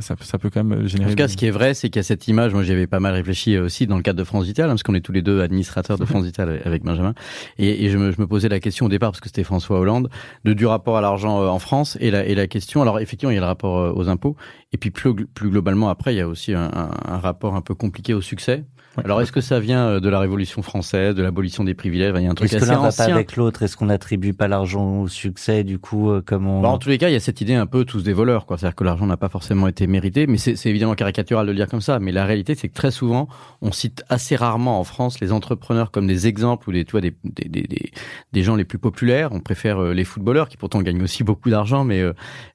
[0.00, 1.08] ça, ça, peut quand même générer.
[1.08, 2.54] En tout cas, ce qui est vrai, c'est qu'il y a cette image.
[2.54, 4.82] Moi, j'y avais pas mal réfléchi aussi dans le cadre de France Vital, hein, parce
[4.82, 7.14] qu'on est tous les deux administrateurs de France Vital avec Benjamin.
[7.58, 9.78] Et, et je, me, je, me, posais la question au départ, parce que c'était François
[9.78, 10.08] Hollande,
[10.44, 12.80] de, du rapport à l'argent euh, en France et la, et la question.
[12.80, 14.36] Alors, effectivement, il y a le rapport euh, aux impôts,
[14.72, 17.60] et puis plus, plus globalement, après, il y a aussi un, un, un rapport un
[17.60, 18.64] peu compliqué au succès.
[19.04, 22.22] Alors, est-ce que ça vient euh, de la Révolution française, de l'abolition des privilèges Il
[22.22, 23.62] y a un truc est-ce assez que va pas avec l'autre?
[23.62, 26.60] Est-ce qu'on n'attribue pas l'argent au succès Du coup, euh, comme on...
[26.60, 28.46] Bah, en tous les cas, il y a cette idée un peu tous des voleurs,
[28.46, 28.58] quoi.
[28.58, 31.68] C'est-à-dire que l'argent n'a pas forcément été mérité, mais c'est évidemment caricatural de le dire
[31.68, 31.98] comme ça.
[31.98, 33.28] Mais la réalité, c'est que très souvent,
[33.62, 37.00] on cite assez rarement en France les entrepreneurs comme des exemples ou des, tu vois,
[37.00, 37.92] des, des, des,
[38.32, 39.30] des gens les plus populaires.
[39.32, 42.02] On préfère euh, les footballeurs qui pourtant gagnent aussi beaucoup d'argent, mais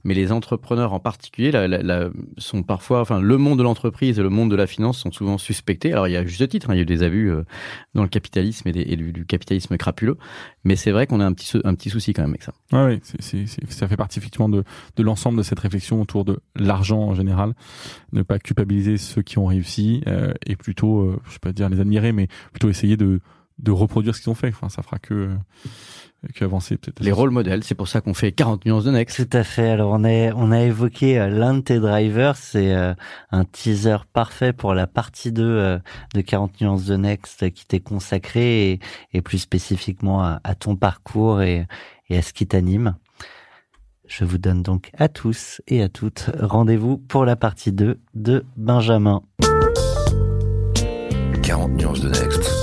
[0.03, 4.23] mais les entrepreneurs en particulier la, la, sont parfois, enfin, le monde de l'entreprise et
[4.23, 5.91] le monde de la finance sont souvent suspectés.
[5.91, 7.43] Alors, il y a juste titre, hein, il y a eu des abus euh,
[7.93, 10.17] dans le capitalisme et, du, capitalisme crapuleux.
[10.63, 12.53] Mais c'est vrai qu'on a un petit, souci quand même avec ça.
[12.71, 13.01] oui,
[13.69, 14.63] ça fait partie effectivement de,
[14.95, 17.53] de l'ensemble de cette réflexion autour de l'argent en général.
[18.11, 21.53] Ne pas culpabiliser ceux qui ont réussi euh, et plutôt, euh, je ne vais pas
[21.53, 23.19] dire les admirer, mais plutôt essayer de,
[23.59, 24.49] de reproduire ce qu'ils ont fait.
[24.49, 25.29] Enfin, ça fera que
[26.31, 26.99] peut-être.
[27.01, 29.29] Les rôles modèles, c'est pour ça qu'on fait 40 nuances de Next.
[29.29, 29.69] Tout à fait.
[29.69, 32.93] Alors on a on a évoqué euh, l'un de tes drivers, c'est euh,
[33.31, 35.79] un teaser parfait pour la partie 2 euh,
[36.13, 38.79] de 40 nuances de Next qui t'est consacré et,
[39.13, 41.67] et, plus spécifiquement à, ton parcours et,
[42.09, 42.95] et à ce qui t'anime.
[44.07, 48.45] Je vous donne donc à tous et à toutes rendez-vous pour la partie 2 de
[48.57, 49.23] Benjamin.
[51.41, 52.62] 40 nuances de Next.